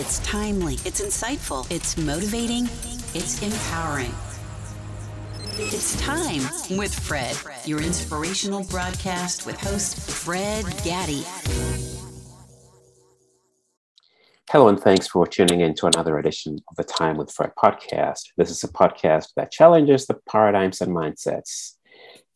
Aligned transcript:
It's 0.00 0.20
timely, 0.20 0.74
it's 0.84 1.00
insightful, 1.00 1.68
it's 1.72 1.96
motivating, 1.96 2.66
it's 3.14 3.42
empowering. 3.42 4.14
It's 5.56 6.00
time 6.00 6.42
with 6.78 6.94
Fred, 6.94 7.36
your 7.64 7.82
inspirational 7.82 8.62
broadcast 8.62 9.44
with 9.44 9.56
host 9.56 10.08
Fred 10.08 10.64
Gaddy. 10.84 11.24
Hello, 14.48 14.68
and 14.68 14.78
thanks 14.78 15.08
for 15.08 15.26
tuning 15.26 15.62
in 15.62 15.74
to 15.74 15.86
another 15.86 16.16
edition 16.16 16.60
of 16.70 16.76
the 16.76 16.84
Time 16.84 17.16
with 17.16 17.32
Fred 17.32 17.50
podcast. 17.60 18.20
This 18.36 18.50
is 18.50 18.62
a 18.62 18.68
podcast 18.68 19.30
that 19.34 19.50
challenges 19.50 20.06
the 20.06 20.20
paradigms 20.30 20.80
and 20.80 20.94
mindsets 20.94 21.72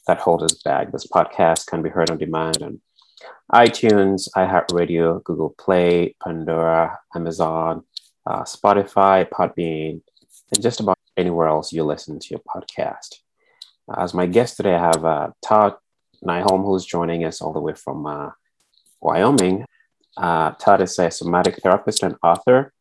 that 0.09 0.19
hold 0.19 0.43
us 0.43 0.61
back. 0.65 0.91
This 0.91 1.07
podcast 1.07 1.69
can 1.69 1.81
be 1.81 1.91
heard 1.91 2.11
on 2.11 2.19
demand 2.19 2.61
on 2.61 2.81
iTunes, 3.53 4.29
iHeartRadio, 4.37 5.23
Google 5.25 5.55
Play, 5.59 6.15
Pandora, 6.23 6.99
Amazon, 7.15 7.85
uh, 8.27 8.43
Spotify, 8.43 9.29
Podbean, 9.29 10.01
and 10.53 10.63
just 10.63 10.81
about 10.81 10.99
anywhere 11.17 11.49
else 11.49 11.73
you 11.73 11.85
listen 11.85 12.19
to 12.19 12.29
your 12.31 12.41
podcast. 12.41 13.17
As 13.97 14.15
my 14.15 14.27
guest 14.27 14.57
today, 14.57 14.75
I 14.75 14.79
have 14.79 15.05
uh, 15.05 15.31
Todd 15.45 15.75
Nyholm, 16.25 16.65
who's 16.65 16.87
joining 16.87 17.25
us 17.25 17.41
all 17.41 17.53
the 17.53 17.61
way 17.61 17.75
from 17.75 18.07
uh, 18.07 18.31
Wyoming. 19.01 19.67
Uh, 20.17 20.53
Todd 20.53 20.81
is 20.81 20.99
a 20.99 21.11
somatic 21.11 21.57
therapist 21.63 22.03
and 22.03 22.17
author, 22.23 22.73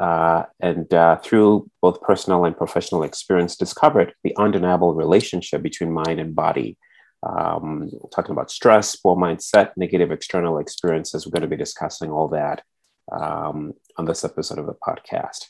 uh, 0.00 0.44
and 0.60 0.92
uh, 0.94 1.16
through 1.16 1.70
both 1.82 2.00
personal 2.00 2.44
and 2.44 2.56
professional 2.56 3.02
experience, 3.02 3.56
discovered 3.56 4.14
the 4.24 4.34
undeniable 4.36 4.94
relationship 4.94 5.62
between 5.62 5.92
mind 5.92 6.18
and 6.18 6.34
body 6.34 6.76
um, 7.22 7.90
talking 8.14 8.32
about 8.32 8.50
stress, 8.50 8.96
poor 8.96 9.16
mindset, 9.16 9.72
negative 9.76 10.10
external 10.10 10.58
experiences. 10.58 11.26
We're 11.26 11.32
going 11.32 11.42
to 11.42 11.48
be 11.48 11.56
discussing 11.56 12.10
all 12.10 12.28
that 12.28 12.62
um, 13.10 13.74
on 13.96 14.04
this 14.04 14.24
episode 14.24 14.58
of 14.58 14.66
the 14.66 14.74
podcast. 14.74 15.46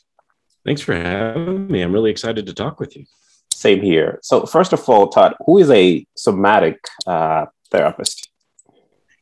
Thanks 0.65 0.81
for 0.81 0.95
having 0.95 1.67
me. 1.67 1.81
I'm 1.81 1.93
really 1.93 2.11
excited 2.11 2.45
to 2.45 2.53
talk 2.53 2.79
with 2.79 2.95
you. 2.95 3.05
Same 3.53 3.81
here. 3.81 4.19
So, 4.21 4.45
first 4.45 4.73
of 4.73 4.87
all, 4.87 5.07
Todd, 5.09 5.35
who 5.45 5.57
is 5.57 5.69
a 5.69 6.05
somatic 6.15 6.79
uh, 7.05 7.47
therapist? 7.71 8.29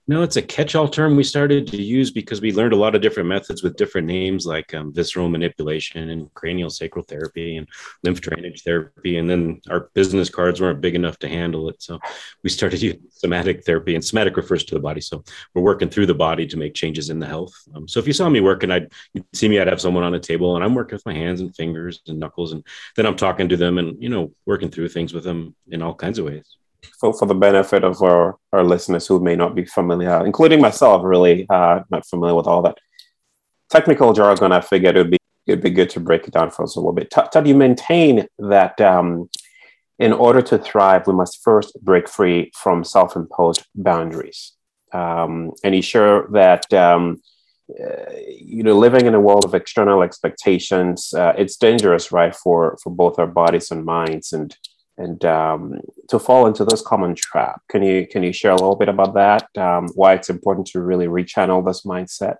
No, 0.09 0.21
it's 0.21 0.37
a 0.37 0.41
catch-all 0.41 0.87
term 0.87 1.17
we 1.17 1.23
started 1.25 1.67
to 1.67 1.81
use 1.81 2.11
because 2.11 2.39
we 2.39 2.53
learned 2.53 2.71
a 2.71 2.77
lot 2.77 2.95
of 2.95 3.01
different 3.01 3.27
methods 3.27 3.61
with 3.61 3.75
different 3.75 4.07
names 4.07 4.45
like 4.45 4.73
um, 4.73 4.93
visceral 4.93 5.27
manipulation 5.27 6.11
and 6.11 6.33
cranial 6.33 6.69
sacral 6.69 7.03
therapy 7.03 7.57
and 7.57 7.67
lymph 8.03 8.21
drainage 8.21 8.63
therapy. 8.63 9.17
And 9.17 9.29
then 9.29 9.59
our 9.69 9.89
business 9.95 10.29
cards 10.29 10.61
weren't 10.61 10.79
big 10.79 10.95
enough 10.95 11.19
to 11.19 11.27
handle 11.27 11.67
it. 11.67 11.83
So 11.83 11.99
we 12.41 12.49
started 12.49 12.81
using 12.81 13.01
somatic 13.09 13.65
therapy 13.65 13.95
and 13.95 14.05
somatic 14.05 14.37
refers 14.37 14.63
to 14.65 14.75
the 14.75 14.79
body. 14.79 15.01
So 15.01 15.25
we're 15.53 15.61
working 15.61 15.89
through 15.89 16.05
the 16.05 16.13
body 16.13 16.47
to 16.47 16.57
make 16.57 16.73
changes 16.73 17.09
in 17.09 17.19
the 17.19 17.27
health. 17.27 17.53
Um, 17.75 17.85
so 17.85 17.99
if 17.99 18.07
you 18.07 18.13
saw 18.13 18.29
me 18.29 18.39
working, 18.39 18.71
I'd 18.71 18.93
you'd 19.13 19.25
see 19.33 19.49
me, 19.49 19.59
I'd 19.59 19.67
have 19.67 19.81
someone 19.81 20.05
on 20.05 20.13
a 20.13 20.21
table 20.21 20.55
and 20.55 20.63
I'm 20.63 20.73
working 20.73 20.95
with 20.95 21.05
my 21.05 21.15
hands 21.15 21.41
and 21.41 21.53
fingers 21.53 21.99
and 22.07 22.17
knuckles. 22.17 22.53
And 22.53 22.65
then 22.95 23.05
I'm 23.05 23.17
talking 23.17 23.49
to 23.49 23.57
them 23.57 23.77
and, 23.77 24.01
you 24.01 24.07
know, 24.07 24.31
working 24.45 24.69
through 24.69 24.87
things 24.87 25.13
with 25.13 25.25
them 25.25 25.53
in 25.67 25.81
all 25.81 25.93
kinds 25.93 26.17
of 26.17 26.25
ways 26.25 26.57
for, 26.99 27.13
for 27.13 27.25
the 27.25 27.35
benefit 27.35 27.83
of 27.83 28.01
our, 28.01 28.37
our 28.51 28.63
listeners 28.63 29.07
who 29.07 29.19
may 29.19 29.35
not 29.35 29.55
be 29.55 29.65
familiar, 29.65 30.25
including 30.25 30.61
myself, 30.61 31.03
really 31.03 31.45
uh, 31.49 31.81
not 31.89 32.05
familiar 32.05 32.35
with 32.35 32.47
all 32.47 32.61
that 32.63 32.77
technical 33.69 34.13
jargon, 34.13 34.51
I 34.51 34.61
figured 34.61 34.95
it 34.95 34.99
would 34.99 35.11
be 35.11 35.17
it'd 35.45 35.63
be 35.63 35.69
good 35.69 35.89
to 35.89 35.99
break 36.01 36.27
it 36.27 36.33
down 36.33 36.51
for 36.51 36.63
us 36.63 36.75
a 36.75 36.79
little 36.79 36.91
bit. 36.91 37.09
Todd, 37.09 37.47
you 37.47 37.55
maintain 37.55 38.27
that 38.37 38.79
um, 38.81 39.29
in 39.97 40.11
order 40.11 40.41
to 40.41 40.57
thrive, 40.57 41.07
we 41.07 41.13
must 41.13 41.41
first 41.41 41.81
break 41.81 42.09
free 42.09 42.51
from 42.53 42.83
self-imposed 42.83 43.65
boundaries, 43.73 44.53
um, 44.91 45.51
and 45.63 45.73
you 45.73 45.81
sure 45.81 46.27
that 46.31 46.71
um, 46.73 47.21
uh, 47.69 48.11
you 48.27 48.63
know 48.63 48.77
living 48.77 49.05
in 49.05 49.15
a 49.15 49.19
world 49.19 49.45
of 49.45 49.55
external 49.55 50.03
expectations, 50.03 51.13
uh, 51.13 51.33
it's 51.37 51.57
dangerous, 51.57 52.11
right, 52.11 52.35
for 52.35 52.77
for 52.83 52.89
both 52.89 53.17
our 53.17 53.27
bodies 53.27 53.71
and 53.71 53.85
minds, 53.85 54.33
and 54.33 54.55
and 54.97 55.23
um, 55.25 55.79
to 56.09 56.19
fall 56.19 56.47
into 56.47 56.65
this 56.65 56.81
common 56.81 57.15
trap. 57.15 57.61
Can 57.69 57.83
you 57.83 58.07
can 58.07 58.23
you 58.23 58.33
share 58.33 58.51
a 58.51 58.55
little 58.55 58.75
bit 58.75 58.89
about 58.89 59.13
that? 59.13 59.55
Um, 59.57 59.89
why 59.95 60.13
it's 60.13 60.29
important 60.29 60.67
to 60.67 60.81
really 60.81 61.07
rechannel 61.07 61.65
this 61.65 61.83
mindset? 61.83 62.37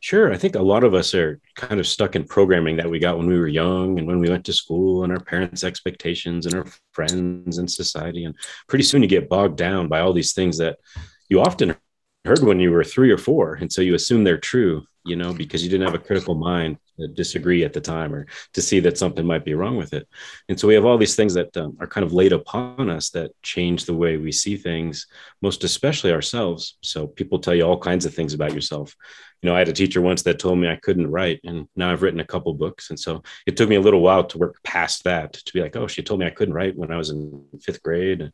Sure. 0.00 0.30
I 0.30 0.36
think 0.36 0.54
a 0.54 0.60
lot 0.60 0.84
of 0.84 0.92
us 0.92 1.14
are 1.14 1.40
kind 1.54 1.80
of 1.80 1.86
stuck 1.86 2.14
in 2.14 2.24
programming 2.24 2.76
that 2.76 2.90
we 2.90 2.98
got 2.98 3.16
when 3.16 3.26
we 3.26 3.38
were 3.38 3.48
young 3.48 3.98
and 3.98 4.06
when 4.06 4.18
we 4.18 4.28
went 4.28 4.44
to 4.44 4.52
school 4.52 5.02
and 5.02 5.10
our 5.10 5.18
parents' 5.18 5.64
expectations 5.64 6.44
and 6.44 6.54
our 6.54 6.66
friends 6.92 7.56
and 7.56 7.70
society. 7.70 8.26
And 8.26 8.34
pretty 8.68 8.84
soon 8.84 9.00
you 9.00 9.08
get 9.08 9.30
bogged 9.30 9.56
down 9.56 9.88
by 9.88 10.00
all 10.00 10.12
these 10.12 10.34
things 10.34 10.58
that 10.58 10.76
you 11.30 11.40
often 11.40 11.74
heard 12.26 12.40
when 12.40 12.60
you 12.60 12.70
were 12.70 12.84
three 12.84 13.10
or 13.10 13.16
four. 13.16 13.54
And 13.54 13.72
so 13.72 13.80
you 13.80 13.94
assume 13.94 14.24
they're 14.24 14.36
true, 14.36 14.84
you 15.06 15.16
know, 15.16 15.32
because 15.32 15.64
you 15.64 15.70
didn't 15.70 15.86
have 15.86 15.94
a 15.94 16.04
critical 16.04 16.34
mind 16.34 16.76
disagree 17.14 17.64
at 17.64 17.72
the 17.72 17.80
time 17.80 18.14
or 18.14 18.26
to 18.52 18.62
see 18.62 18.80
that 18.80 18.98
something 18.98 19.26
might 19.26 19.44
be 19.44 19.54
wrong 19.54 19.76
with 19.76 19.92
it. 19.92 20.08
And 20.48 20.58
so 20.58 20.68
we 20.68 20.74
have 20.74 20.84
all 20.84 20.98
these 20.98 21.16
things 21.16 21.34
that 21.34 21.56
um, 21.56 21.76
are 21.80 21.86
kind 21.86 22.04
of 22.04 22.12
laid 22.12 22.32
upon 22.32 22.90
us 22.90 23.10
that 23.10 23.30
change 23.42 23.84
the 23.84 23.94
way 23.94 24.16
we 24.16 24.32
see 24.32 24.56
things, 24.56 25.06
most 25.42 25.64
especially 25.64 26.12
ourselves. 26.12 26.76
So 26.82 27.06
people 27.06 27.38
tell 27.38 27.54
you 27.54 27.64
all 27.64 27.78
kinds 27.78 28.06
of 28.06 28.14
things 28.14 28.34
about 28.34 28.54
yourself. 28.54 28.94
You 29.42 29.50
know, 29.50 29.56
I 29.56 29.58
had 29.58 29.68
a 29.68 29.74
teacher 29.74 30.00
once 30.00 30.22
that 30.22 30.38
told 30.38 30.58
me 30.58 30.68
I 30.68 30.76
couldn't 30.76 31.10
write, 31.10 31.40
and 31.44 31.68
now 31.76 31.92
I've 31.92 32.00
written 32.00 32.20
a 32.20 32.24
couple 32.24 32.54
books. 32.54 32.88
And 32.88 32.98
so 32.98 33.22
it 33.46 33.56
took 33.56 33.68
me 33.68 33.76
a 33.76 33.80
little 33.80 34.00
while 34.00 34.24
to 34.24 34.38
work 34.38 34.62
past 34.64 35.04
that 35.04 35.34
to 35.34 35.52
be 35.52 35.60
like, 35.60 35.76
oh, 35.76 35.86
she 35.86 36.02
told 36.02 36.20
me 36.20 36.26
I 36.26 36.30
couldn't 36.30 36.54
write 36.54 36.78
when 36.78 36.90
I 36.90 36.96
was 36.96 37.10
in 37.10 37.44
fifth 37.60 37.82
grade. 37.82 38.22
And 38.22 38.32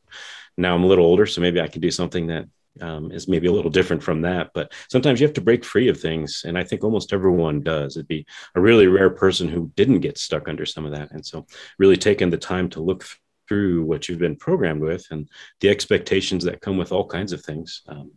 now 0.56 0.74
I'm 0.74 0.84
a 0.84 0.86
little 0.86 1.04
older, 1.04 1.26
so 1.26 1.40
maybe 1.40 1.60
I 1.60 1.66
can 1.66 1.80
do 1.80 1.90
something 1.90 2.28
that 2.28 2.46
um, 2.80 3.12
is 3.12 3.28
maybe 3.28 3.46
a 3.46 3.52
little 3.52 3.70
different 3.70 4.02
from 4.02 4.22
that. 4.22 4.50
But 4.54 4.72
sometimes 4.90 5.20
you 5.20 5.26
have 5.26 5.34
to 5.34 5.40
break 5.40 5.64
free 5.64 5.88
of 5.88 6.00
things. 6.00 6.44
And 6.46 6.58
I 6.58 6.64
think 6.64 6.84
almost 6.84 7.12
everyone 7.12 7.62
does. 7.62 7.96
It'd 7.96 8.08
be 8.08 8.26
a 8.54 8.60
really 8.60 8.86
rare 8.86 9.10
person 9.10 9.48
who 9.48 9.72
didn't 9.76 10.00
get 10.00 10.18
stuck 10.18 10.48
under 10.48 10.66
some 10.66 10.86
of 10.86 10.92
that. 10.92 11.10
And 11.12 11.24
so, 11.24 11.46
really 11.78 11.96
taking 11.96 12.30
the 12.30 12.38
time 12.38 12.68
to 12.70 12.80
look 12.80 13.04
through 13.48 13.84
what 13.84 14.08
you've 14.08 14.18
been 14.18 14.36
programmed 14.36 14.80
with 14.80 15.06
and 15.10 15.28
the 15.60 15.68
expectations 15.68 16.44
that 16.44 16.60
come 16.60 16.76
with 16.76 16.92
all 16.92 17.06
kinds 17.06 17.32
of 17.32 17.42
things. 17.42 17.82
Um, 17.88 18.12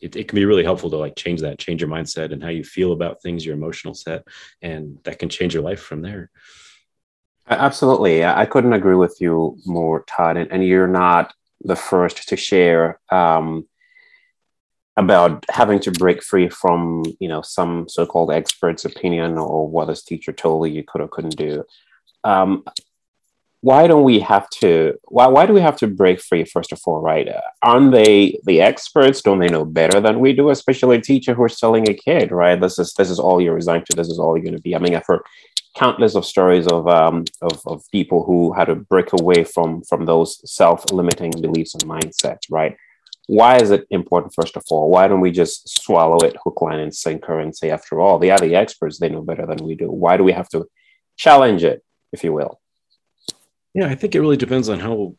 it, 0.00 0.14
it, 0.16 0.28
can 0.28 0.36
be 0.36 0.44
really 0.44 0.64
helpful 0.64 0.90
to 0.90 0.98
like 0.98 1.16
change 1.16 1.40
that, 1.40 1.58
change 1.58 1.80
your 1.80 1.88
mindset 1.88 2.30
and 2.30 2.42
how 2.42 2.50
you 2.50 2.62
feel 2.62 2.92
about 2.92 3.22
things, 3.22 3.46
your 3.46 3.54
emotional 3.54 3.94
set, 3.94 4.24
and 4.60 4.98
that 5.04 5.18
can 5.18 5.30
change 5.30 5.54
your 5.54 5.62
life 5.62 5.80
from 5.80 6.02
there. 6.02 6.30
Absolutely. 7.48 8.24
I 8.24 8.44
couldn't 8.44 8.72
agree 8.72 8.96
with 8.96 9.16
you 9.20 9.56
more, 9.64 10.04
Todd. 10.06 10.36
And, 10.36 10.50
and 10.52 10.64
you're 10.64 10.88
not 10.88 11.32
the 11.62 11.76
first 11.76 12.28
to 12.28 12.36
share 12.36 13.00
um, 13.10 13.66
about 14.96 15.44
having 15.50 15.78
to 15.80 15.90
break 15.90 16.22
free 16.22 16.48
from 16.48 17.04
you 17.20 17.28
know 17.28 17.42
some 17.42 17.88
so-called 17.88 18.30
expert's 18.30 18.84
opinion 18.84 19.38
or 19.38 19.68
what 19.68 19.86
this 19.86 20.02
teacher 20.02 20.32
told 20.32 20.68
you 20.68 20.74
you 20.74 20.84
could 20.84 21.00
or 21.00 21.08
couldn't 21.08 21.36
do. 21.36 21.64
Um, 22.24 22.64
why 23.60 23.86
don't 23.86 24.04
we 24.04 24.20
have 24.20 24.48
to 24.50 24.94
why, 25.04 25.26
why 25.26 25.44
do 25.46 25.52
we 25.52 25.60
have 25.60 25.76
to 25.78 25.86
break 25.86 26.20
free 26.20 26.44
first 26.44 26.72
of 26.72 26.80
all 26.86 27.00
right? 27.00 27.28
Aren't 27.62 27.92
they 27.92 28.38
the 28.44 28.60
experts? 28.60 29.22
Don't 29.22 29.40
they 29.40 29.48
know 29.48 29.64
better 29.64 30.00
than 30.00 30.20
we 30.20 30.32
do 30.32 30.50
especially 30.50 30.96
a 30.96 31.00
teacher 31.00 31.34
who's 31.34 31.58
telling 31.58 31.88
a 31.88 31.94
kid 31.94 32.30
right? 32.30 32.60
This 32.60 32.78
is 32.78 32.94
this 32.94 33.10
is 33.10 33.18
all 33.18 33.40
you're 33.40 33.54
resigned 33.54 33.86
to. 33.86 33.96
This 33.96 34.08
is 34.08 34.18
all 34.18 34.36
you're 34.36 34.44
going 34.44 34.56
to 34.56 34.62
be. 34.62 34.76
I 34.76 34.78
mean 34.78 34.94
i've 34.94 35.06
heard 35.06 35.22
countless 35.76 36.14
of 36.14 36.24
stories 36.24 36.66
of, 36.68 36.88
um, 36.88 37.22
of, 37.42 37.60
of 37.66 37.84
people 37.92 38.24
who 38.24 38.50
had 38.54 38.64
to 38.64 38.74
break 38.74 39.12
away 39.12 39.44
from 39.44 39.82
from 39.82 40.06
those 40.06 40.40
self-limiting 40.50 41.32
beliefs 41.42 41.74
and 41.74 41.84
mindsets 41.84 42.46
right 42.50 42.76
why 43.26 43.56
is 43.56 43.70
it 43.70 43.86
important 43.90 44.34
first 44.34 44.56
of 44.56 44.64
all? 44.70 44.88
Why 44.90 45.08
don't 45.08 45.20
we 45.20 45.32
just 45.32 45.82
swallow 45.82 46.18
it 46.18 46.36
hook 46.42 46.62
line 46.62 46.78
and 46.78 46.94
sinker 46.94 47.40
and 47.40 47.56
say 47.56 47.70
after 47.70 48.00
all 48.00 48.18
they 48.18 48.30
are 48.30 48.38
the 48.38 48.54
experts. 48.54 48.98
They 48.98 49.08
know 49.08 49.22
better 49.22 49.46
than 49.46 49.64
we 49.64 49.74
do. 49.74 49.90
Why 49.90 50.16
do 50.16 50.24
we 50.24 50.32
have 50.32 50.48
to 50.50 50.66
challenge 51.16 51.64
it 51.64 51.84
if 52.12 52.22
you 52.22 52.32
will? 52.32 52.60
Yeah 53.74 53.88
i 53.88 53.94
think 53.94 54.14
it 54.14 54.20
really 54.20 54.36
depends 54.36 54.68
on 54.68 54.80
how 54.80 55.14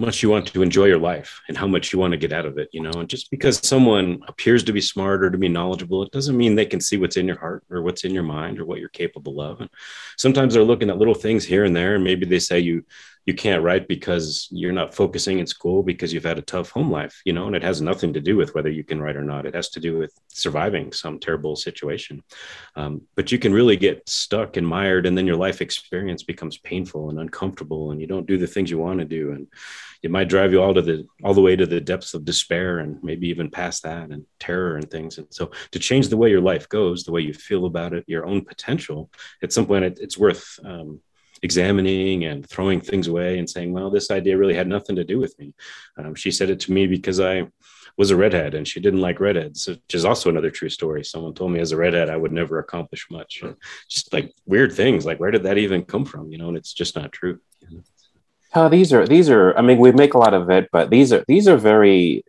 much 0.00 0.22
you 0.22 0.30
want 0.30 0.46
to 0.46 0.62
enjoy 0.62 0.86
your 0.86 0.98
life 0.98 1.42
and 1.48 1.58
how 1.58 1.66
much 1.66 1.92
you 1.92 1.98
want 1.98 2.12
to 2.12 2.16
get 2.16 2.32
out 2.32 2.46
of 2.46 2.56
it 2.58 2.68
you 2.72 2.82
know? 2.82 2.90
And 2.92 3.08
just 3.08 3.30
because 3.30 3.66
someone 3.66 4.20
appears 4.28 4.64
to 4.64 4.72
be 4.72 4.80
smart 4.80 5.22
or 5.22 5.30
to 5.30 5.38
be 5.38 5.48
knowledgeable 5.48 6.02
it 6.02 6.10
doesn't 6.10 6.36
mean 6.36 6.54
they 6.54 6.66
can 6.66 6.80
see 6.80 6.96
what's 6.96 7.16
in 7.16 7.26
your 7.26 7.38
heart 7.38 7.64
or 7.70 7.82
what's 7.82 8.04
in 8.04 8.14
your 8.14 8.22
mind 8.22 8.58
or 8.58 8.64
what 8.64 8.80
you're 8.80 8.88
capable 8.88 9.40
of. 9.40 9.60
And 9.60 9.70
sometimes 10.16 10.54
they're 10.54 10.62
looking 10.62 10.90
at 10.90 10.98
little 10.98 11.14
things 11.14 11.44
here 11.44 11.64
and 11.64 11.76
there 11.76 11.94
and 11.94 12.04
maybe 12.04 12.26
they 12.26 12.38
say 12.38 12.58
you 12.60 12.84
you 13.26 13.34
can't 13.34 13.62
write 13.62 13.88
because 13.88 14.48
you're 14.50 14.72
not 14.72 14.94
focusing 14.94 15.38
in 15.38 15.46
school 15.46 15.82
because 15.82 16.12
you've 16.12 16.24
had 16.24 16.38
a 16.38 16.42
tough 16.42 16.70
home 16.70 16.90
life, 16.90 17.22
you 17.24 17.32
know, 17.32 17.46
and 17.46 17.56
it 17.56 17.62
has 17.62 17.80
nothing 17.80 18.12
to 18.12 18.20
do 18.20 18.36
with 18.36 18.54
whether 18.54 18.68
you 18.68 18.84
can 18.84 19.00
write 19.00 19.16
or 19.16 19.24
not. 19.24 19.46
It 19.46 19.54
has 19.54 19.70
to 19.70 19.80
do 19.80 19.98
with 19.98 20.12
surviving 20.28 20.92
some 20.92 21.18
terrible 21.18 21.56
situation. 21.56 22.22
Um, 22.76 23.02
but 23.14 23.32
you 23.32 23.38
can 23.38 23.54
really 23.54 23.76
get 23.76 24.06
stuck 24.08 24.58
and 24.58 24.66
mired, 24.66 25.06
and 25.06 25.16
then 25.16 25.26
your 25.26 25.36
life 25.36 25.62
experience 25.62 26.22
becomes 26.22 26.58
painful 26.58 27.08
and 27.08 27.18
uncomfortable, 27.18 27.92
and 27.92 28.00
you 28.00 28.06
don't 28.06 28.26
do 28.26 28.36
the 28.36 28.46
things 28.46 28.70
you 28.70 28.78
want 28.78 28.98
to 28.98 29.06
do, 29.06 29.32
and 29.32 29.46
it 30.02 30.10
might 30.10 30.28
drive 30.28 30.52
you 30.52 30.62
all 30.62 30.74
to 30.74 30.82
the 30.82 31.06
all 31.22 31.32
the 31.32 31.40
way 31.40 31.56
to 31.56 31.64
the 31.64 31.80
depths 31.80 32.12
of 32.12 32.26
despair, 32.26 32.80
and 32.80 33.02
maybe 33.02 33.28
even 33.28 33.50
past 33.50 33.84
that, 33.84 34.10
and 34.10 34.26
terror 34.38 34.76
and 34.76 34.90
things. 34.90 35.16
And 35.16 35.26
so, 35.30 35.50
to 35.70 35.78
change 35.78 36.08
the 36.08 36.18
way 36.18 36.28
your 36.28 36.42
life 36.42 36.68
goes, 36.68 37.04
the 37.04 37.12
way 37.12 37.22
you 37.22 37.32
feel 37.32 37.64
about 37.64 37.94
it, 37.94 38.04
your 38.06 38.26
own 38.26 38.44
potential, 38.44 39.10
at 39.42 39.52
some 39.52 39.64
point, 39.64 39.84
it, 39.84 39.98
it's 40.02 40.18
worth 40.18 40.58
um, 40.62 41.00
examining 41.44 42.24
and 42.24 42.48
throwing 42.48 42.80
things 42.80 43.06
away 43.06 43.38
and 43.38 43.48
saying, 43.48 43.72
well, 43.72 43.90
this 43.90 44.10
idea 44.10 44.36
really 44.36 44.54
had 44.54 44.66
nothing 44.66 44.96
to 44.96 45.04
do 45.04 45.18
with 45.20 45.38
me. 45.38 45.54
Um, 45.96 46.14
she 46.14 46.30
said 46.32 46.50
it 46.50 46.60
to 46.60 46.72
me 46.72 46.86
because 46.86 47.20
I, 47.20 47.46
was 47.96 48.10
a 48.10 48.16
redhead 48.16 48.54
and 48.54 48.66
she 48.66 48.80
didn't 48.80 49.00
like 49.00 49.20
redheads, 49.20 49.68
which 49.68 49.94
is 49.94 50.04
also 50.04 50.28
another 50.28 50.50
true 50.50 50.68
story. 50.68 51.04
Someone 51.04 51.34
told 51.34 51.52
me 51.52 51.60
as 51.60 51.72
a 51.72 51.76
redhead 51.76 52.10
I 52.10 52.16
would 52.16 52.32
never 52.32 52.58
accomplish 52.58 53.06
much. 53.10 53.42
Just 53.88 54.12
like 54.12 54.32
weird 54.46 54.72
things, 54.72 55.06
like 55.06 55.20
where 55.20 55.30
did 55.30 55.44
that 55.44 55.58
even 55.58 55.84
come 55.84 56.04
from? 56.04 56.30
You 56.32 56.38
know, 56.38 56.48
and 56.48 56.56
it's 56.56 56.72
just 56.72 56.96
not 56.96 57.12
true. 57.12 57.38
Oh, 58.54 58.68
these 58.68 58.92
are 58.92 59.06
these 59.06 59.30
are. 59.30 59.56
I 59.56 59.62
mean, 59.62 59.78
we 59.78 59.92
make 59.92 60.14
a 60.14 60.18
lot 60.18 60.34
of 60.34 60.50
it, 60.50 60.68
but 60.72 60.90
these 60.90 61.12
are 61.12 61.24
these 61.26 61.48
are 61.48 61.56
very. 61.56 62.24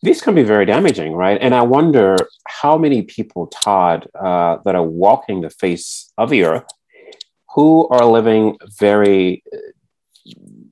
These 0.00 0.22
can 0.22 0.36
be 0.36 0.44
very 0.44 0.64
damaging, 0.64 1.12
right? 1.12 1.38
And 1.40 1.52
I 1.52 1.62
wonder 1.62 2.16
how 2.46 2.78
many 2.78 3.02
people, 3.02 3.48
Todd, 3.48 4.06
uh, 4.14 4.58
that 4.64 4.76
are 4.76 4.82
walking 4.84 5.40
the 5.40 5.50
face 5.50 6.12
of 6.16 6.30
the 6.30 6.44
earth, 6.44 6.70
who 7.58 7.88
are 7.88 8.04
living 8.04 8.56
very 8.78 9.42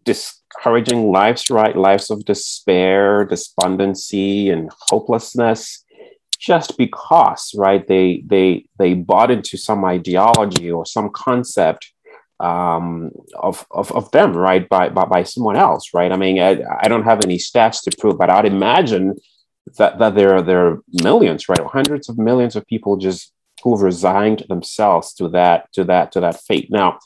discouraging 0.05 1.11
lives, 1.11 1.51
right? 1.51 1.75
Lives 1.75 2.11
of 2.13 2.25
despair, 2.25 3.25
despondency, 3.25 4.51
and 4.51 4.71
hopelessness, 4.89 5.85
just 6.39 6.79
because, 6.79 7.51
right? 7.57 7.85
They 7.89 8.23
they 8.25 8.67
they 8.79 8.95
bought 8.95 9.33
into 9.33 9.57
some 9.57 9.85
ideology 9.85 10.71
or 10.71 10.87
some 10.87 11.11
concept 11.11 11.93
um, 12.39 13.11
of, 13.35 13.67
of 13.73 13.91
of 13.91 14.09
them, 14.13 14.37
right? 14.37 14.69
By, 14.69 14.89
by 14.89 15.07
by 15.07 15.23
someone 15.25 15.57
else, 15.57 15.93
right? 15.93 16.13
I 16.13 16.17
mean, 16.17 16.39
I, 16.39 16.63
I 16.85 16.87
don't 16.87 17.09
have 17.11 17.25
any 17.25 17.39
stats 17.39 17.83
to 17.83 17.97
prove, 17.99 18.17
but 18.17 18.31
I'd 18.31 18.47
imagine 18.47 19.17
that 19.79 19.99
that 19.99 20.15
there 20.15 20.37
are 20.37 20.43
there 20.43 20.65
are 20.69 20.83
millions, 21.03 21.49
right? 21.49 21.67
Hundreds 21.79 22.09
of 22.09 22.17
millions 22.17 22.55
of 22.55 22.65
people 22.69 22.97
just 22.97 23.33
who've 23.63 23.81
resigned 23.81 24.45
themselves 24.49 25.15
to 25.15 25.29
that 25.31 25.73
to 25.73 25.85
that 25.85 26.13
to 26.13 26.21
that 26.21 26.41
fate. 26.41 26.69
Now, 26.71 26.99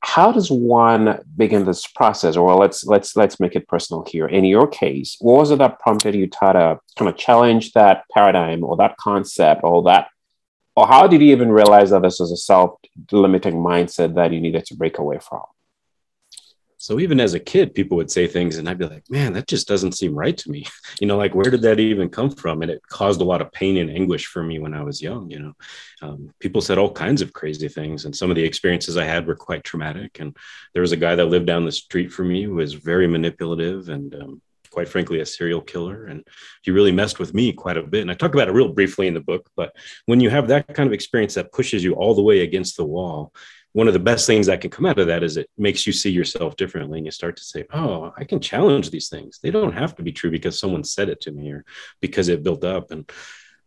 how 0.00 0.32
does 0.32 0.50
one 0.50 1.20
begin 1.36 1.64
this 1.64 1.86
process? 1.86 2.36
Or 2.36 2.54
let's 2.54 2.84
let's 2.84 3.16
let's 3.16 3.40
make 3.40 3.56
it 3.56 3.68
personal 3.68 4.04
here. 4.06 4.26
In 4.26 4.44
your 4.44 4.66
case 4.66 5.16
what 5.20 5.38
was 5.38 5.50
it 5.50 5.58
that 5.58 5.80
prompted 5.80 6.14
you 6.14 6.26
to 6.26 6.78
kind 6.96 7.08
of 7.08 7.16
challenge 7.16 7.72
that 7.72 8.04
paradigm 8.12 8.62
or 8.62 8.76
that 8.76 8.96
concept 8.98 9.62
or 9.64 9.82
that 9.84 10.08
or 10.76 10.86
how 10.86 11.06
did 11.06 11.20
you 11.20 11.32
even 11.32 11.52
realize 11.52 11.90
that 11.90 12.02
this 12.02 12.18
was 12.18 12.32
a 12.32 12.36
self-limiting 12.36 13.54
mindset 13.54 14.14
that 14.16 14.32
you 14.32 14.40
needed 14.40 14.64
to 14.66 14.76
break 14.76 14.98
away 14.98 15.18
from 15.20 15.42
so 16.84 17.00
even 17.00 17.18
as 17.18 17.32
a 17.32 17.40
kid, 17.40 17.74
people 17.74 17.96
would 17.96 18.10
say 18.10 18.26
things, 18.26 18.58
and 18.58 18.68
I'd 18.68 18.76
be 18.76 18.84
like, 18.84 19.08
"Man, 19.08 19.32
that 19.32 19.48
just 19.48 19.66
doesn't 19.66 19.92
seem 19.92 20.14
right 20.14 20.36
to 20.36 20.50
me." 20.50 20.66
You 21.00 21.08
know, 21.08 21.16
like 21.16 21.34
where 21.34 21.50
did 21.50 21.62
that 21.62 21.80
even 21.80 22.08
come 22.08 22.30
from? 22.30 22.62
And 22.62 22.70
it 22.70 22.80
caused 22.88 23.20
a 23.20 23.24
lot 23.24 23.40
of 23.40 23.50
pain 23.52 23.78
and 23.78 23.90
anguish 23.90 24.26
for 24.26 24.42
me 24.42 24.58
when 24.58 24.74
I 24.74 24.82
was 24.82 25.02
young. 25.02 25.30
You 25.30 25.38
know, 25.40 25.52
um, 26.02 26.30
people 26.40 26.60
said 26.60 26.78
all 26.78 26.92
kinds 26.92 27.22
of 27.22 27.32
crazy 27.32 27.68
things, 27.68 28.04
and 28.04 28.14
some 28.14 28.30
of 28.30 28.36
the 28.36 28.44
experiences 28.44 28.96
I 28.98 29.04
had 29.04 29.26
were 29.26 29.34
quite 29.34 29.64
traumatic. 29.64 30.20
And 30.20 30.36
there 30.72 30.82
was 30.82 30.92
a 30.92 30.96
guy 31.04 31.14
that 31.14 31.32
lived 31.32 31.46
down 31.46 31.64
the 31.64 31.72
street 31.72 32.12
from 32.12 32.28
me 32.28 32.42
who 32.44 32.56
was 32.56 32.74
very 32.74 33.06
manipulative 33.06 33.88
and 33.88 34.14
um, 34.14 34.42
quite 34.70 34.88
frankly 34.88 35.20
a 35.20 35.26
serial 35.26 35.60
killer 35.60 36.06
and 36.06 36.26
he 36.62 36.72
really 36.72 36.90
messed 36.90 37.20
with 37.20 37.32
me 37.32 37.52
quite 37.52 37.76
a 37.76 37.82
bit 37.82 38.02
and 38.02 38.10
i 38.10 38.14
talk 38.14 38.34
about 38.34 38.48
it 38.48 38.52
real 38.52 38.72
briefly 38.72 39.06
in 39.06 39.14
the 39.14 39.20
book 39.20 39.48
but 39.54 39.72
when 40.06 40.18
you 40.18 40.28
have 40.28 40.48
that 40.48 40.66
kind 40.74 40.88
of 40.88 40.92
experience 40.92 41.34
that 41.34 41.52
pushes 41.52 41.84
you 41.84 41.92
all 41.92 42.12
the 42.12 42.28
way 42.30 42.40
against 42.40 42.76
the 42.76 42.84
wall 42.84 43.32
one 43.74 43.88
of 43.88 43.92
the 43.92 44.00
best 44.00 44.26
things 44.26 44.46
that 44.46 44.60
can 44.60 44.70
come 44.70 44.86
out 44.86 44.98
of 44.98 45.08
that 45.08 45.22
is 45.22 45.36
it 45.36 45.50
makes 45.58 45.86
you 45.86 45.92
see 45.92 46.10
yourself 46.10 46.56
differently 46.56 46.98
and 46.98 47.06
you 47.06 47.10
start 47.10 47.36
to 47.36 47.44
say 47.44 47.64
oh 47.72 48.12
i 48.16 48.24
can 48.24 48.40
challenge 48.40 48.90
these 48.90 49.08
things. 49.08 49.38
They 49.42 49.50
don't 49.50 49.72
have 49.72 49.94
to 49.96 50.02
be 50.02 50.12
true 50.12 50.30
because 50.30 50.58
someone 50.58 50.84
said 50.84 51.08
it 51.08 51.20
to 51.22 51.32
me 51.32 51.50
or 51.50 51.64
because 52.00 52.28
it 52.28 52.42
built 52.42 52.64
up. 52.64 52.90
And 52.90 53.10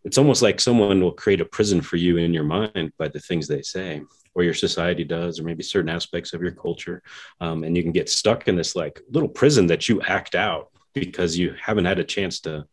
it's 0.03 0.17
almost 0.17 0.41
like 0.41 0.59
someone 0.59 1.01
will 1.01 1.11
create 1.11 1.41
a 1.41 1.45
prison 1.45 1.81
for 1.81 1.97
you 1.97 2.17
in 2.17 2.33
your 2.33 2.43
mind 2.43 2.93
by 2.97 3.09
the 3.09 3.19
things 3.19 3.47
they 3.47 3.61
say 3.61 4.01
or 4.35 4.43
your 4.43 4.53
society 4.53 5.03
does 5.03 5.39
or 5.39 5.43
maybe 5.43 5.63
certain 5.63 5.89
aspects 5.89 6.33
of 6.33 6.41
your 6.41 6.51
culture. 6.51 7.01
Um, 7.41 7.63
and 7.63 7.75
you 7.75 7.83
can 7.83 7.91
get 7.91 8.09
stuck 8.09 8.47
in 8.47 8.55
this 8.55 8.75
like 8.75 9.01
little 9.09 9.29
prison 9.29 9.67
that 9.67 9.89
you 9.89 10.01
act 10.01 10.35
out 10.35 10.69
because 10.93 11.37
you 11.37 11.55
haven't 11.61 11.85
had 11.85 11.99
a 11.99 12.03
chance 12.03 12.39
to 12.41 12.65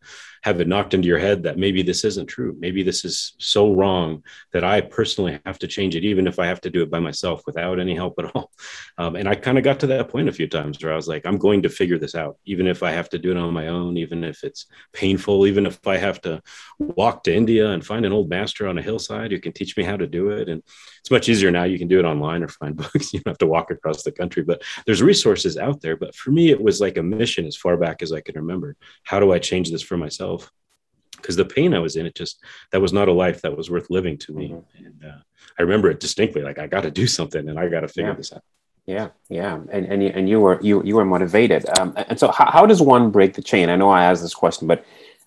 have 0.45 0.61
it 0.61 0.67
knocked 0.67 0.93
into 0.93 1.07
your 1.07 1.17
head 1.17 1.41
that 1.41 1.57
maybe 1.57 1.81
this 1.81 2.03
isn't 2.03 2.27
true. 2.27 2.55
Maybe 2.59 2.83
this 2.83 3.03
is 3.03 3.33
so 3.39 3.73
wrong 3.73 4.23
that 4.53 4.63
I 4.63 4.79
personally 4.79 5.39
have 5.43 5.57
to 5.57 5.67
change 5.67 5.95
it, 5.95 6.05
even 6.05 6.27
if 6.27 6.37
I 6.37 6.45
have 6.45 6.61
to 6.61 6.69
do 6.69 6.83
it 6.83 6.91
by 6.91 6.99
myself 6.99 7.41
without 7.47 7.79
any 7.79 7.95
help 7.95 8.19
at 8.19 8.25
all. 8.35 8.51
Um, 8.99 9.15
and 9.15 9.27
I 9.27 9.33
kind 9.33 9.57
of 9.57 9.63
got 9.63 9.79
to 9.79 9.87
that 9.87 10.09
point 10.09 10.29
a 10.29 10.31
few 10.31 10.47
times 10.47 10.77
where 10.83 10.93
I 10.93 10.95
was 10.95 11.07
like, 11.07 11.25
I'm 11.25 11.39
going 11.39 11.63
to 11.63 11.69
figure 11.69 11.97
this 11.97 12.13
out, 12.13 12.37
even 12.45 12.67
if 12.67 12.83
I 12.83 12.91
have 12.91 13.09
to 13.09 13.17
do 13.17 13.31
it 13.31 13.37
on 13.37 13.55
my 13.55 13.69
own, 13.69 13.97
even 13.97 14.23
if 14.23 14.43
it's 14.43 14.67
painful, 14.93 15.47
even 15.47 15.65
if 15.65 15.79
I 15.87 15.97
have 15.97 16.21
to 16.21 16.43
walk 16.77 17.23
to 17.23 17.33
India 17.33 17.71
and 17.71 17.83
find 17.83 18.05
an 18.05 18.13
old 18.13 18.29
master 18.29 18.67
on 18.67 18.77
a 18.77 18.83
hillside 18.83 19.31
who 19.31 19.39
can 19.39 19.51
teach 19.51 19.75
me 19.75 19.83
how 19.83 19.97
to 19.97 20.05
do 20.05 20.29
it. 20.29 20.47
And 20.47 20.61
it's 20.99 21.11
much 21.11 21.27
easier 21.27 21.49
now. 21.49 21.63
You 21.63 21.79
can 21.79 21.87
do 21.87 21.99
it 21.99 22.05
online 22.05 22.43
or 22.43 22.49
find 22.49 22.75
books. 22.77 23.13
You 23.13 23.19
don't 23.21 23.31
have 23.31 23.37
to 23.39 23.47
walk 23.47 23.71
across 23.71 24.03
the 24.03 24.11
country, 24.11 24.43
but 24.43 24.61
there's 24.85 25.01
resources 25.01 25.57
out 25.57 25.81
there. 25.81 25.97
But 25.97 26.13
for 26.13 26.29
me, 26.29 26.51
it 26.51 26.61
was 26.61 26.81
like 26.81 26.97
a 26.97 27.03
mission 27.03 27.47
as 27.47 27.55
far 27.55 27.77
back 27.77 28.03
as 28.03 28.11
I 28.11 28.21
can 28.21 28.35
remember. 28.35 28.75
How 29.03 29.19
do 29.19 29.31
I 29.31 29.39
change 29.39 29.71
this 29.71 29.81
for 29.81 29.97
myself? 29.97 30.34
Because 31.17 31.35
the 31.35 31.45
pain 31.45 31.73
I 31.73 31.79
was 31.79 31.95
in, 31.95 32.05
it 32.05 32.15
just 32.15 32.43
that 32.71 32.81
was 32.81 32.93
not 32.93 33.07
a 33.07 33.13
life 33.13 33.41
that 33.41 33.55
was 33.55 33.69
worth 33.69 33.89
living 33.89 34.17
to 34.19 34.33
me. 34.33 34.49
Mm-hmm. 34.49 34.85
And 34.85 35.05
uh, 35.05 35.17
I 35.57 35.63
remember 35.63 35.89
it 35.89 35.99
distinctly. 35.99 36.41
Like 36.41 36.59
I 36.59 36.67
got 36.67 36.81
to 36.81 36.91
do 36.91 37.07
something, 37.07 37.49
and 37.49 37.59
I 37.59 37.67
got 37.67 37.81
to 37.81 37.87
figure 37.87 38.11
yeah. 38.11 38.17
this 38.17 38.33
out. 38.33 38.43
Yeah, 38.85 39.09
yeah, 39.29 39.59
and 39.71 39.85
and 39.85 40.03
you, 40.03 40.09
and 40.09 40.29
you 40.29 40.39
were 40.39 40.59
you 40.61 40.83
you 40.83 40.95
were 40.95 41.05
motivated. 41.05 41.65
Um, 41.79 41.93
and 41.95 42.19
so, 42.19 42.29
how, 42.29 42.51
how 42.51 42.65
does 42.67 42.81
one 42.81 43.09
break 43.09 43.33
the 43.33 43.41
chain? 43.41 43.69
I 43.69 43.75
know 43.75 43.89
I 43.89 44.05
asked 44.05 44.21
this 44.21 44.35
question, 44.35 44.67
but 44.67 44.85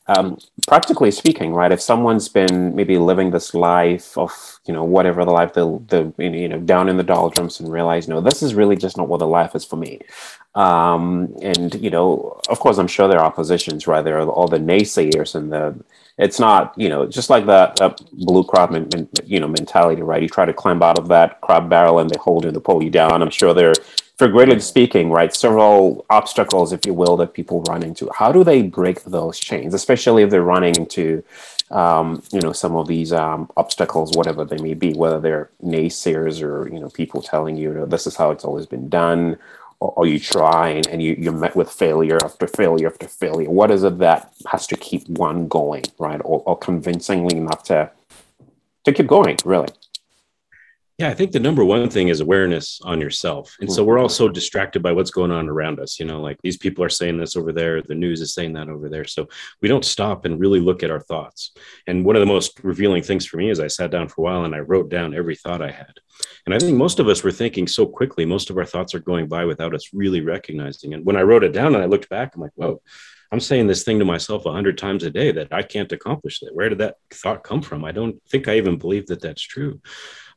um, 0.09 0.39
practically 0.67 1.11
speaking, 1.11 1.53
right? 1.53 1.71
If 1.71 1.83
someone's 1.83 2.29
been 2.29 2.75
maybe 2.75 2.97
living 2.97 3.31
this 3.31 3.55
life 3.55 4.17
of, 4.17 4.59
you 4.67 4.73
know, 4.73 4.83
whatever 4.83 5.25
the 5.25 5.31
life, 5.31 5.53
the, 5.53 5.81
the 5.89 6.13
you 6.19 6.49
know, 6.49 6.59
down 6.59 6.89
in 6.89 6.97
the 6.97 7.03
doldrums 7.03 7.61
and 7.61 7.71
realize, 7.71 8.09
no, 8.09 8.21
this 8.23 8.43
is 8.43 8.55
really 8.55 8.77
just 8.77 8.97
not 8.97 9.09
what 9.09 9.19
the 9.19 9.27
life 9.27 9.55
is 9.55 9.67
for 9.67 9.77
me. 9.77 10.01
Um, 10.55 11.37
and, 11.43 11.75
you 11.75 11.91
know, 11.91 12.41
of 12.49 12.59
course, 12.59 12.79
I'm 12.79 12.89
sure 12.89 13.07
there 13.07 13.21
are 13.21 13.27
oppositions, 13.27 13.87
right? 13.87 14.03
There 14.03 14.19
are 14.19 14.29
all 14.29 14.49
the 14.49 14.59
naysayers 14.59 15.35
and 15.35 15.53
the, 15.53 15.79
it's 16.17 16.41
not, 16.41 16.73
you 16.77 16.89
know, 16.89 17.07
just 17.07 17.29
like 17.29 17.45
that, 17.47 17.77
that 17.77 18.01
blue 18.13 18.45
crab, 18.45 18.73
you 19.25 19.41
know, 19.41 19.47
mentality, 19.47 20.03
right? 20.03 20.23
You 20.23 20.29
try 20.29 20.47
to 20.47 20.55
climb 20.55 20.83
out 20.83 20.99
of 20.99 21.09
that 21.09 21.41
crab 21.43 21.69
barrel 21.69 21.99
and 21.99 22.09
they 22.09 22.19
hold 22.19 22.45
you 22.45 22.49
and 22.49 22.57
they 22.57 22.61
pull 22.61 22.83
you 22.83 22.91
down. 22.91 23.23
I'm 23.23 23.31
sure 23.31 23.53
there 23.53 23.75
figuratively 24.19 24.61
speaking, 24.61 25.11
right, 25.11 25.35
several 25.35 26.05
obstacles, 26.11 26.73
if 26.73 26.85
you 26.85 26.93
will, 26.93 27.17
that 27.17 27.33
people 27.35 27.63
run 27.63 27.83
into. 27.83 28.11
How 28.15 28.33
do 28.33 28.43
they 28.43 28.63
break 28.63 29.05
those 29.05 29.39
chains, 29.39 29.75
especially 29.75 30.25
if 30.25 30.31
they're 30.31 30.43
running 30.43 30.75
into, 30.75 31.23
um, 31.71 32.23
you 32.33 32.41
know, 32.41 32.53
some 32.53 32.75
of 32.75 32.89
these 32.89 33.13
um, 33.13 33.49
obstacles, 33.57 34.17
whatever 34.17 34.45
they 34.45 34.59
may 34.59 34.75
be, 34.75 34.93
whether 34.93 35.21
they're 35.21 35.51
naysayers 35.63 36.43
or 36.43 36.69
you 36.69 36.81
know 36.81 36.89
people 36.89 37.23
telling 37.23 37.57
you 37.57 37.69
you 37.69 37.75
know, 37.75 37.87
this 37.87 38.07
is 38.07 38.17
how 38.17 38.31
it's 38.31 38.45
always 38.45 38.67
been 38.67 38.89
done, 38.89 39.39
or, 39.81 39.93
or 39.97 40.07
you 40.07 40.19
try 40.19 40.71
and, 40.71 40.87
and 40.89 41.03
you, 41.03 41.15
you're 41.19 41.33
met 41.33 41.55
with 41.55 41.71
failure 41.71 42.19
after 42.25 42.47
failure 42.49 42.89
after 42.89 43.07
failure. 43.07 43.51
What 43.51 43.71
is 43.71 43.85
it 43.85 43.99
that 43.99 44.33
has 44.51 44.67
to 44.69 44.77
keep 44.77 45.09
one 45.09 45.47
going, 45.47 45.85
right, 45.99 46.21
or, 46.25 46.43
or 46.45 46.59
convincingly 46.59 47.37
enough 47.37 47.63
to 47.65 47.91
to 48.85 48.93
keep 48.93 49.07
going, 49.07 49.37
really? 49.45 49.69
Yeah, 50.99 51.11
I 51.11 51.15
think 51.15 51.31
the 51.31 51.39
number 51.39 51.65
one 51.65 51.89
thing 51.89 52.09
is 52.09 52.19
awareness 52.19 52.81
on 52.83 53.01
yourself. 53.01 53.57
And 53.61 53.73
so 53.73 53.85
mm. 53.85 53.87
we're 53.87 54.01
all 54.01 54.09
so 54.09 54.29
distracted 54.29 54.83
by 54.83 54.91
what's 54.91 55.13
going 55.13 55.31
on 55.31 55.49
around 55.49 55.79
us. 55.79 56.01
You 56.01 56.07
know, 56.07 56.21
like 56.21 56.39
these 56.43 56.57
people 56.57 56.83
are 56.83 56.89
saying 56.89 57.19
this 57.19 57.37
over 57.37 57.53
there, 57.53 57.81
the 57.81 57.95
news 57.95 58.21
is 58.21 58.35
saying 58.35 58.55
that 58.55 58.69
over 58.69 58.89
there. 58.89 59.05
So 59.05 59.29
we 59.63 59.69
don't 59.69 59.85
stop 59.85 60.25
and 60.25 60.41
really 60.41 60.59
look 60.59 60.83
at 60.83 60.91
our 60.91 60.99
thoughts. 60.99 61.53
And 61.87 62.05
one 62.05 62.17
of 62.17 62.21
the 62.21 62.27
most 62.27 62.59
revealing 62.65 63.05
things 63.05 63.27
for 63.27 63.37
me 63.37 63.49
is 63.49 63.61
I 63.61 63.69
sat 63.69 63.93
down 63.93 64.09
for 64.09 64.23
a 64.23 64.25
while 64.25 64.45
and 64.45 64.57
I 64.57 64.59
wrote 64.59 64.89
down 64.89 65.15
every 65.15 65.37
thought 65.37 65.63
I 65.63 65.71
had. 65.71 66.01
And 66.47 66.55
I 66.55 66.59
think 66.59 66.77
most 66.77 66.99
of 66.99 67.07
us 67.07 67.23
were 67.23 67.31
thinking 67.31 67.69
so 67.69 67.87
quickly, 67.87 68.25
most 68.25 68.51
of 68.51 68.59
our 68.59 68.67
thoughts 68.67 68.93
are 68.97 68.99
going 68.99 69.29
by 69.29 69.45
without 69.45 69.77
us 69.77 69.91
really 69.93 70.21
recognizing. 70.21 70.95
And 70.95 71.07
when 71.07 71.15
I 71.15 71.23
wrote 71.23 71.45
it 71.45 71.53
down 71.53 71.77
and 71.77 71.85
I 71.85 71.87
looked 71.87 72.09
back, 72.09 72.35
I'm 72.35 72.43
like, 72.43 72.51
whoa, 72.57 72.83
I'm 73.31 73.41
saying 73.41 73.69
this 73.69 73.85
thing 73.85 74.01
to 74.01 74.05
myself 74.05 74.47
a 74.47 74.53
hundred 74.53 74.79
times 74.79 75.05
a 75.05 75.11
day 75.11 75.31
that 75.31 75.53
I 75.53 75.63
can't 75.63 75.93
accomplish 75.93 76.41
that. 76.41 76.55
Where 76.55 76.69
did 76.69 76.79
that 76.79 76.97
thought 77.13 77.45
come 77.45 77.63
from? 77.63 77.85
I 77.85 77.93
don't 77.93 78.21
think 78.29 78.49
I 78.49 78.57
even 78.57 78.79
believe 78.79 79.07
that 79.07 79.21
that's 79.21 79.43
true. 79.43 79.81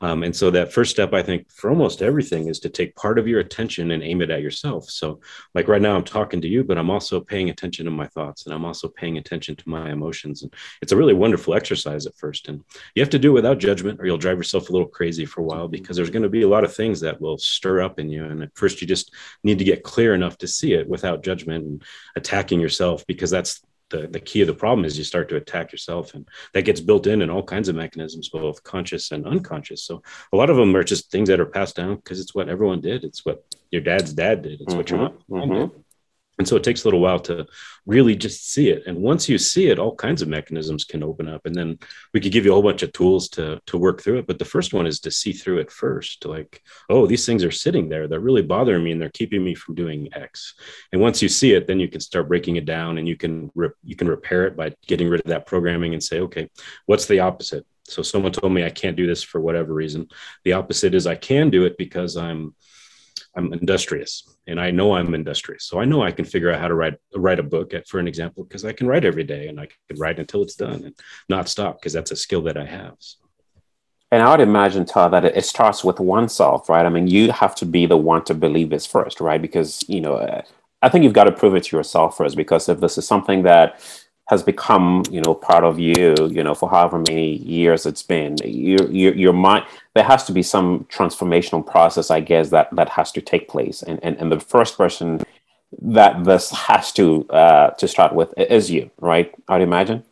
Um, 0.02 0.24
and 0.24 0.36
so 0.36 0.50
that 0.52 0.74
first 0.74 0.92
step, 0.92 1.14
I 1.14 1.22
think, 1.22 1.50
for 1.52 1.70
almost 1.70 2.02
everything 2.02 2.48
is 2.48 2.60
to 2.62 2.70
take 2.70 2.96
part 2.96 3.20
of 3.20 3.28
your 3.28 3.40
attention 3.40 3.92
and 3.92 4.04
aim 4.04 4.22
it 4.22 4.32
at 4.32 4.42
yourself. 4.42 4.90
So, 4.90 5.22
like 5.54 5.68
right 5.68 5.82
now, 5.82 5.96
I'm 5.96 6.04
talking 6.04 6.42
to 6.42 6.48
you, 6.48 6.64
but 6.64 6.78
I'm 6.78 6.90
also 6.90 7.20
paying 7.20 7.50
attention 7.50 7.86
to 7.86 7.92
my 7.92 8.08
thoughts 8.08 8.46
and 8.46 8.54
I'm 8.54 8.66
also 8.66 8.88
paying 8.88 9.18
attention 9.18 9.56
to 9.56 9.70
my 9.70 9.92
emotions. 9.92 10.42
And 10.42 10.54
it's 10.82 10.92
a 10.92 10.98
really 10.98 11.14
wonderful 11.14 11.54
exercise 11.54 12.06
at 12.06 12.16
first. 12.16 12.48
And 12.48 12.64
you 12.96 13.02
have 13.02 13.12
to 13.12 13.20
do 13.20 13.30
it 13.30 13.34
without 13.34 13.60
judgment, 13.60 14.00
or 14.02 14.06
you'll 14.06 14.18
drive 14.18 14.38
yourself 14.38 14.70
a 14.70 14.72
little 14.72 14.88
crazy 14.88 15.26
for 15.26 15.42
a 15.42 15.46
while 15.46 15.68
because 15.68 15.96
there's 15.96 16.10
going 16.10 16.24
to 16.24 16.30
be 16.30 16.42
a 16.42 16.50
lot 16.50 16.64
of 16.64 16.74
things 16.74 17.00
that 17.02 17.22
will 17.22 17.38
stir 17.38 17.82
up 17.82 18.00
in 18.00 18.10
you. 18.10 18.26
And 18.26 18.44
at 18.44 18.56
first, 18.56 18.82
you 18.82 18.88
just 18.88 19.14
need 19.44 19.60
to 19.60 19.66
get 19.66 19.84
clear 19.84 20.16
enough 20.16 20.38
to 20.40 20.48
see 20.48 20.74
it 20.74 20.88
without 20.88 21.24
judgment 21.24 21.66
and 21.66 21.84
attacking 22.16 22.60
yourself 22.60 23.06
because 23.06 23.30
that's 23.30 23.62
the, 23.92 24.08
the 24.08 24.20
key 24.20 24.42
of 24.42 24.48
the 24.48 24.54
problem 24.54 24.86
is 24.86 24.98
you 24.98 25.04
start 25.04 25.30
to 25.30 25.36
attack 25.36 25.72
yourself 25.72 26.14
and 26.14 26.28
that 26.54 26.64
gets 26.64 26.82
built 26.82 27.08
in 27.08 27.22
in 27.22 27.30
all 27.30 27.44
kinds 27.44 27.70
of 27.70 27.76
mechanisms 27.76 28.30
both 28.30 28.64
conscious 28.64 29.12
and 29.12 29.26
unconscious 29.28 29.84
so 29.84 30.02
a 30.34 30.38
lot 30.38 30.50
of 30.50 30.58
them 30.58 30.76
are 30.76 30.84
just 30.84 31.12
things 31.12 31.30
that 31.30 31.40
are 31.40 31.46
passed 31.46 31.76
down 31.76 31.96
because 31.96 32.20
it's 32.20 32.34
what 32.34 32.50
everyone 32.50 32.82
did 32.82 33.04
it's 33.04 33.26
what 33.26 33.44
your 33.70 33.82
dad's 33.82 34.14
dad 34.14 34.42
did 34.42 34.60
it's 34.60 34.66
mm-hmm, 34.66 34.78
what 34.78 34.90
your 34.90 35.00
mm-hmm. 35.00 35.36
mom 35.38 35.50
mm-hmm. 35.50 35.60
did 35.60 35.84
And 36.38 36.48
so 36.48 36.56
it 36.56 36.64
takes 36.64 36.84
a 36.84 36.88
little 36.88 37.02
while 37.02 37.20
to 37.20 37.46
really 37.86 38.16
just 38.16 38.52
see 38.52 38.70
it. 38.70 38.84
And 38.88 38.98
once 38.98 39.30
you 39.30 39.38
see 39.38 39.68
it, 39.68 39.78
all 39.78 39.94
kinds 39.94 40.22
of 40.22 40.28
mechanisms 40.28 40.86
can 40.86 41.04
open 41.04 41.28
up. 41.28 41.46
And 41.46 41.54
then 41.54 41.78
we 42.14 42.20
could 42.20 42.32
give 42.32 42.46
you 42.46 42.52
a 42.52 42.54
whole 42.54 42.64
bunch 42.64 42.84
of 42.84 42.94
tools 42.94 43.30
to, 43.30 43.62
to 43.68 43.78
work 43.78 44.02
through 44.02 44.20
it. 44.20 44.28
But 44.28 44.40
the 44.40 44.46
first 44.46 44.74
one 44.74 44.88
is 44.88 45.00
to 45.02 45.12
see 45.12 45.34
through 45.34 45.60
it 45.60 45.70
first. 45.70 46.26
Like, 46.26 46.64
oh, 46.90 47.06
these 47.06 47.26
things 47.26 47.44
are 47.44 47.52
sitting 47.52 47.90
there. 47.90 48.08
They're 48.08 48.20
really 48.20 48.42
bothering 48.42 48.84
me 48.84 48.92
and 48.92 49.02
they're 49.02 49.10
keeping 49.10 49.44
me 49.44 49.54
from 49.54 49.76
doing 49.76 50.10
X. 50.14 50.56
And 50.92 51.02
once 51.02 51.22
you 51.22 51.30
see 51.30 51.54
it, 51.54 51.68
then 51.68 51.80
you 51.80 51.88
can 51.88 52.02
start 52.02 52.28
breaking 52.28 52.56
it 52.56 52.66
down 52.66 52.98
and 52.98 53.08
you 53.08 53.18
can 53.18 53.52
you 53.84 53.96
can 53.96 54.08
repair 54.08 54.48
it 54.48 54.56
by 54.56 54.74
getting 54.88 55.10
rid 55.10 55.22
of 55.22 55.28
that 55.28 55.46
programming 55.46 55.94
and 55.94 56.04
say, 56.04 56.22
okay, 56.22 56.50
what's 56.86 57.06
the 57.06 57.20
opposite? 57.20 57.66
So 57.84 58.02
someone 58.02 58.32
told 58.32 58.54
me 58.54 58.64
I 58.64 58.70
can't 58.70 58.96
do 58.96 59.06
this 59.06 59.22
for 59.22 59.42
whatever 59.42 59.74
reason. 59.74 60.08
The 60.44 60.54
opposite 60.54 60.96
is 60.96 61.06
I 61.06 61.16
can 61.16 61.50
do 61.50 61.66
it 61.66 61.78
because 61.78 62.16
I'm 62.16 62.56
I'm 63.36 63.54
industrious 63.54 64.36
and 64.48 64.60
I 64.60 64.72
know 64.72 64.96
I'm 64.96 65.14
industrious. 65.14 65.66
So 65.66 65.80
I 65.80 65.86
know 65.86 66.02
I 66.02 66.12
can 66.12 66.26
figure 66.26 66.52
out 66.52 66.60
how 66.60 66.68
to 66.68 66.76
write 66.76 66.96
write 67.16 67.40
a 67.40 67.44
book 67.44 67.74
for 67.88 68.00
an 68.00 68.08
example 68.08 68.44
because 68.44 68.66
I 68.66 68.74
can 68.74 68.88
write 68.88 69.06
every 69.06 69.24
day 69.24 69.48
and 69.48 69.60
I 69.60 69.68
can 69.88 70.00
write 70.00 70.20
until 70.20 70.44
it's 70.44 70.56
done 70.56 70.84
and 70.86 70.96
not 71.30 71.50
stop 71.50 71.80
because 71.80 71.94
that's 71.94 72.12
a 72.12 72.16
skill 72.16 72.42
that 72.44 72.58
I 72.58 72.66
have. 72.66 72.96
And 74.14 74.22
I 74.22 74.30
would 74.32 74.42
imagine, 74.42 74.86
Todd, 74.86 75.14
that 75.14 75.24
it 75.24 75.46
starts 75.46 75.86
with 75.86 76.02
oneself, 76.02 76.68
right? 76.68 76.86
I 76.86 76.90
mean, 76.90 77.08
you 77.08 77.32
have 77.32 77.56
to 77.56 77.66
be 77.66 77.86
the 77.86 77.96
one 77.96 78.26
to 78.26 78.34
believe 78.34 78.70
this 78.70 78.86
first, 78.86 79.22
right? 79.22 79.42
Because, 79.42 79.88
you 79.88 80.02
know, 80.02 80.16
uh, 80.16 80.42
I 80.82 80.90
think 80.90 81.04
you've 81.04 81.14
got 81.14 81.26
to 81.26 81.32
prove 81.32 81.56
it 81.56 81.64
to 81.66 81.78
yourself 81.78 82.18
first 82.18 82.36
because 82.36 82.68
if 82.68 82.82
this 82.82 82.98
is 82.98 83.08
something 83.08 83.44
that 83.44 83.80
has 84.28 84.44
become 84.44 85.04
you 85.12 85.22
know 85.22 85.34
part 85.34 85.64
of 85.64 85.80
you 85.80 86.16
you 86.30 86.44
know 86.44 86.54
for 86.56 86.70
however 86.70 87.00
many 87.00 87.36
years 87.38 87.86
it's 87.86 88.04
been. 88.04 88.36
Your 88.44 88.90
your, 88.90 89.14
your 89.14 89.34
mind 89.34 89.66
there 89.94 90.04
has 90.04 90.24
to 90.26 90.32
be 90.32 90.44
some 90.44 90.86
transformational 90.86 91.66
process 91.66 92.10
i 92.10 92.20
guess 92.20 92.50
that 92.50 92.70
that 92.76 92.90
has 92.90 93.12
to 93.14 93.22
take 93.22 93.48
place. 93.48 93.82
And 93.84 94.00
and, 94.04 94.18
and 94.18 94.32
the 94.32 94.40
first 94.40 94.78
person 94.78 95.22
that 95.82 96.24
this 96.24 96.52
has 96.52 96.92
to 96.94 97.28
uh 97.30 97.72
to 97.72 97.88
start 97.88 98.14
with 98.14 98.34
is 98.38 98.72
you 98.72 98.90
right? 99.00 99.34
I'd 99.48 99.62
imagine 99.62 100.04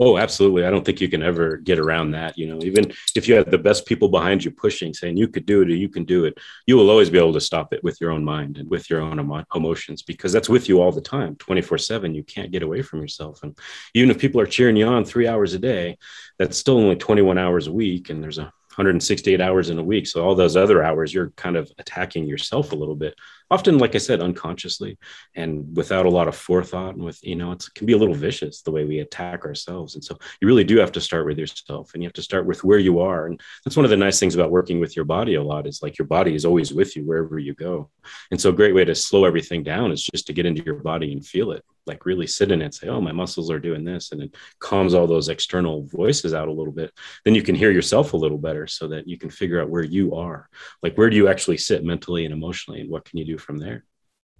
Oh, 0.00 0.16
absolutely. 0.16 0.64
I 0.64 0.70
don't 0.70 0.84
think 0.84 1.00
you 1.00 1.08
can 1.08 1.24
ever 1.24 1.56
get 1.56 1.80
around 1.80 2.12
that. 2.12 2.38
You 2.38 2.46
know, 2.46 2.60
even 2.62 2.92
if 3.16 3.26
you 3.26 3.34
have 3.34 3.50
the 3.50 3.58
best 3.58 3.84
people 3.84 4.08
behind 4.08 4.44
you 4.44 4.52
pushing, 4.52 4.94
saying 4.94 5.16
you 5.16 5.26
could 5.26 5.44
do 5.44 5.62
it 5.62 5.68
or 5.68 5.74
you 5.74 5.88
can 5.88 6.04
do 6.04 6.24
it, 6.24 6.38
you 6.66 6.76
will 6.76 6.88
always 6.88 7.10
be 7.10 7.18
able 7.18 7.32
to 7.32 7.40
stop 7.40 7.72
it 7.72 7.82
with 7.82 8.00
your 8.00 8.12
own 8.12 8.24
mind 8.24 8.58
and 8.58 8.70
with 8.70 8.88
your 8.88 9.00
own 9.00 9.18
emo- 9.18 9.44
emotions 9.56 10.02
because 10.02 10.32
that's 10.32 10.48
with 10.48 10.68
you 10.68 10.80
all 10.80 10.92
the 10.92 11.00
time, 11.00 11.34
24 11.36 11.78
7. 11.78 12.14
You 12.14 12.22
can't 12.22 12.52
get 12.52 12.62
away 12.62 12.80
from 12.80 13.00
yourself. 13.00 13.42
And 13.42 13.58
even 13.94 14.10
if 14.10 14.18
people 14.18 14.40
are 14.40 14.46
cheering 14.46 14.76
you 14.76 14.86
on 14.86 15.04
three 15.04 15.26
hours 15.26 15.54
a 15.54 15.58
day, 15.58 15.98
that's 16.38 16.58
still 16.58 16.78
only 16.78 16.96
21 16.96 17.36
hours 17.36 17.66
a 17.66 17.72
week. 17.72 18.08
And 18.08 18.22
there's 18.22 18.38
a 18.38 18.52
168 18.78 19.40
hours 19.40 19.70
in 19.70 19.78
a 19.80 19.82
week. 19.82 20.06
So 20.06 20.24
all 20.24 20.36
those 20.36 20.56
other 20.56 20.84
hours, 20.84 21.12
you're 21.12 21.30
kind 21.30 21.56
of 21.56 21.68
attacking 21.78 22.28
yourself 22.28 22.70
a 22.70 22.76
little 22.76 22.94
bit. 22.94 23.16
Often, 23.50 23.78
like 23.78 23.94
I 23.94 23.98
said, 23.98 24.20
unconsciously 24.20 24.98
and 25.34 25.76
without 25.76 26.06
a 26.06 26.10
lot 26.10 26.28
of 26.28 26.36
forethought. 26.36 26.94
And 26.94 27.04
with, 27.04 27.18
you 27.22 27.36
know, 27.36 27.52
it 27.52 27.64
can 27.74 27.86
be 27.86 27.94
a 27.94 27.98
little 27.98 28.14
vicious 28.14 28.62
the 28.62 28.70
way 28.70 28.84
we 28.84 28.98
attack 29.00 29.44
ourselves. 29.44 29.94
And 29.94 30.04
so 30.04 30.18
you 30.40 30.48
really 30.48 30.64
do 30.64 30.78
have 30.78 30.92
to 30.92 31.00
start 31.00 31.26
with 31.26 31.38
yourself 31.38 31.92
and 31.94 32.02
you 32.02 32.06
have 32.06 32.14
to 32.14 32.22
start 32.22 32.46
with 32.46 32.64
where 32.64 32.78
you 32.78 33.00
are. 33.00 33.26
And 33.26 33.40
that's 33.64 33.76
one 33.76 33.84
of 33.84 33.90
the 33.90 33.96
nice 33.96 34.20
things 34.20 34.34
about 34.34 34.50
working 34.50 34.80
with 34.80 34.96
your 34.96 35.04
body 35.04 35.34
a 35.34 35.42
lot 35.42 35.66
is 35.66 35.82
like 35.82 35.98
your 35.98 36.06
body 36.06 36.34
is 36.34 36.44
always 36.44 36.72
with 36.72 36.96
you 36.96 37.04
wherever 37.04 37.38
you 37.38 37.54
go. 37.54 37.90
And 38.30 38.40
so 38.40 38.50
a 38.50 38.54
great 38.54 38.74
way 38.74 38.84
to 38.84 38.94
slow 38.94 39.24
everything 39.24 39.62
down 39.62 39.92
is 39.92 40.06
just 40.12 40.26
to 40.26 40.32
get 40.32 40.46
into 40.46 40.64
your 40.64 40.76
body 40.76 41.12
and 41.12 41.24
feel 41.24 41.52
it 41.52 41.64
like 41.88 42.06
really 42.06 42.26
sit 42.26 42.52
in 42.52 42.62
it 42.62 42.74
say 42.74 42.86
oh 42.88 43.00
my 43.00 43.10
muscles 43.10 43.50
are 43.50 43.58
doing 43.58 43.82
this 43.82 44.12
and 44.12 44.22
it 44.22 44.36
calms 44.60 44.94
all 44.94 45.06
those 45.06 45.28
external 45.28 45.84
voices 45.86 46.34
out 46.34 46.46
a 46.46 46.52
little 46.52 46.72
bit 46.72 46.92
then 47.24 47.34
you 47.34 47.42
can 47.42 47.54
hear 47.54 47.72
yourself 47.72 48.12
a 48.12 48.16
little 48.16 48.38
better 48.38 48.66
so 48.66 48.86
that 48.86 49.08
you 49.08 49.18
can 49.18 49.30
figure 49.30 49.60
out 49.60 49.70
where 49.70 49.82
you 49.82 50.14
are 50.14 50.48
like 50.82 50.96
where 50.96 51.10
do 51.10 51.16
you 51.16 51.26
actually 51.26 51.56
sit 51.56 51.82
mentally 51.82 52.24
and 52.24 52.34
emotionally 52.34 52.80
and 52.80 52.90
what 52.90 53.04
can 53.04 53.18
you 53.18 53.24
do 53.24 53.37
from 53.38 53.58
there 53.58 53.84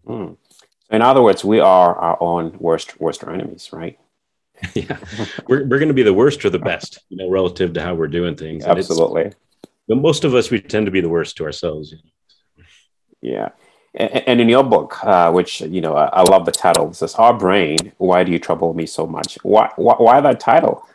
mm. 0.07 0.37
in 0.91 1.03
other 1.03 1.23
words 1.23 1.45
we 1.45 1.61
are 1.61 1.95
our 1.97 2.19
own 2.21 2.57
worst 2.59 3.01
worst 3.01 3.25
enemies 3.25 3.71
right 3.73 3.99
yeah 4.75 4.99
we're, 5.47 5.65
we're 5.67 5.79
going 5.79 5.89
to 5.89 5.95
be 5.95 6.03
the 6.03 6.15
worst 6.15 6.45
or 6.45 6.51
the 6.51 6.59
best 6.59 7.01
you 7.09 7.17
know 7.17 7.29
relative 7.29 7.73
to 7.73 7.83
how 7.83 7.95
we're 7.95 8.09
doing 8.09 8.37
things 8.37 8.65
and 8.65 8.79
absolutely 8.79 9.33
most 9.89 10.25
of 10.25 10.35
us 10.35 10.51
we 10.51 10.61
tend 10.61 10.87
to 10.87 10.93
be 10.93 11.01
the 11.01 11.09
worst 11.09 11.37
to 11.37 11.45
ourselves 11.45 11.93
you 11.93 11.99
know? 11.99 12.65
yeah 13.21 13.49
and 13.95 14.41
in 14.41 14.49
your 14.49 14.63
book, 14.63 15.03
uh, 15.03 15.33
which 15.33 15.61
you 15.61 15.81
know, 15.81 15.97
I, 15.97 16.07
I, 16.07 16.23
love 16.23 16.45
the 16.45 16.53
title. 16.53 16.89
It 16.91 16.95
says, 16.95 17.15
"Our 17.17 17.37
brain. 17.37 17.93
Why 17.97 18.23
do 18.23 18.31
you 18.31 18.39
trouble 18.39 18.75
me 18.75 18.87
so 18.87 19.07
much?" 19.07 19.39
Why? 19.43 19.71
Why, 19.77 19.95
why 19.95 20.21
that 20.21 20.41
title? 20.41 20.87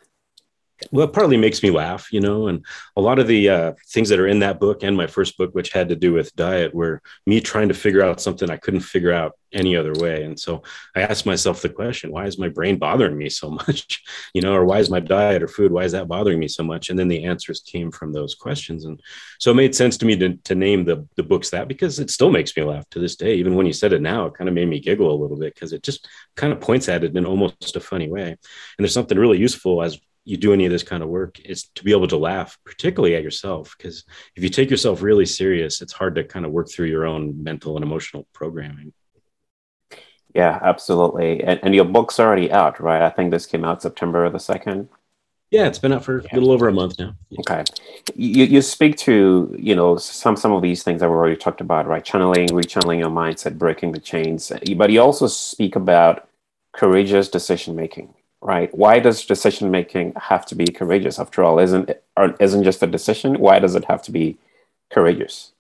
Well, 0.92 1.08
it 1.08 1.14
partly 1.14 1.38
makes 1.38 1.64
me 1.64 1.72
laugh, 1.72 2.12
you 2.12 2.20
know, 2.20 2.48
and 2.48 2.66
a 2.96 3.02
lot 3.02 3.20
of 3.20 3.28
the 3.28 3.50
uh, 3.50 3.74
things 3.90 4.10
that 4.10 4.20
are 4.20 4.28
in 4.28 4.40
that 4.40 4.60
book 4.60 4.84
and 4.84 4.96
my 4.96 5.08
first 5.08 5.38
book, 5.38 5.54
which 5.54 5.72
had 5.72 5.90
to 5.90 5.96
do 5.96 6.14
with 6.14 6.36
diet, 6.36 6.74
were 6.74 7.02
me 7.26 7.40
trying 7.40 7.68
to 7.68 7.74
figure 7.74 8.04
out 8.04 8.22
something 8.22 8.50
I 8.50 8.58
couldn't 8.58 8.82
figure 8.82 9.12
out 9.12 9.38
any 9.54 9.76
other 9.76 9.94
way. 9.94 10.24
And 10.24 10.40
so 10.40 10.64
I 10.96 11.02
asked 11.02 11.26
myself 11.26 11.62
the 11.62 11.70
question, 11.70 12.12
why 12.12 12.26
is 12.26 12.40
my 12.40 12.50
brain 12.50 12.78
bothering 12.78 13.18
me 13.18 13.30
so 13.30 13.50
much? 13.68 14.04
you 14.34 14.42
know, 14.42 14.54
or 14.54 14.66
why 14.66 14.80
is 14.80 14.90
my 14.90 15.00
diet 15.00 15.44
or 15.44 15.48
food, 15.48 15.72
why 15.72 15.84
is 15.84 15.92
that 15.92 16.08
bothering 16.08 16.40
me 16.40 16.48
so 16.48 16.64
much? 16.64 16.90
And 16.90 16.98
then 16.98 17.08
the 17.08 17.24
answers 17.26 17.62
came 17.62 17.92
from 17.92 18.12
those 18.12 18.36
questions. 18.36 18.86
And 18.86 19.00
so 19.40 19.52
it 19.52 19.56
made 19.56 19.76
sense 19.76 19.98
to 19.98 20.06
me 20.06 20.16
to, 20.18 20.36
to 20.36 20.56
name 20.56 20.86
the, 20.86 21.08
the 21.16 21.24
books 21.24 21.50
that 21.52 21.68
because 21.68 22.00
it 22.00 22.10
still 22.10 22.32
makes 22.32 22.56
me 22.56 22.64
laugh 22.64 22.90
to 22.92 23.00
this 23.00 23.16
day. 23.16 23.36
Even 23.36 23.56
when 23.56 23.66
you 23.66 23.74
said 23.74 23.94
it 23.94 24.02
now, 24.02 24.26
it 24.26 24.34
kind 24.34 24.48
of 24.48 24.56
made 24.56 24.68
me 24.68 24.80
giggle 24.80 25.12
a 25.12 25.22
little 25.22 25.38
bit 25.38 25.54
because 25.54 25.74
it 25.74 25.84
just 25.84 26.08
kind 26.36 26.52
of 26.52 26.60
points 26.60 26.90
at 26.90 27.04
it 27.04 27.16
in 27.16 27.26
almost 27.26 27.76
a 27.76 27.80
funny 27.80 28.10
way. 28.10 28.30
And 28.30 28.40
there's 28.80 28.94
something 28.94 29.18
really 29.18 29.38
useful 29.40 29.84
as 29.84 30.00
you 30.26 30.38
do 30.38 30.54
any 30.54 30.66
of 30.66 30.72
this 30.72 30.84
kind 30.84 31.04
of 31.04 31.10
work 31.10 31.40
is 31.42 31.64
to 31.76 31.84
be 31.84 31.92
able 31.92 32.08
to 32.08 32.18
laugh, 32.18 32.58
particularly 32.64 33.16
at 33.16 33.24
yourself. 33.24 33.76
Because 33.78 34.06
if 34.36 34.44
you 34.44 34.50
take 34.50 34.70
yourself 34.70 35.02
really 35.02 35.26
serious, 35.26 35.82
it's 35.82 35.94
hard 35.94 36.16
to 36.16 36.24
kind 36.24 36.46
of 36.46 36.52
work 36.52 36.70
through 36.70 36.88
your 36.88 37.06
own 37.06 37.44
mental 37.44 37.76
and 37.76 37.84
emotional 37.84 38.26
programming. 38.34 38.94
Yeah, 40.34 40.60
absolutely. 40.64 41.44
And, 41.44 41.60
and 41.62 41.76
your 41.76 41.86
book's 41.86 42.20
already 42.20 42.52
out, 42.52 42.80
right? 42.80 43.02
I 43.02 43.10
think 43.10 43.32
this 43.32 43.46
came 43.46 43.66
out 43.66 43.82
September 43.82 44.30
the 44.30 44.40
2nd. 44.40 44.88
Yeah, 45.52 45.68
it's 45.68 45.78
been 45.78 45.94
out 45.94 46.04
for 46.04 46.18
a 46.18 46.24
little 46.34 46.52
over 46.52 46.68
a 46.68 46.74
month 46.74 46.98
now. 46.98 47.16
Okay. 47.40 47.64
You, 48.16 48.46
you 48.46 48.62
speak 48.64 48.98
to, 49.00 49.56
you 49.60 49.76
know, 49.76 49.98
some, 49.98 50.36
some 50.36 50.52
of 50.52 50.64
these 50.64 50.82
things 50.82 51.02
that 51.02 51.10
we 51.10 51.14
already 51.14 51.36
talked 51.36 51.62
about, 51.62 51.86
right? 51.86 52.04
Channeling, 52.04 52.48
rechanneling 52.48 52.98
your 52.98 53.12
mindset, 53.12 53.60
breaking 53.60 53.92
the 53.92 54.00
chains. 54.00 54.52
But 54.76 54.90
you 54.90 55.00
also 55.00 55.28
speak 55.28 55.76
about 55.76 56.28
courageous 56.72 57.30
decision 57.30 57.76
making 57.76 58.16
right? 58.44 58.74
Why 58.76 59.00
does 59.00 59.26
decision 59.26 59.72
making 59.72 60.14
have 60.16 60.46
to 60.48 60.56
be 60.56 60.66
courageous? 60.66 61.20
After 61.20 61.44
all, 61.44 61.60
isn't 61.60 61.92
isn't 62.40 62.64
just 62.64 62.84
a 62.84 62.88
decision? 62.88 63.40
Why 63.40 63.60
does 63.60 63.76
it 63.76 63.86
have 63.86 64.02
to 64.04 64.12
be 64.12 64.38
courageous? 64.92 65.54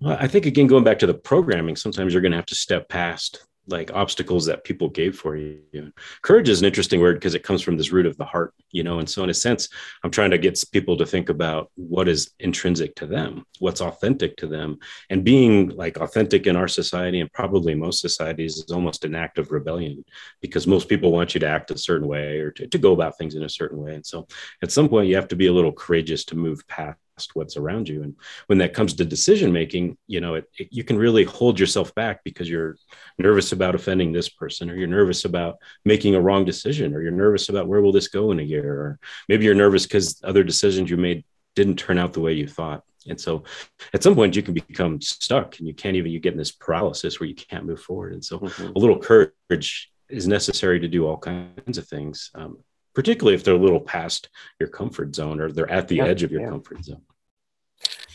Well, 0.00 0.16
I 0.20 0.28
think 0.28 0.46
again, 0.46 0.66
going 0.66 0.84
back 0.84 0.98
to 1.00 1.06
the 1.06 1.14
programming, 1.14 1.76
sometimes 1.76 2.12
you're 2.12 2.22
going 2.22 2.32
to 2.32 2.38
have 2.38 2.46
to 2.46 2.54
step 2.54 2.88
past 2.88 3.44
like 3.66 3.90
obstacles 3.92 4.46
that 4.46 4.64
people 4.64 4.88
gave 4.88 5.16
for 5.16 5.36
you. 5.36 5.92
Courage 6.22 6.48
is 6.48 6.60
an 6.60 6.66
interesting 6.66 7.00
word 7.00 7.16
because 7.16 7.34
it 7.34 7.42
comes 7.42 7.62
from 7.62 7.76
this 7.76 7.92
root 7.92 8.06
of 8.06 8.16
the 8.16 8.24
heart, 8.24 8.52
you 8.70 8.82
know. 8.82 8.98
And 8.98 9.08
so, 9.08 9.24
in 9.24 9.30
a 9.30 9.34
sense, 9.34 9.68
I'm 10.02 10.10
trying 10.10 10.30
to 10.30 10.38
get 10.38 10.62
people 10.72 10.96
to 10.98 11.06
think 11.06 11.28
about 11.28 11.70
what 11.76 12.08
is 12.08 12.30
intrinsic 12.40 12.94
to 12.96 13.06
them, 13.06 13.46
what's 13.58 13.80
authentic 13.80 14.36
to 14.38 14.46
them, 14.46 14.78
and 15.10 15.24
being 15.24 15.68
like 15.70 15.96
authentic 15.98 16.46
in 16.46 16.56
our 16.56 16.68
society 16.68 17.20
and 17.20 17.32
probably 17.32 17.74
most 17.74 18.00
societies 18.00 18.56
is 18.56 18.70
almost 18.70 19.04
an 19.04 19.14
act 19.14 19.38
of 19.38 19.50
rebellion 19.50 20.04
because 20.40 20.66
most 20.66 20.88
people 20.88 21.12
want 21.12 21.34
you 21.34 21.40
to 21.40 21.48
act 21.48 21.70
a 21.70 21.78
certain 21.78 22.08
way 22.08 22.38
or 22.38 22.50
to, 22.50 22.66
to 22.66 22.78
go 22.78 22.92
about 22.92 23.16
things 23.16 23.34
in 23.34 23.44
a 23.44 23.48
certain 23.48 23.78
way. 23.78 23.94
And 23.94 24.04
so, 24.04 24.26
at 24.62 24.72
some 24.72 24.88
point, 24.88 25.08
you 25.08 25.16
have 25.16 25.28
to 25.28 25.36
be 25.36 25.46
a 25.46 25.52
little 25.52 25.72
courageous 25.72 26.24
to 26.26 26.36
move 26.36 26.66
past 26.68 26.98
what's 27.34 27.56
around 27.56 27.88
you. 27.88 28.02
And 28.02 28.16
when 28.46 28.58
that 28.58 28.74
comes 28.74 28.94
to 28.94 29.04
decision 29.04 29.52
making 29.52 29.96
you 30.06 30.20
know 30.20 30.34
it, 30.34 30.44
it, 30.58 30.68
you 30.70 30.84
can 30.84 30.96
really 30.98 31.24
hold 31.24 31.58
yourself 31.58 31.94
back 31.94 32.22
because 32.24 32.48
you're 32.48 32.76
nervous 33.18 33.52
about 33.52 33.74
offending 33.74 34.12
this 34.12 34.28
person 34.28 34.70
or 34.70 34.76
you're 34.76 34.88
nervous 34.88 35.24
about 35.24 35.58
making 35.84 36.14
a 36.14 36.20
wrong 36.20 36.44
decision 36.44 36.94
or 36.94 37.02
you're 37.02 37.12
nervous 37.12 37.48
about 37.48 37.68
where 37.68 37.80
will 37.80 37.92
this 37.92 38.08
go 38.08 38.30
in 38.30 38.40
a 38.40 38.42
year 38.42 38.72
or 38.72 38.98
maybe 39.28 39.44
you're 39.44 39.54
nervous 39.54 39.86
because 39.86 40.20
other 40.24 40.44
decisions 40.44 40.90
you 40.90 40.96
made 40.96 41.24
didn't 41.54 41.76
turn 41.76 41.98
out 41.98 42.12
the 42.12 42.20
way 42.20 42.32
you 42.32 42.48
thought. 42.48 42.82
And 43.06 43.20
so 43.20 43.44
at 43.92 44.02
some 44.02 44.14
point 44.14 44.34
you 44.34 44.42
can 44.42 44.54
become 44.54 45.00
stuck 45.00 45.58
and 45.58 45.68
you 45.68 45.74
can't 45.74 45.96
even 45.96 46.10
you 46.10 46.20
get 46.20 46.32
in 46.32 46.38
this 46.38 46.52
paralysis 46.52 47.20
where 47.20 47.28
you 47.28 47.34
can't 47.34 47.66
move 47.66 47.80
forward. 47.80 48.12
And 48.12 48.24
so 48.24 48.38
mm-hmm. 48.38 48.72
a 48.74 48.78
little 48.78 48.98
courage 48.98 49.92
is 50.08 50.26
necessary 50.26 50.80
to 50.80 50.88
do 50.88 51.06
all 51.06 51.18
kinds 51.18 51.78
of 51.78 51.86
things. 51.86 52.30
Um, 52.34 52.58
particularly 52.94 53.34
if 53.34 53.44
they're 53.44 53.54
a 53.54 53.58
little 53.58 53.80
past 53.80 54.28
your 54.58 54.68
comfort 54.68 55.14
zone 55.14 55.40
or 55.40 55.50
they're 55.50 55.70
at 55.70 55.88
the 55.88 55.96
yeah, 55.96 56.04
edge 56.04 56.22
of 56.22 56.32
your 56.32 56.42
yeah. 56.42 56.48
comfort 56.48 56.84
zone. 56.84 57.02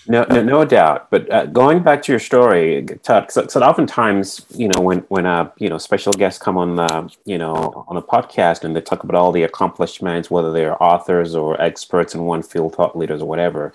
No, 0.07 0.25
no, 0.29 0.41
no 0.41 0.65
doubt. 0.65 1.11
But 1.11 1.31
uh, 1.31 1.45
going 1.45 1.83
back 1.83 2.01
to 2.03 2.11
your 2.11 2.19
story, 2.19 2.83
Todd, 3.03 3.27
because 3.27 3.55
oftentimes, 3.55 4.45
you 4.55 4.67
know, 4.67 4.81
when 4.81 4.99
when 5.09 5.25
a 5.25 5.51
you 5.57 5.69
know 5.69 5.77
special 5.77 6.13
guests 6.13 6.41
come 6.41 6.57
on 6.57 6.77
the 6.77 7.13
you 7.25 7.37
know 7.37 7.85
on 7.87 7.97
a 7.97 8.01
podcast 8.01 8.63
and 8.63 8.75
they 8.75 8.81
talk 8.81 9.03
about 9.03 9.15
all 9.15 9.31
the 9.31 9.43
accomplishments, 9.43 10.31
whether 10.31 10.51
they're 10.51 10.81
authors 10.81 11.35
or 11.35 11.61
experts 11.61 12.15
in 12.15 12.23
one 12.23 12.41
field, 12.41 12.75
thought 12.75 12.97
leaders 12.97 13.21
or 13.21 13.27
whatever, 13.27 13.73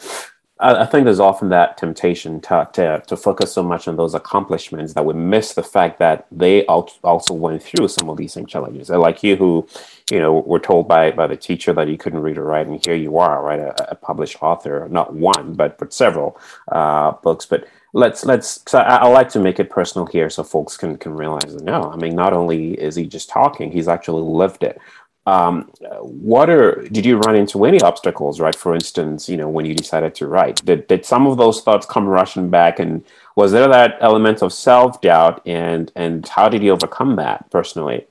I, 0.61 0.87
think 0.87 1.05
there's 1.05 1.21
often 1.21 1.49
that 1.49 1.77
temptation 1.77 2.41
to, 2.43 2.69
to, 2.75 3.03
to 3.09 3.17
focus 3.17 3.53
so 3.53 3.63
much 3.63 3.89
on 3.89 3.97
those 3.97 4.15
accomplishments 4.15 4.95
that 4.95 5.05
we 5.05 5.13
miss 5.13 5.55
the 5.55 5.65
fact 5.65 5.99
that 5.99 6.27
they 6.31 6.65
also 6.67 7.35
went 7.35 7.61
through 7.61 7.89
some 7.89 8.09
of 8.09 8.17
these 8.17 8.33
same 8.33 8.47
challenges. 8.47 8.87
They're 8.87 8.99
like 8.99 9.25
you, 9.25 9.35
who, 9.35 9.67
you 10.13 10.21
know, 10.21 10.33
were 10.33 10.61
told 10.61 10.87
by 10.87 11.11
by 11.11 11.27
the 11.27 11.37
teacher 11.37 11.73
that 11.73 11.89
you 11.89 11.99
couldn't 11.99 12.21
read 12.21 12.39
or 12.39 12.45
write, 12.45 12.69
and 12.69 12.85
here 12.85 12.95
you 12.95 13.19
are, 13.19 13.43
right, 13.43 13.59
a, 13.59 13.91
a 13.91 13.95
published 13.97 14.41
author, 14.43 14.87
not 14.91 15.13
one, 15.13 15.55
but 15.55 15.77
but 15.77 15.93
several 15.93 16.39
uh, 16.69 17.13
books. 17.13 17.47
But 17.47 17.67
let's 17.95 18.25
let's 18.25 18.61
so 18.67 18.79
I, 18.79 18.97
I, 18.97 19.07
like 19.07 19.29
to 19.31 19.41
make 19.41 19.61
it 19.61 19.71
personal 19.71 20.07
here 20.07 20.29
so 20.29 20.43
folks 20.43 20.77
can 20.77 20.99
can 20.99 21.15
realize 21.15 21.55
that 21.55 21.63
no 21.63 21.85
i 21.93 21.97
mean 21.97 22.17
not 22.17 22.33
only 22.33 22.75
is 22.75 22.97
he 22.97 23.07
just 23.07 23.29
talking 23.29 23.71
he's 23.71 23.87
actually 23.87 24.23
lived 24.23 24.65
it 24.65 24.81
um, 25.27 25.71
what 26.01 26.51
are 26.51 26.87
did 26.89 27.07
you 27.07 27.19
run 27.19 27.37
into 27.37 27.65
any 27.65 27.81
obstacles 27.81 28.41
right? 28.41 28.55
For 28.57 28.75
instance 28.75 29.29
you 29.29 29.37
know 29.37 29.49
when 29.49 29.67
you 29.67 29.75
decided 29.75 30.15
to 30.17 30.27
write 30.27 30.65
did, 30.65 30.87
did 30.89 31.07
some 31.07 31.27
of 31.27 31.39
those 31.39 31.63
thoughts 31.63 31.87
come 31.87 32.07
rushing 32.07 32.51
back? 32.51 32.79
And 32.79 33.05
was 33.37 33.53
there 33.53 33.69
that 33.69 33.97
element 34.01 34.43
of 34.43 34.53
self-doubt 34.53 35.43
and 35.47 35.93
and 35.97 36.29
how 36.29 36.49
did 36.49 36.63
you 36.63 36.73
overcome 36.73 37.17
that 37.17 37.51
personally 37.51 38.07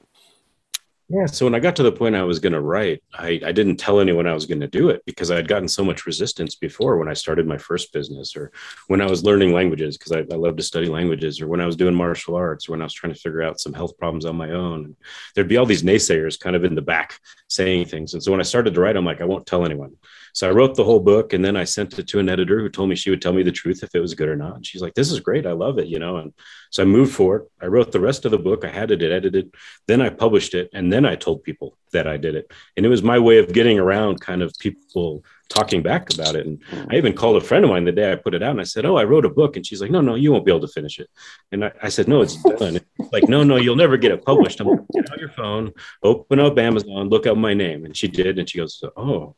yeah. 1.13 1.27
So 1.27 1.46
when 1.46 1.53
I 1.53 1.60
got 1.60 1.75
to 1.75 1.84
the 1.84 1.91
point 1.91 2.15
I 2.15 2.24
was 2.24 2.39
going 2.39 2.53
to 2.53 2.62
write, 2.62 3.03
I, 3.13 3.39
I 3.46 3.51
didn't 3.51 3.75
tell 3.75 4.00
anyone 4.00 4.25
I 4.25 4.34
was 4.34 4.48
going 4.48 4.62
to 4.62 4.67
do 4.67 4.89
it 4.89 5.03
because 5.05 5.29
I 5.29 5.36
had 5.36 5.48
gotten 5.48 5.67
so 5.67 5.84
much 5.84 6.08
resistance 6.08 6.55
before 6.55 6.98
when 6.98 7.08
I 7.08 7.13
started 7.13 7.46
my 7.46 7.58
first 7.58 7.93
business 7.93 8.36
or 8.36 8.51
when 8.88 9.00
I 9.00 9.05
was 9.05 9.24
learning 9.24 9.53
languages 9.53 9.96
because 9.96 10.12
I, 10.12 10.20
I 10.20 10.38
love 10.38 10.55
to 10.55 10.63
study 10.63 10.88
languages 10.88 11.39
or 11.39 11.48
when 11.48 11.62
I 11.62 11.67
was 11.67 11.75
doing 11.75 11.93
martial 11.93 12.36
arts 12.36 12.67
or 12.67 12.72
when 12.72 12.82
I 12.82 12.86
was 12.86 12.93
trying 12.93 13.13
to 13.13 13.20
figure 13.20 13.43
out 13.43 13.60
some 13.60 13.74
health 13.74 13.96
problems 14.00 14.25
on 14.25 14.36
my 14.36 14.50
own. 14.51 14.96
There'd 15.36 15.48
be 15.48 15.58
all 15.58 15.67
these 15.67 15.84
naysayers 15.84 16.39
kind 16.39 16.55
of 16.55 16.63
in 16.63 16.74
the 16.74 16.82
back 16.82 17.20
saying 17.48 17.86
things. 17.86 18.15
And 18.15 18.24
so 18.24 18.32
when 18.32 18.39
I 18.39 18.43
started 18.43 18.74
to 18.74 18.82
write, 18.82 18.98
I'm 18.98 19.05
like, 19.05 19.22
I 19.22 19.25
won't 19.25 19.46
tell 19.46 19.65
anyone. 19.65 19.96
So 20.34 20.50
I 20.50 20.52
wrote 20.52 20.75
the 20.75 20.84
whole 20.84 21.00
book 21.00 21.34
and 21.34 21.46
then 21.46 21.56
I 21.56 21.63
sent 21.63 21.98
it 22.00 22.08
to 22.08 22.20
an 22.20 22.28
editor 22.28 22.60
who 22.60 22.68
told 22.68 22.90
me 22.90 22.96
she 22.96 23.12
would 23.12 23.22
tell 23.22 23.34
me 23.34 23.44
the 23.44 23.52
truth 23.52 23.84
if 23.84 23.94
it 23.94 24.00
was 24.00 24.16
good 24.16 24.30
or 24.30 24.36
not. 24.36 24.56
And 24.56 24.66
she's 24.66 24.82
like, 24.82 24.96
this 24.96 25.12
is 25.12 25.20
great. 25.20 25.46
I 25.46 25.52
love 25.52 25.78
it, 25.78 25.88
you 25.88 26.00
know? 26.00 26.18
And 26.18 26.34
so 26.72 26.82
I 26.82 26.88
moved 26.88 27.13
forward. 27.13 27.46
I 27.62 27.68
wrote 27.68 27.92
the 27.92 28.00
rest 28.00 28.25
of 28.25 28.32
the 28.32 28.40
book. 28.40 28.66
I 28.66 28.70
had 28.70 28.90
it 28.90 29.04
edited. 29.04 29.54
Then 29.88 30.02
I 30.02 30.10
published 30.10 30.56
it. 30.56 30.72
And 30.74 30.92
then 30.92 31.06
I 31.06 31.16
told 31.16 31.44
people 31.44 31.78
that 31.92 32.08
I 32.08 32.18
did 32.18 32.34
it. 32.34 32.52
And 32.75 32.84
it 32.84 32.90
was 32.90 33.04
my 33.04 33.20
way 33.20 33.38
of 33.38 33.54
getting 33.54 33.78
around 33.78 34.22
kind 34.22 34.42
of 34.42 34.52
people 34.60 35.24
talking 35.50 35.84
back 35.84 36.12
about 36.12 36.36
it. 36.36 36.48
And 36.48 36.63
I 36.90 36.96
even 36.96 37.13
called 37.13 37.38
a 37.38 37.46
friend 37.46 37.63
of 37.63 37.70
mine 37.70 37.86
the 37.86 37.92
day 37.92 38.12
I 38.12 38.16
put 38.16 38.34
it 38.34 38.42
out 38.42 38.52
and 38.52 38.62
I 38.62 38.63
said, 38.63 38.86
Oh, 38.86 38.98
I 38.98 39.04
wrote 39.04 39.25
a 39.25 39.30
book. 39.30 39.56
And 39.56 39.63
she's 39.63 39.82
like, 39.82 39.92
No, 39.92 40.02
no, 40.02 40.16
you 40.16 40.32
won't 40.32 40.46
be 40.46 40.52
able 40.52 40.68
to 40.68 40.74
finish 40.74 40.98
it. 41.00 41.12
And 41.52 41.66
I, 41.66 41.72
I 41.84 41.90
said, 41.90 42.08
No, 42.08 42.22
it's 42.22 42.42
done. 42.42 42.80
like, 43.12 43.30
no, 43.30 43.44
no, 43.44 43.58
you'll 43.58 43.75
never 43.75 43.98
get 43.98 44.12
it 44.12 44.25
published. 44.25 44.60
I'm 44.60 44.68
like, 44.68 44.80
get 44.94 45.12
out 45.12 45.20
your 45.20 45.30
phone, 45.30 45.74
open 46.02 46.40
up 46.40 46.58
Amazon, 46.58 47.10
look 47.10 47.28
up 47.28 47.38
my 47.38 47.54
name. 47.54 47.86
And 47.86 47.96
she 47.96 48.08
did. 48.08 48.40
And 48.40 48.50
she 48.50 48.58
goes, 48.58 48.84
Oh, 48.98 49.36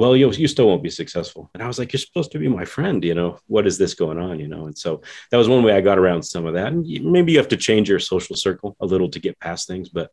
well, 0.00 0.16
you, 0.16 0.30
you 0.30 0.48
still 0.48 0.66
won't 0.66 0.82
be 0.82 0.88
successful. 0.88 1.50
And 1.52 1.62
I 1.62 1.66
was 1.66 1.78
like, 1.78 1.92
you're 1.92 2.00
supposed 2.00 2.32
to 2.32 2.38
be 2.38 2.48
my 2.48 2.64
friend, 2.64 3.04
you 3.04 3.14
know, 3.14 3.38
what 3.48 3.66
is 3.66 3.76
this 3.76 3.92
going 3.92 4.16
on, 4.16 4.40
you 4.40 4.48
know? 4.48 4.64
And 4.64 4.76
so 4.76 5.02
that 5.30 5.36
was 5.36 5.46
one 5.46 5.62
way 5.62 5.74
I 5.74 5.82
got 5.82 5.98
around 5.98 6.22
some 6.22 6.46
of 6.46 6.54
that. 6.54 6.68
And 6.68 6.86
maybe 7.04 7.32
you 7.32 7.38
have 7.38 7.48
to 7.48 7.56
change 7.58 7.86
your 7.86 7.98
social 7.98 8.34
circle 8.34 8.74
a 8.80 8.86
little 8.86 9.10
to 9.10 9.20
get 9.20 9.38
past 9.40 9.68
things, 9.68 9.90
but 9.90 10.10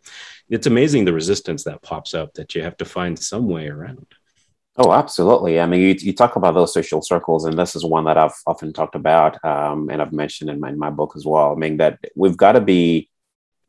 it's 0.49 0.67
amazing 0.67 1.05
the 1.05 1.13
resistance 1.13 1.63
that 1.63 1.81
pops 1.83 2.13
up 2.13 2.33
that 2.33 2.53
you 2.53 2.63
have 2.63 2.75
to 2.77 2.83
find 2.83 3.17
some 3.17 3.47
way 3.47 3.69
around. 3.69 4.07
Oh, 4.75 4.91
absolutely. 4.91 5.57
I 5.57 5.65
mean, 5.65 5.79
you, 5.79 5.95
you 5.97 6.13
talk 6.13 6.35
about 6.35 6.53
those 6.53 6.73
social 6.73 7.01
circles, 7.01 7.45
and 7.45 7.57
this 7.57 7.73
is 7.73 7.85
one 7.85 8.03
that 8.03 8.17
I've 8.17 8.35
often 8.45 8.73
talked 8.73 8.95
about, 8.95 9.43
um, 9.45 9.89
and 9.89 10.01
I've 10.01 10.11
mentioned 10.11 10.49
in 10.49 10.59
my, 10.59 10.67
in 10.67 10.77
my 10.77 10.89
book 10.89 11.13
as 11.15 11.25
well. 11.25 11.53
I 11.53 11.55
mean, 11.55 11.77
that 11.77 11.97
we've 12.13 12.35
got 12.35 12.51
to 12.51 12.61
be 12.61 13.09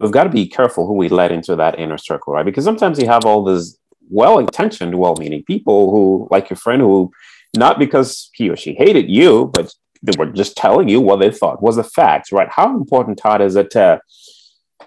we've 0.01 0.11
got 0.11 0.25
to 0.25 0.31
be 0.31 0.49
careful 0.49 0.85
who 0.87 0.95
we 0.95 1.09
let 1.09 1.31
into 1.31 1.55
that 1.57 1.79
inner 1.79 1.99
circle, 1.99 2.33
right? 2.33 2.45
Because 2.45 2.65
sometimes 2.65 2.99
you 2.99 3.07
have 3.07 3.25
all 3.25 3.45
this 3.45 3.79
well 4.11 4.39
intentioned, 4.39 4.95
well 4.95 5.17
meaning 5.19 5.45
people 5.45 5.91
who, 5.91 6.29
like 6.31 6.51
your 6.51 6.57
friend, 6.57 6.83
who 6.83 7.11
not 7.57 7.79
because 7.79 8.31
he 8.35 8.51
or 8.51 8.57
she 8.57 8.75
hated 8.75 9.09
you, 9.09 9.51
but 9.55 9.73
they 10.03 10.13
were 10.19 10.27
just 10.27 10.57
telling 10.57 10.89
you 10.89 11.01
what 11.01 11.21
they 11.21 11.31
thought 11.31 11.63
was 11.63 11.77
the 11.77 11.85
facts, 11.85 12.33
right? 12.33 12.49
How 12.51 12.75
important, 12.77 13.19
Todd, 13.19 13.41
is 13.41 13.57
it 13.57 13.71
to, 13.73 14.01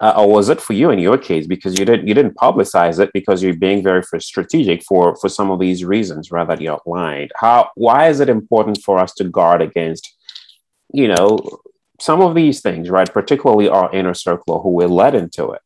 uh, 0.00 0.14
or 0.16 0.28
was 0.28 0.48
it 0.48 0.60
for 0.60 0.72
you 0.72 0.90
in 0.90 0.98
your 0.98 1.18
case 1.18 1.46
because 1.46 1.78
you 1.78 1.84
didn't 1.84 2.08
you 2.08 2.14
didn't 2.14 2.36
publicize 2.36 2.98
it 2.98 3.10
because 3.12 3.42
you're 3.42 3.54
being 3.54 3.82
very 3.82 4.02
strategic 4.18 4.82
for 4.84 5.14
for 5.16 5.28
some 5.28 5.50
of 5.50 5.60
these 5.60 5.84
reasons 5.84 6.30
rather 6.32 6.56
you 6.60 6.72
outlined. 6.72 7.30
How 7.36 7.70
why 7.74 8.08
is 8.08 8.20
it 8.20 8.28
important 8.28 8.78
for 8.82 8.98
us 8.98 9.12
to 9.14 9.24
guard 9.24 9.60
against, 9.60 10.14
you 10.92 11.08
know, 11.08 11.38
some 12.00 12.20
of 12.20 12.34
these 12.34 12.60
things, 12.60 12.90
right? 12.90 13.12
Particularly 13.12 13.68
our 13.68 13.92
inner 13.92 14.14
circle 14.14 14.62
who 14.62 14.70
we're 14.70 14.88
led 14.88 15.14
into 15.14 15.50
it. 15.50 15.60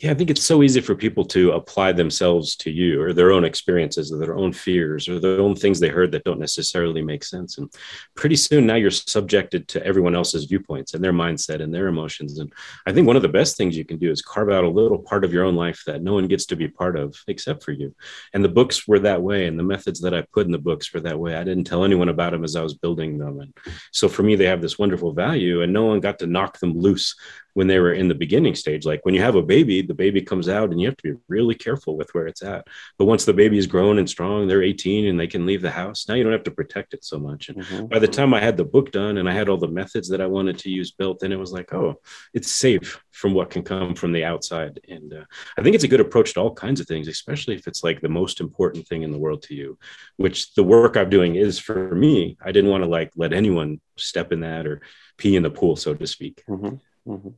Yeah, 0.00 0.12
I 0.12 0.14
think 0.14 0.30
it's 0.30 0.44
so 0.44 0.62
easy 0.62 0.80
for 0.80 0.94
people 0.94 1.24
to 1.26 1.52
apply 1.52 1.90
themselves 1.90 2.54
to 2.56 2.70
you 2.70 3.02
or 3.02 3.12
their 3.12 3.32
own 3.32 3.44
experiences 3.44 4.12
or 4.12 4.18
their 4.18 4.36
own 4.36 4.52
fears 4.52 5.08
or 5.08 5.18
their 5.18 5.40
own 5.40 5.56
things 5.56 5.80
they 5.80 5.88
heard 5.88 6.12
that 6.12 6.22
don't 6.22 6.38
necessarily 6.38 7.02
make 7.02 7.24
sense. 7.24 7.58
And 7.58 7.68
pretty 8.14 8.36
soon 8.36 8.64
now 8.64 8.76
you're 8.76 8.92
subjected 8.92 9.66
to 9.68 9.84
everyone 9.84 10.14
else's 10.14 10.44
viewpoints 10.44 10.94
and 10.94 11.02
their 11.02 11.12
mindset 11.12 11.60
and 11.60 11.74
their 11.74 11.88
emotions. 11.88 12.38
And 12.38 12.52
I 12.86 12.92
think 12.92 13.08
one 13.08 13.16
of 13.16 13.22
the 13.22 13.28
best 13.28 13.56
things 13.56 13.76
you 13.76 13.84
can 13.84 13.98
do 13.98 14.08
is 14.08 14.22
carve 14.22 14.50
out 14.50 14.62
a 14.62 14.68
little 14.68 14.98
part 14.98 15.24
of 15.24 15.32
your 15.32 15.44
own 15.44 15.56
life 15.56 15.82
that 15.86 16.00
no 16.00 16.14
one 16.14 16.28
gets 16.28 16.46
to 16.46 16.56
be 16.56 16.68
part 16.68 16.96
of 16.96 17.20
except 17.26 17.64
for 17.64 17.72
you. 17.72 17.92
And 18.32 18.44
the 18.44 18.48
books 18.48 18.86
were 18.86 19.00
that 19.00 19.22
way. 19.22 19.46
And 19.46 19.58
the 19.58 19.64
methods 19.64 20.00
that 20.02 20.14
I 20.14 20.22
put 20.32 20.46
in 20.46 20.52
the 20.52 20.58
books 20.58 20.94
were 20.94 21.00
that 21.00 21.18
way. 21.18 21.34
I 21.34 21.42
didn't 21.42 21.64
tell 21.64 21.84
anyone 21.84 22.08
about 22.08 22.30
them 22.30 22.44
as 22.44 22.54
I 22.54 22.62
was 22.62 22.74
building 22.74 23.18
them. 23.18 23.40
And 23.40 23.52
so 23.90 24.08
for 24.08 24.22
me, 24.22 24.36
they 24.36 24.46
have 24.46 24.62
this 24.62 24.78
wonderful 24.78 25.12
value 25.12 25.62
and 25.62 25.72
no 25.72 25.86
one 25.86 25.98
got 25.98 26.20
to 26.20 26.28
knock 26.28 26.60
them 26.60 26.78
loose 26.78 27.16
when 27.58 27.66
they 27.66 27.80
were 27.80 27.92
in 27.92 28.06
the 28.06 28.14
beginning 28.14 28.54
stage. 28.54 28.86
Like 28.86 29.04
when 29.04 29.16
you 29.16 29.20
have 29.20 29.34
a 29.34 29.42
baby, 29.42 29.82
the 29.82 29.92
baby 29.92 30.22
comes 30.22 30.48
out 30.48 30.70
and 30.70 30.80
you 30.80 30.86
have 30.86 30.96
to 30.98 31.12
be 31.12 31.20
really 31.26 31.56
careful 31.56 31.96
with 31.96 32.08
where 32.14 32.28
it's 32.28 32.40
at. 32.40 32.68
But 32.98 33.06
once 33.06 33.24
the 33.24 33.32
baby 33.32 33.58
is 33.58 33.66
grown 33.66 33.98
and 33.98 34.08
strong, 34.08 34.46
they're 34.46 34.62
18 34.62 35.06
and 35.06 35.18
they 35.18 35.26
can 35.26 35.44
leave 35.44 35.60
the 35.60 35.72
house. 35.72 36.06
Now 36.06 36.14
you 36.14 36.22
don't 36.22 36.30
have 36.30 36.44
to 36.44 36.52
protect 36.52 36.94
it 36.94 37.04
so 37.04 37.18
much. 37.18 37.48
And 37.48 37.58
mm-hmm. 37.58 37.86
by 37.86 37.98
the 37.98 38.06
time 38.06 38.32
I 38.32 38.38
had 38.38 38.56
the 38.56 38.64
book 38.64 38.92
done 38.92 39.18
and 39.18 39.28
I 39.28 39.32
had 39.32 39.48
all 39.48 39.56
the 39.56 39.66
methods 39.66 40.08
that 40.10 40.20
I 40.20 40.26
wanted 40.28 40.56
to 40.58 40.70
use 40.70 40.92
built, 40.92 41.18
then 41.18 41.32
it 41.32 41.38
was 41.40 41.50
like, 41.50 41.74
oh, 41.74 41.96
it's 42.32 42.52
safe 42.52 43.00
from 43.10 43.34
what 43.34 43.50
can 43.50 43.64
come 43.64 43.96
from 43.96 44.12
the 44.12 44.24
outside. 44.24 44.78
And 44.88 45.12
uh, 45.12 45.24
I 45.58 45.62
think 45.62 45.74
it's 45.74 45.82
a 45.82 45.88
good 45.88 45.98
approach 45.98 46.34
to 46.34 46.40
all 46.40 46.54
kinds 46.54 46.78
of 46.78 46.86
things, 46.86 47.08
especially 47.08 47.56
if 47.56 47.66
it's 47.66 47.82
like 47.82 48.00
the 48.00 48.08
most 48.08 48.40
important 48.40 48.86
thing 48.86 49.02
in 49.02 49.10
the 49.10 49.18
world 49.18 49.42
to 49.42 49.56
you, 49.56 49.78
which 50.16 50.54
the 50.54 50.62
work 50.62 50.96
I'm 50.96 51.10
doing 51.10 51.34
is 51.34 51.58
for 51.58 51.92
me. 51.92 52.36
I 52.40 52.52
didn't 52.52 52.70
want 52.70 52.84
to 52.84 52.88
like 52.88 53.10
let 53.16 53.32
anyone 53.32 53.80
step 53.96 54.30
in 54.30 54.42
that 54.42 54.64
or 54.64 54.80
pee 55.16 55.34
in 55.34 55.42
the 55.42 55.50
pool, 55.50 55.74
so 55.74 55.92
to 55.92 56.06
speak. 56.06 56.44
Mm-hmm. 56.48 57.12
Mm-hmm. 57.12 57.28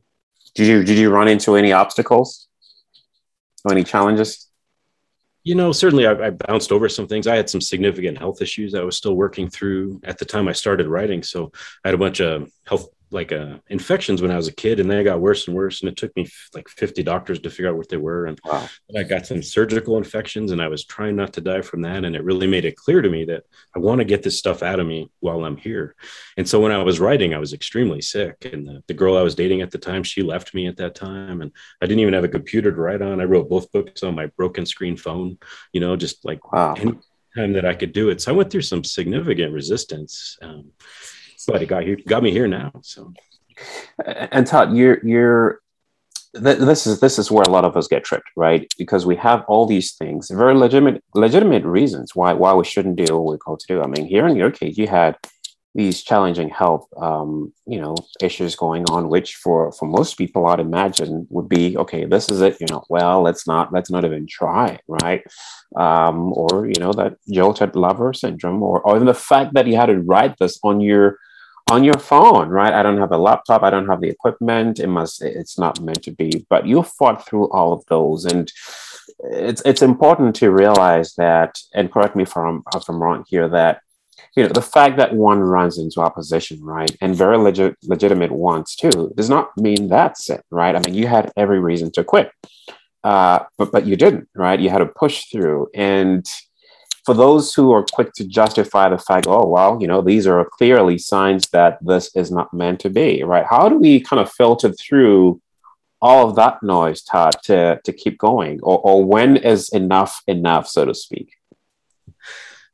Did 0.55 0.67
you 0.67 0.83
did 0.83 0.97
you 0.97 1.09
run 1.09 1.27
into 1.27 1.55
any 1.55 1.71
obstacles 1.71 2.47
any 3.69 3.83
challenges? 3.83 4.47
You 5.43 5.55
know, 5.55 5.71
certainly 5.71 6.05
I, 6.05 6.27
I, 6.27 6.29
bounced 6.29 6.71
over 6.71 6.87
some 6.87 7.07
things. 7.07 7.25
I 7.25 7.35
had 7.35 7.49
some 7.49 7.61
significant 7.61 8.17
health 8.17 8.41
issues 8.41 8.75
I 8.75 8.83
was 8.83 8.95
still 8.95 9.15
working 9.15 9.49
through 9.49 9.99
at 10.03 10.19
the 10.19 10.25
time 10.25 10.47
I 10.47 10.51
started 10.51 10.87
writing. 10.87 11.23
So 11.23 11.51
I 11.83 11.87
had 11.87 11.95
a 11.95 11.97
bunch 11.97 12.19
of 12.21 12.51
health 12.67 12.89
like 13.11 13.31
uh, 13.31 13.57
infections 13.69 14.21
when 14.21 14.31
I 14.31 14.37
was 14.37 14.47
a 14.47 14.53
kid, 14.53 14.79
and 14.79 14.89
then 14.89 14.99
it 14.99 15.03
got 15.03 15.19
worse 15.19 15.47
and 15.47 15.55
worse. 15.55 15.81
And 15.81 15.89
it 15.89 15.97
took 15.97 16.15
me 16.15 16.23
f- 16.23 16.49
like 16.53 16.69
50 16.69 17.03
doctors 17.03 17.39
to 17.39 17.49
figure 17.49 17.69
out 17.69 17.77
what 17.77 17.89
they 17.89 17.97
were. 17.97 18.25
And 18.25 18.39
wow. 18.45 18.67
I 18.97 19.03
got 19.03 19.25
some 19.25 19.43
surgical 19.43 19.97
infections, 19.97 20.51
and 20.51 20.61
I 20.61 20.69
was 20.69 20.85
trying 20.85 21.15
not 21.15 21.33
to 21.33 21.41
die 21.41 21.61
from 21.61 21.81
that. 21.81 22.05
And 22.05 22.15
it 22.15 22.23
really 22.23 22.47
made 22.47 22.65
it 22.65 22.77
clear 22.77 23.01
to 23.01 23.09
me 23.09 23.25
that 23.25 23.43
I 23.75 23.79
want 23.79 23.99
to 23.99 24.05
get 24.05 24.23
this 24.23 24.37
stuff 24.37 24.63
out 24.63 24.79
of 24.79 24.87
me 24.87 25.11
while 25.19 25.43
I'm 25.43 25.57
here. 25.57 25.95
And 26.37 26.47
so 26.47 26.59
when 26.59 26.71
I 26.71 26.81
was 26.83 26.99
writing, 26.99 27.33
I 27.33 27.39
was 27.39 27.53
extremely 27.53 28.01
sick. 28.01 28.45
And 28.51 28.65
the, 28.65 28.83
the 28.87 28.93
girl 28.93 29.17
I 29.17 29.23
was 29.23 29.35
dating 29.35 29.61
at 29.61 29.71
the 29.71 29.77
time, 29.77 30.03
she 30.03 30.23
left 30.23 30.53
me 30.53 30.67
at 30.67 30.77
that 30.77 30.95
time, 30.95 31.41
and 31.41 31.51
I 31.81 31.85
didn't 31.85 31.99
even 31.99 32.13
have 32.13 32.23
a 32.23 32.29
computer 32.29 32.71
to 32.71 32.81
write 32.81 33.01
on. 33.01 33.19
I 33.19 33.25
wrote 33.25 33.49
both 33.49 33.71
books 33.71 34.03
on 34.03 34.15
my 34.15 34.27
broken 34.27 34.65
screen 34.65 34.95
phone, 34.95 35.37
you 35.73 35.81
know, 35.81 35.95
just 35.95 36.23
like 36.23 36.51
wow. 36.51 36.75
any 36.77 36.93
time 37.35 37.53
that 37.53 37.65
I 37.65 37.73
could 37.73 37.93
do 37.93 38.09
it. 38.09 38.21
So 38.21 38.31
I 38.31 38.35
went 38.35 38.51
through 38.51 38.61
some 38.61 38.83
significant 38.83 39.53
resistance. 39.53 40.37
Um, 40.41 40.71
but 41.47 41.61
it 41.61 41.67
got 41.67 41.83
here, 41.83 41.97
got 42.07 42.23
me 42.23 42.31
here 42.31 42.47
now. 42.47 42.71
So, 42.81 43.13
and 44.05 44.45
Todd, 44.47 44.75
you're 44.75 45.05
you're 45.05 45.61
this 46.33 46.87
is 46.87 46.99
this 46.99 47.19
is 47.19 47.29
where 47.29 47.43
a 47.43 47.49
lot 47.49 47.65
of 47.65 47.75
us 47.75 47.87
get 47.87 48.03
tripped, 48.03 48.29
right? 48.37 48.71
Because 48.77 49.05
we 49.05 49.15
have 49.17 49.43
all 49.47 49.65
these 49.65 49.93
things, 49.93 50.29
very 50.29 50.55
legitimate 50.55 51.03
legitimate 51.13 51.65
reasons 51.65 52.15
why 52.15 52.33
why 52.33 52.53
we 52.53 52.63
shouldn't 52.63 52.95
do 52.95 53.15
what 53.15 53.25
we're 53.25 53.37
called 53.37 53.59
to 53.61 53.67
do. 53.67 53.81
I 53.81 53.87
mean, 53.87 54.05
here 54.05 54.27
in 54.27 54.35
your 54.35 54.51
case, 54.51 54.77
you 54.77 54.87
had 54.87 55.17
these 55.73 56.03
challenging 56.03 56.49
health, 56.49 56.85
um, 56.97 57.53
you 57.65 57.79
know, 57.79 57.95
issues 58.21 58.55
going 58.55 58.85
on, 58.89 59.09
which 59.09 59.35
for 59.35 59.71
for 59.73 59.87
most 59.87 60.17
people, 60.17 60.47
I'd 60.47 60.59
imagine 60.59 61.27
would 61.29 61.49
be 61.49 61.77
okay. 61.77 62.05
This 62.05 62.29
is 62.29 62.41
it, 62.41 62.59
you 62.61 62.67
know. 62.69 62.83
Well, 62.89 63.21
let's 63.21 63.45
not 63.45 63.73
let's 63.73 63.89
not 63.89 64.05
even 64.05 64.25
try, 64.27 64.79
right? 64.87 65.23
Um, 65.75 66.33
or 66.33 66.65
you 66.65 66.79
know 66.79 66.93
that 66.93 67.17
jilted 67.29 67.75
lover 67.75 68.13
syndrome, 68.13 68.63
or 68.63 68.81
or 68.81 68.95
even 68.95 69.07
the 69.07 69.13
fact 69.13 69.53
that 69.53 69.67
you 69.67 69.75
had 69.75 69.87
to 69.87 69.99
write 69.99 70.35
this 70.39 70.59
on 70.63 70.79
your 70.79 71.17
on 71.71 71.85
your 71.85 71.97
phone, 71.97 72.49
right? 72.49 72.73
I 72.73 72.83
don't 72.83 72.99
have 72.99 73.13
a 73.13 73.17
laptop. 73.17 73.63
I 73.63 73.69
don't 73.69 73.87
have 73.87 74.01
the 74.01 74.09
equipment. 74.09 74.79
It 74.79 74.87
must. 74.87 75.21
It's 75.21 75.57
not 75.57 75.79
meant 75.79 76.03
to 76.03 76.11
be. 76.11 76.45
But 76.49 76.67
you 76.67 76.83
fought 76.83 77.25
through 77.25 77.49
all 77.51 77.71
of 77.71 77.85
those, 77.87 78.25
and 78.25 78.51
it's 79.19 79.61
it's 79.65 79.81
important 79.81 80.35
to 80.37 80.51
realize 80.51 81.13
that. 81.15 81.57
And 81.73 81.91
correct 81.91 82.15
me 82.15 82.23
if 82.23 82.35
I'm 82.35 82.63
if 82.75 82.89
I'm 82.89 83.01
wrong 83.01 83.23
here. 83.27 83.47
That 83.47 83.81
you 84.35 84.43
know 84.43 84.49
the 84.49 84.69
fact 84.75 84.97
that 84.97 85.13
one 85.13 85.39
runs 85.39 85.77
into 85.77 86.01
opposition, 86.01 86.57
right, 86.61 86.93
and 87.01 87.15
very 87.15 87.37
legit, 87.37 87.77
legitimate 87.83 88.33
ones 88.33 88.75
too, 88.75 89.13
does 89.15 89.29
not 89.29 89.57
mean 89.57 89.87
that's 89.87 90.29
it, 90.29 90.43
right? 90.51 90.75
I 90.75 90.79
mean, 90.79 90.95
you 90.95 91.07
had 91.07 91.31
every 91.37 91.59
reason 91.59 91.89
to 91.93 92.03
quit, 92.03 92.31
uh, 93.03 93.39
but 93.57 93.71
but 93.71 93.85
you 93.85 93.95
didn't, 93.95 94.27
right? 94.35 94.59
You 94.59 94.69
had 94.69 94.79
to 94.79 94.87
push 95.03 95.25
through, 95.31 95.69
and 95.73 96.25
for 97.05 97.13
those 97.13 97.53
who 97.53 97.71
are 97.71 97.85
quick 97.91 98.13
to 98.13 98.25
justify 98.25 98.89
the 98.89 98.97
fact, 98.97 99.27
oh, 99.27 99.45
well, 99.45 99.77
you 99.81 99.87
know, 99.87 100.01
these 100.01 100.27
are 100.27 100.45
clearly 100.45 100.97
signs 100.97 101.49
that 101.49 101.79
this 101.81 102.15
is 102.15 102.31
not 102.31 102.53
meant 102.53 102.79
to 102.81 102.89
be, 102.89 103.23
right? 103.23 103.45
How 103.49 103.69
do 103.69 103.77
we 103.77 104.01
kind 104.01 104.19
of 104.19 104.31
filter 104.31 104.71
through 104.71 105.41
all 106.01 106.29
of 106.29 106.35
that 106.35 106.61
noise, 106.61 107.01
Todd, 107.01 107.35
to, 107.43 107.79
to 107.83 107.93
keep 107.93 108.17
going? 108.17 108.59
Or, 108.61 108.79
or 108.79 109.03
when 109.03 109.37
is 109.37 109.69
enough 109.69 110.21
enough, 110.27 110.67
so 110.67 110.85
to 110.85 110.93
speak? 110.93 111.33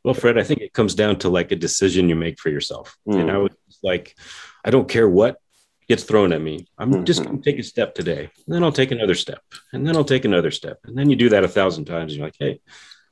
Well, 0.04 0.14
Fred, 0.14 0.38
I 0.38 0.44
think 0.44 0.62
it 0.62 0.74
comes 0.74 0.96
down 0.96 1.20
to 1.20 1.30
like 1.30 1.52
a 1.52 1.56
decision 1.56 2.10
you 2.10 2.16
make 2.16 2.40
for 2.40 2.50
yourself. 2.50 2.98
Mm. 3.08 3.22
And 3.22 3.32
I 3.32 3.38
was 3.38 3.52
like, 3.84 4.16
I 4.64 4.72
don't 4.72 4.90
care 4.90 5.08
what 5.08 5.38
gets 5.88 6.04
thrown 6.04 6.34
at 6.34 6.42
me. 6.42 6.68
I'm 6.78 6.92
mm-hmm. 6.92 7.04
just 7.06 7.24
going 7.24 7.42
to 7.42 7.44
take 7.44 7.60
a 7.60 7.64
step 7.64 7.96
today. 7.96 8.30
And 8.46 8.56
then 8.56 8.64
I'll 8.64 8.72
take 8.72 8.92
another 8.92 9.16
step. 9.16 9.42
And 9.72 9.88
then 9.88 9.96
I'll 9.96 10.04
take 10.04 10.26
another 10.26 10.52
step. 10.52 10.80
And 10.84 10.98
then 10.98 11.10
you 11.10 11.16
do 11.16 11.30
that 11.30 11.44
a 11.46 11.48
thousand 11.48 11.86
times. 11.86 12.12
And 12.12 12.20
you're 12.20 12.28
like, 12.28 12.36
hey, 12.40 12.60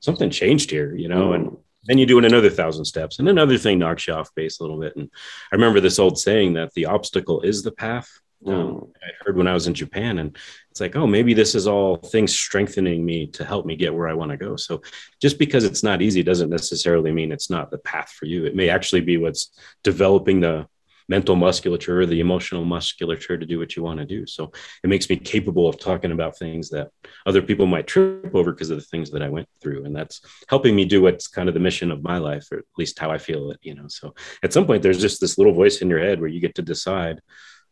something 0.05 0.29
changed 0.29 0.71
here, 0.71 0.95
you 0.95 1.09
know? 1.09 1.33
And 1.33 1.57
then 1.83 1.97
you 1.97 2.05
do 2.05 2.17
it 2.17 2.25
another 2.25 2.49
thousand 2.49 2.85
steps. 2.85 3.19
And 3.19 3.27
another 3.27 3.57
thing 3.57 3.79
knocks 3.79 4.07
you 4.07 4.13
off 4.13 4.33
base 4.35 4.59
a 4.59 4.63
little 4.63 4.79
bit. 4.79 4.95
And 4.95 5.09
I 5.51 5.55
remember 5.55 5.79
this 5.81 5.99
old 5.99 6.17
saying 6.17 6.53
that 6.53 6.73
the 6.73 6.85
obstacle 6.85 7.41
is 7.41 7.63
the 7.63 7.71
path. 7.71 8.09
Um. 8.45 8.91
I 9.03 9.09
heard 9.25 9.37
when 9.37 9.47
I 9.47 9.53
was 9.53 9.65
in 9.65 9.73
Japan, 9.73 10.19
and 10.19 10.37
it's 10.69 10.79
like, 10.79 10.95
oh, 10.95 11.07
maybe 11.07 11.33
this 11.33 11.55
is 11.55 11.67
all 11.67 11.95
things 11.95 12.35
strengthening 12.35 13.03
me 13.03 13.27
to 13.27 13.43
help 13.43 13.65
me 13.65 13.75
get 13.75 13.93
where 13.93 14.07
I 14.07 14.13
want 14.13 14.31
to 14.31 14.37
go. 14.37 14.55
So 14.55 14.81
just 15.21 15.39
because 15.39 15.63
it's 15.63 15.83
not 15.83 16.01
easy 16.01 16.21
doesn't 16.21 16.49
necessarily 16.49 17.11
mean 17.11 17.31
it's 17.31 17.49
not 17.49 17.71
the 17.71 17.79
path 17.79 18.11
for 18.11 18.25
you. 18.25 18.45
It 18.45 18.55
may 18.55 18.69
actually 18.69 19.01
be 19.01 19.17
what's 19.17 19.57
developing 19.83 20.41
the 20.41 20.67
mental 21.07 21.35
musculature 21.35 22.05
the 22.05 22.19
emotional 22.19 22.65
musculature 22.65 23.37
to 23.37 23.45
do 23.45 23.59
what 23.59 23.75
you 23.75 23.83
want 23.83 23.99
to 23.99 24.05
do. 24.05 24.25
So 24.25 24.51
it 24.83 24.87
makes 24.87 25.09
me 25.09 25.17
capable 25.17 25.67
of 25.67 25.79
talking 25.79 26.11
about 26.11 26.37
things 26.37 26.69
that 26.69 26.89
other 27.25 27.41
people 27.41 27.65
might 27.65 27.87
trip 27.87 28.33
over 28.33 28.51
because 28.51 28.69
of 28.69 28.77
the 28.77 28.85
things 28.85 29.11
that 29.11 29.21
I 29.21 29.29
went 29.29 29.47
through. 29.61 29.85
And 29.85 29.95
that's 29.95 30.21
helping 30.47 30.75
me 30.75 30.85
do 30.85 31.01
what's 31.01 31.27
kind 31.27 31.47
of 31.47 31.53
the 31.53 31.59
mission 31.59 31.91
of 31.91 32.03
my 32.03 32.17
life, 32.17 32.47
or 32.51 32.59
at 32.59 32.65
least 32.77 32.99
how 32.99 33.11
I 33.11 33.17
feel 33.17 33.51
it, 33.51 33.59
you 33.61 33.75
know. 33.75 33.87
So 33.87 34.13
at 34.43 34.53
some 34.53 34.65
point 34.65 34.83
there's 34.83 35.01
just 35.01 35.21
this 35.21 35.37
little 35.37 35.53
voice 35.53 35.81
in 35.81 35.89
your 35.89 35.99
head 35.99 36.19
where 36.19 36.29
you 36.29 36.39
get 36.39 36.55
to 36.55 36.61
decide 36.61 37.21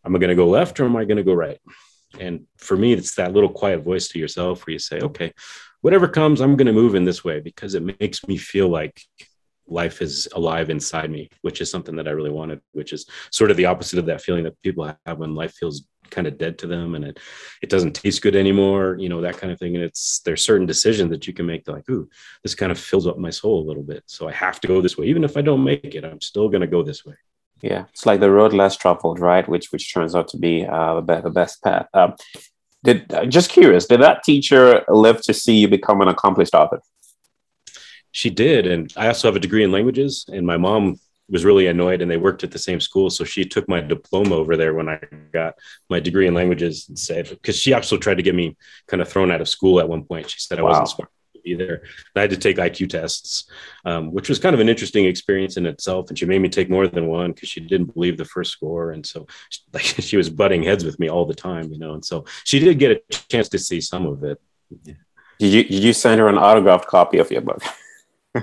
am 0.05 0.15
I 0.15 0.19
going 0.19 0.29
to 0.29 0.35
go 0.35 0.49
left 0.49 0.79
or 0.79 0.85
am 0.85 0.95
I 0.95 1.05
going 1.05 1.17
to 1.17 1.23
go 1.23 1.33
right? 1.33 1.59
And 2.19 2.45
for 2.57 2.77
me, 2.77 2.93
it's 2.93 3.15
that 3.15 3.33
little 3.33 3.49
quiet 3.49 3.83
voice 3.83 4.09
to 4.09 4.19
yourself 4.19 4.65
where 4.65 4.73
you 4.73 4.79
say, 4.79 4.99
okay, 4.99 5.33
whatever 5.81 6.07
comes, 6.07 6.41
I'm 6.41 6.55
going 6.55 6.67
to 6.67 6.73
move 6.73 6.95
in 6.95 7.05
this 7.05 7.23
way 7.23 7.39
because 7.39 7.73
it 7.73 7.99
makes 7.99 8.27
me 8.27 8.37
feel 8.37 8.69
like 8.69 9.01
life 9.67 10.01
is 10.01 10.27
alive 10.35 10.69
inside 10.69 11.09
me, 11.09 11.29
which 11.41 11.61
is 11.61 11.71
something 11.71 11.95
that 11.95 12.07
I 12.07 12.11
really 12.11 12.29
wanted, 12.31 12.61
which 12.71 12.93
is 12.93 13.05
sort 13.31 13.51
of 13.51 13.57
the 13.57 13.65
opposite 13.65 13.99
of 13.99 14.05
that 14.07 14.21
feeling 14.21 14.43
that 14.43 14.61
people 14.61 14.93
have 15.05 15.17
when 15.17 15.35
life 15.35 15.53
feels 15.53 15.87
kind 16.09 16.27
of 16.27 16.37
dead 16.37 16.57
to 16.59 16.67
them 16.67 16.95
and 16.95 17.05
it 17.05 17.19
it 17.61 17.69
doesn't 17.69 17.93
taste 17.93 18.21
good 18.21 18.35
anymore, 18.35 18.97
you 18.99 19.09
know, 19.09 19.21
that 19.21 19.37
kind 19.37 19.51
of 19.51 19.59
thing. 19.59 19.75
And 19.75 19.83
it's 19.83 20.19
there's 20.19 20.43
certain 20.43 20.67
decisions 20.67 21.09
that 21.11 21.27
you 21.27 21.33
can 21.33 21.45
make 21.45 21.67
like, 21.67 21.89
ooh, 21.89 22.09
this 22.43 22.55
kind 22.55 22.71
of 22.71 22.79
fills 22.79 23.07
up 23.07 23.17
my 23.17 23.29
soul 23.29 23.63
a 23.63 23.67
little 23.67 23.83
bit. 23.83 24.03
So 24.05 24.27
I 24.27 24.31
have 24.33 24.59
to 24.61 24.67
go 24.67 24.81
this 24.81 24.97
way. 24.97 25.07
Even 25.07 25.23
if 25.23 25.37
I 25.37 25.41
don't 25.41 25.63
make 25.63 25.95
it, 25.95 26.05
I'm 26.05 26.21
still 26.21 26.49
gonna 26.49 26.67
go 26.67 26.83
this 26.83 27.05
way. 27.05 27.15
Yeah, 27.61 27.85
it's 27.89 28.05
like 28.05 28.19
the 28.19 28.29
road 28.29 28.53
less 28.53 28.75
traveled, 28.75 29.19
right? 29.19 29.47
Which 29.47 29.71
which 29.71 29.93
turns 29.93 30.15
out 30.15 30.27
to 30.29 30.37
be 30.37 30.65
uh, 30.65 31.01
the, 31.01 31.21
the 31.21 31.29
best 31.29 31.63
path. 31.63 31.87
Um, 31.93 32.15
did 32.83 33.13
uh, 33.13 33.25
just 33.25 33.49
curious, 33.49 33.87
did 33.87 34.01
that 34.01 34.23
teacher 34.23 34.83
live 34.89 35.21
to 35.21 35.33
see 35.33 35.55
you 35.55 35.69
become 35.69 36.01
an 36.01 36.09
accomplished 36.09 36.53
author? 36.53 36.81
She 38.13 38.29
did, 38.29 38.65
and 38.65 38.93
I 38.95 39.07
also 39.07 39.27
have 39.27 39.35
a 39.35 39.39
degree 39.39 39.63
in 39.63 39.71
languages. 39.71 40.25
And 40.31 40.47
my 40.47 40.55
mom 40.55 40.99
was 41.29 41.43
really 41.43 41.67
annoyed, 41.67 42.01
and 42.01 42.09
they 42.09 42.17
worked 42.17 42.43
at 42.43 42.51
the 42.51 42.59
same 42.59 42.79
school, 42.79 43.09
so 43.09 43.23
she 43.23 43.43
took 43.43 43.67
my 43.67 43.81
diploma 43.81 44.35
over 44.35 44.55
there 44.55 44.73
when 44.73 44.87
I 44.87 44.99
got 45.33 45.55
my 45.89 45.99
degree 45.99 46.27
in 46.27 46.33
languages 46.33 46.87
and 46.87 46.97
said 46.97 47.29
because 47.29 47.57
she 47.57 47.73
also 47.73 47.97
tried 47.97 48.17
to 48.17 48.23
get 48.23 48.35
me 48.35 48.55
kind 48.87 49.01
of 49.01 49.09
thrown 49.09 49.31
out 49.31 49.41
of 49.41 49.49
school 49.49 49.79
at 49.79 49.89
one 49.89 50.03
point. 50.03 50.29
She 50.29 50.39
said 50.39 50.59
I 50.59 50.61
wow. 50.61 50.69
wasn't 50.69 50.89
smart 50.89 51.09
either. 51.45 51.83
I 52.15 52.21
had 52.21 52.29
to 52.29 52.37
take 52.37 52.57
IQ 52.57 52.89
tests, 52.89 53.49
um, 53.85 54.11
which 54.11 54.29
was 54.29 54.39
kind 54.39 54.53
of 54.53 54.59
an 54.59 54.69
interesting 54.69 55.05
experience 55.05 55.57
in 55.57 55.65
itself. 55.65 56.09
And 56.09 56.17
she 56.17 56.25
made 56.25 56.39
me 56.39 56.49
take 56.49 56.69
more 56.69 56.87
than 56.87 57.07
one 57.07 57.31
because 57.31 57.49
she 57.49 57.59
didn't 57.59 57.93
believe 57.93 58.17
the 58.17 58.25
first 58.25 58.51
score. 58.51 58.91
And 58.91 59.05
so 59.05 59.27
like, 59.73 59.83
she 59.83 60.17
was 60.17 60.29
butting 60.29 60.63
heads 60.63 60.83
with 60.83 60.99
me 60.99 61.09
all 61.09 61.25
the 61.25 61.35
time, 61.35 61.71
you 61.71 61.79
know. 61.79 61.93
And 61.93 62.05
so 62.05 62.25
she 62.43 62.59
did 62.59 62.79
get 62.79 62.91
a 62.91 63.17
chance 63.29 63.49
to 63.49 63.59
see 63.59 63.81
some 63.81 64.05
of 64.05 64.23
it. 64.23 64.39
Yeah. 64.83 64.93
Did 65.39 65.53
you, 65.53 65.63
did 65.63 65.83
you 65.83 65.93
send 65.93 66.19
her 66.19 66.27
an 66.27 66.37
autographed 66.37 66.87
copy 66.87 67.17
of 67.17 67.31
your 67.31 67.41
book? 67.41 67.61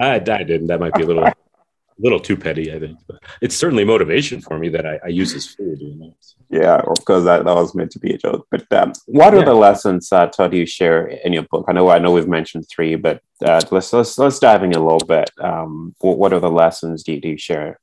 I, 0.01 0.15
I 0.17 0.19
didn't. 0.19 0.69
That 0.69 0.81
might 0.81 0.95
be 0.95 1.03
a 1.03 1.07
little 1.07 1.31
little 1.99 2.21
too 2.21 2.37
petty, 2.37 2.73
I 2.73 2.79
think. 2.79 2.99
But 3.07 3.23
it's 3.41 3.57
certainly 3.57 3.85
motivation 3.85 4.41
for 4.41 4.59
me 4.59 4.69
that 4.71 4.87
I, 4.87 5.01
I 5.05 5.09
use 5.09 5.35
as 5.35 5.47
food. 5.47 5.81
You 5.81 5.95
know? 5.97 6.15
Yeah, 6.49 6.83
because 6.95 7.25
that, 7.25 7.45
that 7.45 7.55
was 7.55 7.75
meant 7.75 7.91
to 7.93 7.99
be 7.99 8.15
a 8.15 8.19
joke. 8.19 8.47
But 8.51 8.73
um, 8.73 8.93
what 9.07 9.35
yeah. 9.35 9.41
are 9.41 9.45
the 9.45 9.55
lessons 9.55 10.11
uh, 10.13 10.27
Todd 10.27 10.55
you 10.55 10.67
share 10.67 11.07
in 11.07 11.33
your 11.33 11.45
book? 11.45 11.67
I 11.69 11.73
know 11.73 11.89
I 11.91 11.99
know 11.99 12.13
we've 12.13 12.29
mentioned 12.29 12.67
three, 12.69 12.97
but 12.97 13.23
uh, 13.45 13.61
let's 13.71 13.93
let's 13.93 14.19
let's 14.19 14.39
dive 14.39 14.63
in 14.63 14.73
a 14.73 14.83
little 14.83 15.07
bit. 15.07 15.31
Um, 15.39 15.95
what, 16.01 16.19
what 16.19 16.33
are 16.33 16.41
the 16.41 16.51
lessons 16.51 17.03
do 17.03 17.13
you, 17.13 17.21
do 17.21 17.29
you 17.29 17.39
share, 17.39 17.79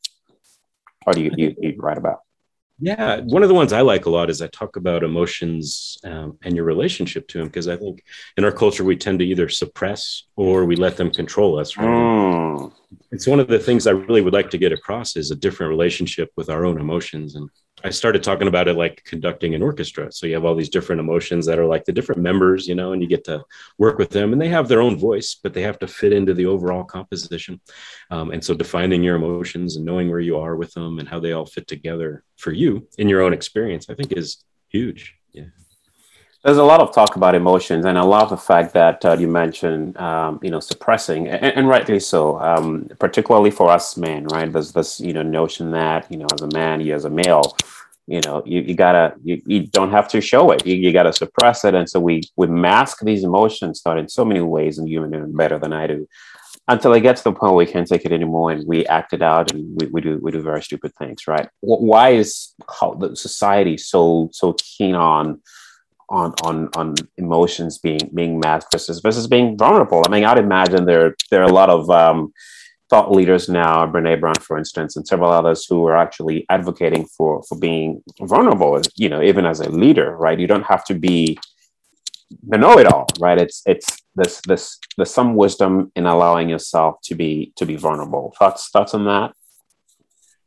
or 1.05 1.13
do 1.13 1.21
you, 1.21 1.31
you, 1.35 1.55
you 1.59 1.75
write 1.77 1.97
about? 1.97 2.19
Yeah, 2.79 3.21
one 3.21 3.41
of 3.41 3.49
the 3.49 3.55
ones 3.55 3.73
I 3.73 3.81
like 3.81 4.05
a 4.05 4.09
lot 4.09 4.29
is 4.29 4.41
I 4.41 4.47
talk 4.47 4.75
about 4.75 5.03
emotions 5.03 5.97
um, 6.03 6.37
and 6.43 6.55
your 6.55 6.65
relationship 6.65 7.27
to 7.29 7.39
them 7.39 7.47
because 7.47 7.67
I 7.67 7.75
think 7.75 8.03
in 8.37 8.45
our 8.45 8.51
culture 8.51 8.83
we 8.83 8.95
tend 8.95 9.17
to 9.19 9.25
either 9.25 9.49
suppress 9.49 10.23
or 10.35 10.65
we 10.65 10.75
let 10.75 10.95
them 10.95 11.09
control 11.09 11.57
us. 11.57 11.75
Right? 11.75 11.87
Mm. 11.87 12.71
It's 13.11 13.25
one 13.25 13.39
of 13.39 13.47
the 13.47 13.57
things 13.57 13.87
I 13.87 13.91
really 13.91 14.21
would 14.21 14.33
like 14.33 14.51
to 14.51 14.59
get 14.59 14.71
across 14.71 15.15
is 15.15 15.31
a 15.31 15.35
different 15.35 15.71
relationship 15.71 16.31
with 16.35 16.49
our 16.49 16.65
own 16.65 16.79
emotions 16.79 17.35
and 17.35 17.49
I 17.83 17.91
started 17.91 18.23
talking 18.23 18.47
about 18.47 18.67
it 18.67 18.73
like 18.73 19.03
conducting 19.03 19.53
an 19.53 19.61
orchestra. 19.61 20.11
So 20.11 20.25
you 20.25 20.33
have 20.33 20.45
all 20.45 20.55
these 20.55 20.69
different 20.69 20.99
emotions 20.99 21.45
that 21.45 21.59
are 21.59 21.65
like 21.65 21.85
the 21.85 21.91
different 21.91 22.21
members, 22.21 22.67
you 22.67 22.73
know, 22.73 22.91
and 22.91 23.01
you 23.01 23.07
get 23.07 23.23
to 23.25 23.43
work 23.77 23.99
with 23.99 24.09
them 24.09 24.33
and 24.33 24.41
they 24.41 24.47
have 24.47 24.67
their 24.67 24.81
own 24.81 24.97
voice, 24.97 25.35
but 25.41 25.53
they 25.53 25.61
have 25.61 25.77
to 25.79 25.87
fit 25.87 26.11
into 26.11 26.33
the 26.33 26.47
overall 26.47 26.83
composition. 26.83 27.61
Um, 28.09 28.31
and 28.31 28.43
so 28.43 28.55
defining 28.55 29.03
your 29.03 29.15
emotions 29.15 29.75
and 29.75 29.85
knowing 29.85 30.09
where 30.09 30.19
you 30.19 30.39
are 30.39 30.55
with 30.55 30.73
them 30.73 30.97
and 30.97 31.07
how 31.07 31.19
they 31.19 31.33
all 31.33 31.45
fit 31.45 31.67
together 31.67 32.23
for 32.35 32.51
you 32.51 32.87
in 32.97 33.09
your 33.09 33.21
own 33.21 33.33
experience, 33.33 33.89
I 33.89 33.93
think 33.93 34.11
is 34.11 34.43
huge. 34.69 35.15
Yeah. 35.31 35.45
There's 36.43 36.57
a 36.57 36.63
lot 36.63 36.79
of 36.79 36.93
talk 36.93 37.15
about 37.15 37.35
emotions, 37.35 37.85
and 37.85 37.97
I 37.97 38.03
love 38.03 38.29
the 38.29 38.37
fact 38.37 38.73
that 38.73 39.03
uh, 39.03 39.17
you 39.19 39.27
mentioned, 39.27 39.97
um, 39.97 40.39
you 40.43 40.51
know, 40.51 40.59
suppressing, 40.59 41.27
and, 41.27 41.43
and 41.43 41.67
rightly 41.67 41.99
so, 41.99 42.39
um, 42.39 42.89
particularly 42.99 43.51
for 43.51 43.69
us 43.69 43.97
men, 43.97 44.25
right? 44.27 44.51
There's 44.51 44.71
this, 44.71 44.99
you 44.99 45.13
know, 45.13 45.23
notion 45.23 45.71
that, 45.71 46.09
you 46.11 46.17
know, 46.17 46.27
as 46.31 46.41
a 46.41 46.47
man, 46.47 46.79
you 46.79 46.93
as 46.93 47.05
a 47.05 47.09
male, 47.09 47.57
you 48.05 48.21
know, 48.21 48.43
you, 48.45 48.61
you 48.61 48.75
gotta, 48.75 49.15
you, 49.23 49.41
you 49.45 49.67
don't 49.67 49.91
have 49.91 50.07
to 50.09 50.21
show 50.21 50.51
it. 50.51 50.65
You, 50.65 50.75
you 50.75 50.93
gotta 50.93 51.11
suppress 51.11 51.65
it, 51.65 51.73
and 51.73 51.89
so 51.89 51.99
we 51.99 52.21
we 52.35 52.47
mask 52.47 53.01
these 53.01 53.23
emotions, 53.23 53.79
start 53.79 53.97
in 53.97 54.07
so 54.07 54.23
many 54.23 54.41
ways, 54.41 54.77
and 54.77 54.87
you 54.87 55.05
know 55.05 55.25
better 55.27 55.57
than 55.57 55.73
I 55.73 55.87
do, 55.87 56.07
until 56.67 56.93
it 56.93 57.01
gets 57.01 57.23
to 57.23 57.31
the 57.31 57.35
point 57.35 57.53
where 57.53 57.65
we 57.65 57.71
can't 57.71 57.87
take 57.87 58.05
it 58.05 58.13
anymore, 58.13 58.51
and 58.51 58.65
we 58.65 58.85
act 58.85 59.11
it 59.11 59.23
out, 59.23 59.51
and 59.51 59.81
we, 59.81 59.87
we 59.87 60.01
do 60.01 60.19
we 60.21 60.31
do 60.31 60.41
very 60.41 60.61
stupid 60.61 60.93
things, 60.95 61.27
right? 61.27 61.49
Why 61.61 62.11
is 62.11 62.53
the 62.79 63.15
society 63.15 63.75
so 63.77 64.29
so 64.31 64.53
keen 64.53 64.95
on 64.95 65.41
on 66.09 66.33
on 66.43 66.69
on 66.75 66.95
emotions 67.17 67.77
being 67.77 68.09
being 68.13 68.39
masked 68.39 68.71
versus 68.71 68.99
versus 68.99 69.27
being 69.27 69.57
vulnerable. 69.57 70.03
I 70.05 70.09
mean, 70.09 70.25
I'd 70.25 70.37
imagine 70.37 70.85
there 70.85 71.15
there 71.31 71.41
are 71.41 71.49
a 71.49 71.53
lot 71.53 71.69
of 71.69 71.89
um, 71.89 72.33
thought 72.89 73.11
leaders 73.11 73.49
now, 73.49 73.85
Brene 73.85 74.19
Brown, 74.19 74.35
for 74.35 74.57
instance, 74.57 74.95
and 74.95 75.07
several 75.07 75.31
others 75.31 75.65
who 75.65 75.85
are 75.85 75.97
actually 75.97 76.45
advocating 76.49 77.05
for 77.05 77.43
for 77.43 77.57
being 77.57 78.03
vulnerable. 78.21 78.81
You 78.95 79.09
know, 79.09 79.21
even 79.21 79.45
as 79.45 79.59
a 79.59 79.69
leader, 79.69 80.15
right? 80.15 80.39
You 80.39 80.47
don't 80.47 80.65
have 80.65 80.85
to 80.85 80.95
be 80.95 81.37
the 82.47 82.57
know-it-all, 82.57 83.07
right? 83.19 83.37
It's 83.37 83.61
it's 83.65 83.97
this 84.15 84.41
this 84.47 84.79
there's 84.97 85.13
some 85.13 85.35
wisdom 85.35 85.91
in 85.95 86.05
allowing 86.05 86.49
yourself 86.49 86.97
to 87.03 87.15
be 87.15 87.53
to 87.55 87.65
be 87.65 87.75
vulnerable. 87.75 88.33
Thoughts 88.37 88.69
thoughts 88.69 88.93
on 88.93 89.05
that? 89.05 89.33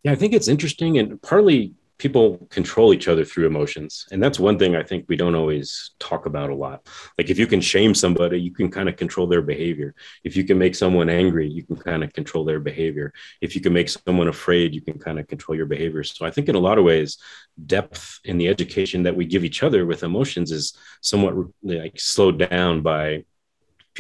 Yeah, 0.02 0.12
I 0.12 0.14
think 0.14 0.32
it's 0.32 0.48
interesting, 0.48 0.98
and 0.98 1.20
partly 1.20 1.74
people 2.00 2.48
control 2.50 2.92
each 2.94 3.08
other 3.08 3.24
through 3.24 3.46
emotions. 3.46 4.06
And 4.10 4.22
that's 4.22 4.40
one 4.40 4.58
thing 4.58 4.74
i 4.74 4.82
think 4.82 5.04
we 5.08 5.16
don't 5.16 5.34
always 5.34 5.90
talk 6.00 6.26
about 6.26 6.50
a 6.50 6.54
lot. 6.54 6.88
Like 7.18 7.30
if 7.30 7.38
you 7.38 7.46
can 7.46 7.60
shame 7.60 7.94
somebody 7.94 8.40
you 8.40 8.52
can 8.52 8.70
kind 8.70 8.88
of 8.88 8.96
control 8.96 9.26
their 9.26 9.42
behavior. 9.42 9.94
If 10.24 10.36
you 10.36 10.44
can 10.44 10.58
make 10.58 10.74
someone 10.74 11.08
angry 11.08 11.48
you 11.48 11.62
can 11.62 11.76
kind 11.76 12.02
of 12.02 12.12
control 12.12 12.44
their 12.44 12.60
behavior. 12.60 13.12
If 13.40 13.54
you 13.54 13.60
can 13.60 13.72
make 13.72 13.88
someone 13.88 14.28
afraid 14.28 14.74
you 14.74 14.80
can 14.80 14.98
kind 14.98 15.18
of 15.20 15.28
control 15.28 15.54
your 15.56 15.66
behavior. 15.66 16.02
So 16.02 16.26
i 16.26 16.30
think 16.30 16.48
in 16.48 16.56
a 16.56 16.66
lot 16.68 16.78
of 16.78 16.84
ways 16.84 17.18
depth 17.66 18.20
in 18.24 18.38
the 18.38 18.48
education 18.48 19.02
that 19.02 19.16
we 19.16 19.24
give 19.26 19.44
each 19.44 19.62
other 19.62 19.84
with 19.84 20.02
emotions 20.02 20.50
is 20.50 20.72
somewhat 21.02 21.34
like 21.62 22.00
slowed 22.00 22.38
down 22.38 22.80
by 22.80 23.24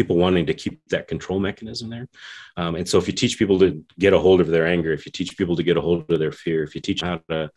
people 0.00 0.16
wanting 0.16 0.46
to 0.46 0.54
keep 0.54 0.80
that 0.88 1.08
control 1.08 1.38
mechanism 1.38 1.90
there. 1.90 2.08
Um, 2.56 2.74
and 2.76 2.88
so 2.88 2.96
if 2.96 3.06
you 3.06 3.12
teach 3.12 3.38
people 3.38 3.58
to 3.58 3.84
get 3.98 4.14
a 4.14 4.18
hold 4.18 4.40
of 4.40 4.48
their 4.48 4.66
anger, 4.66 4.92
if 4.92 5.04
you 5.04 5.12
teach 5.12 5.36
people 5.36 5.56
to 5.56 5.62
get 5.62 5.76
a 5.76 5.80
hold 5.80 6.10
of 6.10 6.18
their 6.18 6.32
fear, 6.32 6.62
if 6.62 6.74
you 6.74 6.80
teach 6.80 7.02
how 7.02 7.20
to 7.28 7.50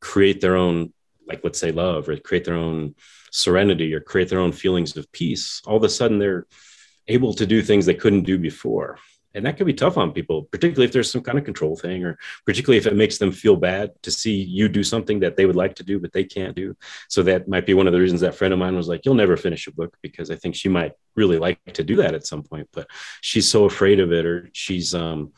create 0.00 0.40
their 0.40 0.56
own, 0.56 0.92
like 1.28 1.40
let's 1.44 1.58
say 1.58 1.72
love 1.72 2.08
or 2.08 2.16
create 2.16 2.44
their 2.46 2.54
own 2.54 2.94
serenity 3.32 3.94
or 3.94 4.00
create 4.00 4.30
their 4.30 4.40
own 4.40 4.52
feelings 4.52 4.96
of 4.96 5.12
peace, 5.12 5.60
all 5.66 5.76
of 5.76 5.84
a 5.84 5.88
sudden 5.88 6.18
they're 6.18 6.46
able 7.08 7.34
to 7.34 7.46
do 7.46 7.60
things 7.60 7.84
they 7.84 7.94
couldn't 7.94 8.22
do 8.22 8.38
before 8.38 8.98
and 9.34 9.46
that 9.46 9.56
can 9.56 9.66
be 9.66 9.72
tough 9.72 9.96
on 9.96 10.12
people 10.12 10.44
particularly 10.44 10.86
if 10.86 10.92
there's 10.92 11.10
some 11.10 11.22
kind 11.22 11.38
of 11.38 11.44
control 11.44 11.76
thing 11.76 12.04
or 12.04 12.18
particularly 12.44 12.78
if 12.78 12.86
it 12.86 12.96
makes 12.96 13.18
them 13.18 13.32
feel 13.32 13.56
bad 13.56 13.90
to 14.02 14.10
see 14.10 14.34
you 14.34 14.68
do 14.68 14.82
something 14.82 15.20
that 15.20 15.36
they 15.36 15.46
would 15.46 15.56
like 15.56 15.74
to 15.74 15.84
do 15.84 15.98
but 15.98 16.12
they 16.12 16.24
can't 16.24 16.56
do 16.56 16.76
so 17.08 17.22
that 17.22 17.48
might 17.48 17.66
be 17.66 17.74
one 17.74 17.86
of 17.86 17.92
the 17.92 18.00
reasons 18.00 18.20
that 18.20 18.34
friend 18.34 18.52
of 18.52 18.58
mine 18.58 18.76
was 18.76 18.88
like 18.88 19.04
you'll 19.04 19.14
never 19.14 19.36
finish 19.36 19.66
a 19.66 19.72
book 19.72 19.96
because 20.02 20.30
i 20.30 20.36
think 20.36 20.54
she 20.54 20.68
might 20.68 20.92
really 21.16 21.38
like 21.38 21.60
to 21.72 21.84
do 21.84 21.96
that 21.96 22.14
at 22.14 22.26
some 22.26 22.42
point 22.42 22.68
but 22.72 22.86
she's 23.20 23.48
so 23.48 23.64
afraid 23.64 24.00
of 24.00 24.12
it 24.12 24.26
or 24.26 24.50
she's 24.52 24.94
um 24.94 25.32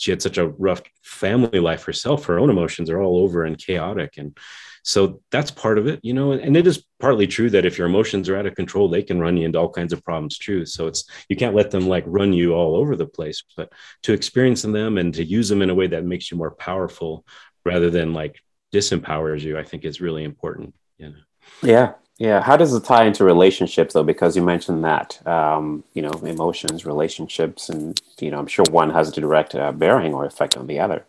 she 0.00 0.10
had 0.10 0.22
such 0.22 0.38
a 0.38 0.48
rough 0.48 0.80
family 1.02 1.60
life 1.60 1.84
herself. 1.84 2.24
Her 2.24 2.38
own 2.38 2.48
emotions 2.48 2.88
are 2.88 3.02
all 3.02 3.18
over 3.18 3.44
and 3.44 3.58
chaotic. 3.58 4.16
And 4.16 4.34
so 4.82 5.20
that's 5.30 5.50
part 5.50 5.78
of 5.78 5.86
it, 5.86 6.00
you 6.02 6.14
know, 6.14 6.32
and 6.32 6.56
it 6.56 6.66
is 6.66 6.84
partly 6.98 7.26
true 7.26 7.50
that 7.50 7.66
if 7.66 7.76
your 7.76 7.86
emotions 7.86 8.28
are 8.28 8.36
out 8.36 8.46
of 8.46 8.54
control, 8.54 8.88
they 8.88 9.02
can 9.02 9.20
run 9.20 9.36
you 9.36 9.44
into 9.44 9.58
all 9.58 9.68
kinds 9.68 9.92
of 9.92 10.04
problems 10.04 10.38
too. 10.38 10.64
So 10.64 10.86
it's, 10.86 11.04
you 11.28 11.36
can't 11.36 11.54
let 11.54 11.70
them 11.70 11.88
like 11.88 12.04
run 12.06 12.32
you 12.32 12.54
all 12.54 12.76
over 12.76 12.96
the 12.96 13.06
place, 13.06 13.42
but 13.56 13.72
to 14.02 14.12
experience 14.12 14.62
them 14.62 14.98
and 14.98 15.12
to 15.14 15.24
use 15.24 15.48
them 15.48 15.62
in 15.62 15.70
a 15.70 15.74
way 15.74 15.86
that 15.88 16.04
makes 16.04 16.30
you 16.30 16.36
more 16.36 16.50
powerful 16.50 17.24
rather 17.64 17.90
than 17.90 18.14
like 18.14 18.42
disempowers 18.72 19.42
you, 19.42 19.58
I 19.58 19.64
think 19.64 19.84
is 19.84 20.00
really 20.00 20.24
important, 20.24 20.74
you 20.98 21.10
know. 21.10 21.16
Yeah, 21.62 21.92
yeah. 22.18 22.40
How 22.40 22.56
does 22.56 22.72
it 22.74 22.84
tie 22.84 23.04
into 23.04 23.24
relationships 23.24 23.94
though? 23.94 24.04
Because 24.04 24.36
you 24.36 24.42
mentioned 24.42 24.84
that, 24.84 25.26
um, 25.26 25.84
you 25.92 26.02
know, 26.02 26.12
emotions, 26.12 26.86
relationships, 26.86 27.68
and, 27.68 28.00
you 28.18 28.30
know, 28.30 28.38
I'm 28.38 28.46
sure 28.46 28.64
one 28.70 28.90
has 28.90 29.08
a 29.08 29.20
direct 29.20 29.54
uh, 29.54 29.72
bearing 29.72 30.14
or 30.14 30.24
effect 30.24 30.56
on 30.56 30.66
the 30.66 30.80
other. 30.80 31.04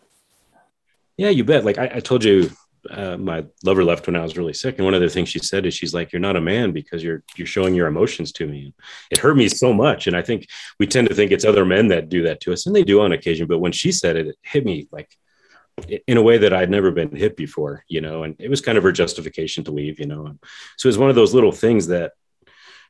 Yeah, 1.17 1.29
you 1.29 1.43
bet. 1.43 1.63
Like 1.63 1.77
I, 1.77 1.91
I 1.95 1.99
told 1.99 2.23
you 2.23 2.49
uh, 2.89 3.17
my 3.17 3.45
lover 3.63 3.83
left 3.83 4.07
when 4.07 4.15
I 4.15 4.23
was 4.23 4.37
really 4.37 4.53
sick, 4.53 4.75
and 4.77 4.85
one 4.85 4.93
of 4.93 5.01
the 5.01 5.09
things 5.09 5.29
she 5.29 5.39
said 5.39 5.65
is 5.65 5.73
she's 5.73 5.93
like, 5.93 6.11
"You're 6.11 6.19
not 6.19 6.35
a 6.35 6.41
man 6.41 6.71
because 6.71 7.03
you're 7.03 7.23
you're 7.35 7.47
showing 7.47 7.75
your 7.75 7.87
emotions 7.87 8.31
to 8.33 8.47
me." 8.47 8.73
It 9.11 9.19
hurt 9.19 9.37
me 9.37 9.49
so 9.49 9.73
much, 9.73 10.07
and 10.07 10.15
I 10.15 10.21
think 10.21 10.47
we 10.79 10.87
tend 10.87 11.07
to 11.09 11.15
think 11.15 11.31
it's 11.31 11.45
other 11.45 11.65
men 11.65 11.89
that 11.89 12.09
do 12.09 12.23
that 12.23 12.39
to 12.41 12.53
us, 12.53 12.65
and 12.65 12.75
they 12.75 12.83
do 12.83 13.01
on 13.01 13.11
occasion. 13.11 13.47
But 13.47 13.59
when 13.59 13.71
she 13.71 13.91
said 13.91 14.15
it, 14.15 14.27
it 14.27 14.37
hit 14.41 14.65
me 14.65 14.87
like 14.91 15.09
in 16.07 16.17
a 16.17 16.21
way 16.21 16.37
that 16.37 16.53
I'd 16.53 16.69
never 16.69 16.91
been 16.91 17.15
hit 17.15 17.35
before, 17.35 17.83
you 17.87 18.01
know. 18.01 18.23
And 18.23 18.35
it 18.39 18.49
was 18.49 18.61
kind 18.61 18.77
of 18.77 18.83
her 18.83 18.91
justification 18.91 19.63
to 19.65 19.71
leave, 19.71 19.99
you 19.99 20.05
know. 20.07 20.37
So 20.77 20.87
it 20.87 20.89
was 20.89 20.97
one 20.97 21.09
of 21.09 21.15
those 21.15 21.33
little 21.33 21.51
things 21.51 21.87
that 21.87 22.13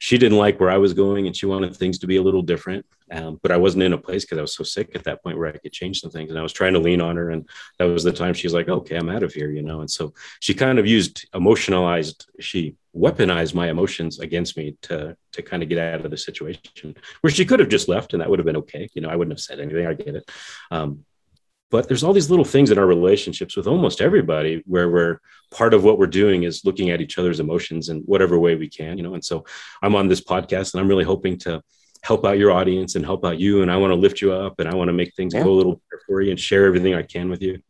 she 0.02 0.18
didn't 0.18 0.40
like 0.40 0.60
where 0.60 0.72
I 0.72 0.80
was 0.80 0.96
going 0.96 1.28
and 1.28 1.36
she 1.36 1.46
wanted 1.46 1.76
things 1.76 2.00
to 2.00 2.08
be 2.08 2.16
a 2.16 2.24
little 2.24 2.42
different. 2.42 2.88
Um, 3.12 3.40
but 3.44 3.52
I 3.52 3.58
wasn't 3.58 3.84
in 3.84 3.94
a 3.94 4.00
place 4.00 4.26
because 4.26 4.40
I 4.40 4.42
was 4.42 4.56
so 4.56 4.64
sick 4.64 4.96
at 4.96 5.04
that 5.04 5.22
point 5.22 5.38
where 5.38 5.48
I 5.48 5.58
could 5.58 5.74
change 5.74 6.02
some 6.02 6.10
things. 6.10 6.32
And 6.32 6.40
I 6.40 6.42
was 6.42 6.54
trying 6.54 6.74
to 6.74 6.80
lean 6.80 7.02
on 7.02 7.18
her. 7.18 7.30
And 7.30 7.48
that 7.78 7.84
was 7.84 8.04
the 8.04 8.12
time 8.12 8.34
she's 8.34 8.52
like, 8.52 8.68
okay, 8.68 8.96
I'm 8.96 9.12
out 9.12 9.22
of 9.22 9.32
here, 9.32 9.52
you 9.52 9.62
know? 9.62 9.82
And 9.82 9.92
so 9.92 10.16
she 10.40 10.56
kind 10.56 10.80
of 10.80 10.88
used 10.88 11.28
emotionalized, 11.36 12.26
she 12.40 12.78
weaponized 12.98 13.54
my 13.54 13.70
emotions 13.70 14.20
against 14.20 14.58
me 14.58 14.76
to, 14.82 15.16
to 15.34 15.42
kind 15.44 15.62
of 15.62 15.70
get 15.70 15.78
out 15.78 16.04
of 16.04 16.10
the 16.10 16.18
situation 16.18 16.96
where 17.22 17.32
she 17.32 17.46
could 17.46 17.60
have 17.60 17.70
just 17.70 17.88
left 17.88 18.14
and 18.14 18.24
that 18.24 18.30
would 18.30 18.40
have 18.40 18.46
been 18.48 18.58
okay. 18.58 18.90
You 18.96 19.04
know, 19.04 19.10
I 19.10 19.16
wouldn't 19.16 19.38
have 19.38 19.40
said 19.40 19.60
anything. 19.60 19.86
I 19.86 19.94
get 19.94 20.16
it. 20.16 20.32
Um, 20.72 21.06
but 21.72 21.88
there's 21.88 22.04
all 22.04 22.14
these 22.14 22.30
little 22.30 22.46
things 22.46 22.70
in 22.70 22.78
our 22.78 22.86
relationships 22.86 23.56
with 23.58 23.66
almost 23.66 24.02
everybody 24.02 24.62
where 24.66 24.90
we're 24.90 25.20
part 25.50 25.74
of 25.74 25.84
what 25.84 25.98
we're 25.98 26.08
doing 26.08 26.44
is 26.44 26.64
looking 26.64 26.92
at 26.92 27.02
each 27.02 27.18
other's 27.18 27.40
emotions 27.40 27.90
in 27.90 28.02
whatever 28.02 28.38
way 28.38 28.56
we 28.56 28.70
can 28.70 28.98
you 28.98 29.04
know? 29.04 29.16
And 29.16 29.26
so 29.26 29.46
i'm 29.82 29.96
on 29.96 30.08
this 30.08 30.22
podcast 30.22 30.74
and 30.74 30.82
i'm 30.82 30.88
really 30.88 31.04
hoping 31.04 31.38
to 31.40 31.64
help 32.04 32.26
out 32.26 32.38
your 32.38 32.52
audience 32.52 32.96
and 32.96 33.06
help 33.06 33.24
out 33.26 33.40
you. 33.40 33.62
And 33.62 33.72
i 33.72 33.78
want 33.78 33.92
to 33.92 33.96
lift 33.96 34.22
you 34.22 34.34
up 34.34 34.60
and 34.60 34.68
i 34.68 34.76
want 34.76 34.90
to 34.90 34.94
make 34.94 35.14
things 35.16 35.34
yeah. 35.34 35.44
go 35.44 35.52
a 35.52 35.60
little 35.60 35.74
better 35.74 36.02
for 36.08 36.22
you 36.22 36.32
and 36.32 36.40
share 36.40 36.66
everything 36.66 36.94
i 36.94 37.04
can 37.04 37.30
with 37.30 37.42
you. 37.42 37.62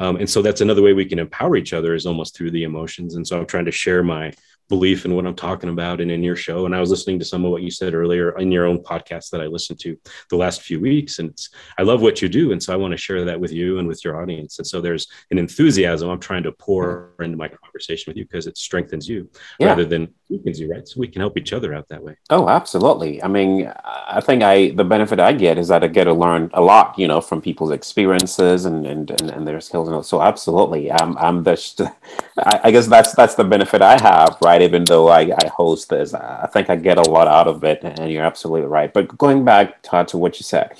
Um, 0.00 0.16
and 0.16 0.28
so 0.28 0.42
that's 0.42 0.60
another 0.60 0.82
way 0.82 0.92
we 0.92 1.04
can 1.04 1.18
empower 1.18 1.56
each 1.56 1.72
other 1.72 1.94
is 1.94 2.06
almost 2.06 2.36
through 2.36 2.52
the 2.52 2.64
emotions. 2.64 3.14
And 3.14 3.26
so 3.26 3.38
i'm 3.38 3.46
trying 3.46 3.66
to 3.66 3.72
share 3.72 4.02
my 4.02 4.32
belief 4.72 5.04
in 5.04 5.14
what 5.14 5.26
I'm 5.26 5.34
talking 5.34 5.68
about 5.68 6.00
and 6.00 6.10
in 6.10 6.22
your 6.22 6.34
show. 6.34 6.64
And 6.64 6.74
I 6.74 6.80
was 6.80 6.88
listening 6.88 7.18
to 7.18 7.26
some 7.26 7.44
of 7.44 7.50
what 7.50 7.62
you 7.62 7.70
said 7.70 7.92
earlier 7.92 8.38
in 8.38 8.50
your 8.50 8.64
own 8.64 8.78
podcast 8.78 9.28
that 9.28 9.42
I 9.42 9.46
listened 9.46 9.78
to 9.80 9.98
the 10.30 10.36
last 10.36 10.62
few 10.62 10.80
weeks. 10.80 11.18
And 11.18 11.28
it's, 11.28 11.50
I 11.76 11.82
love 11.82 12.00
what 12.00 12.22
you 12.22 12.28
do. 12.30 12.52
And 12.52 12.62
so 12.62 12.72
I 12.72 12.76
want 12.76 12.92
to 12.92 12.96
share 12.96 13.22
that 13.26 13.38
with 13.38 13.52
you 13.52 13.80
and 13.80 13.86
with 13.86 14.02
your 14.02 14.18
audience. 14.18 14.58
And 14.58 14.66
so 14.66 14.80
there's 14.80 15.08
an 15.30 15.36
enthusiasm 15.36 16.08
I'm 16.08 16.18
trying 16.18 16.42
to 16.44 16.52
pour 16.52 17.12
into 17.20 17.36
my 17.36 17.48
conversation 17.48 18.10
with 18.10 18.16
you 18.16 18.24
because 18.24 18.46
it 18.46 18.56
strengthens 18.56 19.06
you 19.06 19.28
yeah. 19.60 19.66
rather 19.66 19.84
than 19.84 20.08
weakens 20.30 20.58
you, 20.58 20.70
right? 20.70 20.88
So 20.88 21.00
we 21.00 21.06
can 21.06 21.20
help 21.20 21.36
each 21.36 21.52
other 21.52 21.74
out 21.74 21.86
that 21.88 22.02
way. 22.02 22.16
Oh, 22.30 22.48
absolutely. 22.48 23.22
I 23.22 23.28
mean, 23.28 23.70
I 23.84 24.22
think 24.22 24.42
I, 24.42 24.70
the 24.70 24.84
benefit 24.84 25.20
I 25.20 25.34
get 25.34 25.58
is 25.58 25.68
that 25.68 25.84
I 25.84 25.88
get 25.88 26.04
to 26.04 26.14
learn 26.14 26.48
a 26.54 26.62
lot, 26.62 26.98
you 26.98 27.06
know, 27.06 27.20
from 27.20 27.42
people's 27.42 27.72
experiences 27.72 28.64
and, 28.64 28.86
and, 28.86 29.10
and, 29.10 29.30
and 29.30 29.46
their 29.46 29.60
skills. 29.60 29.90
And 29.90 30.02
so 30.06 30.22
absolutely. 30.22 30.90
I'm, 30.90 31.18
I'm 31.18 31.44
just, 31.44 31.82
I, 32.38 32.60
I 32.64 32.70
guess 32.70 32.86
that's, 32.86 33.12
that's 33.14 33.34
the 33.34 33.44
benefit 33.44 33.82
I 33.82 34.00
have, 34.00 34.38
right? 34.42 34.61
Even 34.62 34.84
though 34.84 35.08
I, 35.08 35.20
I 35.20 35.48
host 35.48 35.88
this. 35.88 36.14
I 36.14 36.48
think 36.52 36.70
I 36.70 36.76
get 36.76 36.98
a 36.98 37.10
lot 37.10 37.28
out 37.28 37.48
of 37.48 37.62
it, 37.64 37.80
and 37.82 38.10
you're 38.10 38.24
absolutely 38.24 38.68
right. 38.68 38.92
But 38.92 39.16
going 39.18 39.44
back, 39.44 39.82
Todd, 39.82 40.08
to 40.08 40.18
what 40.18 40.38
you 40.38 40.44
said, 40.44 40.76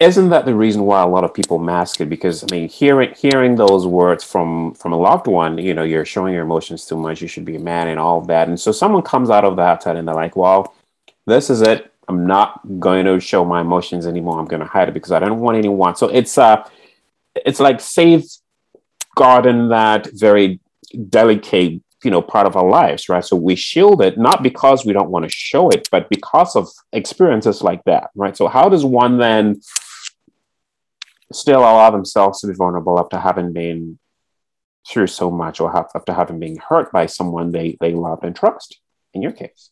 isn't 0.00 0.28
that 0.28 0.44
the 0.44 0.54
reason 0.54 0.84
why 0.84 1.02
a 1.02 1.08
lot 1.08 1.24
of 1.24 1.34
people 1.34 1.58
mask 1.58 2.00
it? 2.00 2.08
Because 2.08 2.44
I 2.44 2.46
mean, 2.50 2.68
hearing 2.68 3.14
hearing 3.16 3.56
those 3.56 3.86
words 3.86 4.22
from 4.22 4.74
from 4.74 4.92
a 4.92 4.98
loved 4.98 5.26
one, 5.26 5.58
you 5.58 5.74
know, 5.74 5.82
you're 5.82 6.04
showing 6.04 6.34
your 6.34 6.44
emotions 6.44 6.84
too 6.84 6.96
much. 6.96 7.20
You 7.20 7.28
should 7.28 7.44
be 7.44 7.56
a 7.56 7.60
man, 7.60 7.88
and 7.88 7.98
all 7.98 8.20
of 8.20 8.28
that. 8.28 8.48
And 8.48 8.60
so 8.60 8.70
someone 8.70 9.02
comes 9.02 9.30
out 9.30 9.44
of 9.44 9.56
that 9.56 9.86
and 9.86 10.06
they're 10.06 10.14
like, 10.14 10.36
"Well, 10.36 10.72
this 11.26 11.50
is 11.50 11.62
it. 11.62 11.92
I'm 12.06 12.26
not 12.26 12.60
going 12.78 13.04
to 13.06 13.18
show 13.20 13.44
my 13.44 13.60
emotions 13.60 14.06
anymore. 14.06 14.38
I'm 14.38 14.46
going 14.46 14.60
to 14.60 14.66
hide 14.66 14.88
it 14.88 14.94
because 14.94 15.12
I 15.12 15.18
don't 15.18 15.40
want 15.40 15.58
anyone." 15.58 15.96
So 15.96 16.08
it's 16.08 16.38
uh, 16.38 16.64
it's 17.34 17.60
like 17.60 17.80
safeguarding 17.80 19.68
that 19.70 20.08
very 20.12 20.60
delicate 21.08 21.82
you 22.04 22.10
know 22.10 22.22
part 22.22 22.46
of 22.46 22.56
our 22.56 22.68
lives 22.68 23.08
right 23.08 23.24
so 23.24 23.36
we 23.36 23.56
shield 23.56 24.02
it 24.02 24.16
not 24.18 24.42
because 24.42 24.84
we 24.84 24.92
don't 24.92 25.10
want 25.10 25.24
to 25.24 25.30
show 25.30 25.68
it 25.68 25.88
but 25.90 26.08
because 26.08 26.54
of 26.54 26.68
experiences 26.92 27.62
like 27.62 27.82
that 27.84 28.10
right 28.14 28.36
so 28.36 28.46
how 28.48 28.68
does 28.68 28.84
one 28.84 29.18
then 29.18 29.60
still 31.32 31.60
allow 31.60 31.90
themselves 31.90 32.40
to 32.40 32.46
be 32.46 32.54
vulnerable 32.54 32.98
after 32.98 33.18
having 33.18 33.52
been 33.52 33.98
through 34.88 35.06
so 35.06 35.30
much 35.30 35.60
or 35.60 35.70
have, 35.70 35.86
after 35.94 36.12
having 36.12 36.38
been 36.38 36.56
hurt 36.56 36.90
by 36.92 37.06
someone 37.06 37.50
they 37.50 37.76
they 37.80 37.92
love 37.92 38.22
and 38.22 38.36
trust 38.36 38.80
in 39.12 39.22
your 39.22 39.32
case 39.32 39.70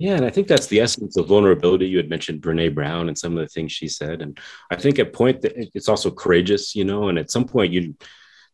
yeah, 0.00 0.14
and 0.14 0.24
I 0.24 0.30
think 0.30 0.46
that's 0.46 0.68
the 0.68 0.78
essence 0.78 1.16
of 1.16 1.26
vulnerability. 1.26 1.88
You 1.88 1.96
had 1.96 2.08
mentioned 2.08 2.40
Brene 2.40 2.72
Brown 2.72 3.08
and 3.08 3.18
some 3.18 3.36
of 3.36 3.40
the 3.40 3.48
things 3.48 3.72
she 3.72 3.88
said, 3.88 4.22
and 4.22 4.38
I 4.70 4.76
think 4.76 5.00
at 5.00 5.12
point 5.12 5.42
that 5.42 5.54
it's 5.74 5.88
also 5.88 6.08
courageous, 6.12 6.76
you 6.76 6.84
know. 6.84 7.08
And 7.08 7.18
at 7.18 7.32
some 7.32 7.44
point, 7.44 7.72
you 7.72 7.96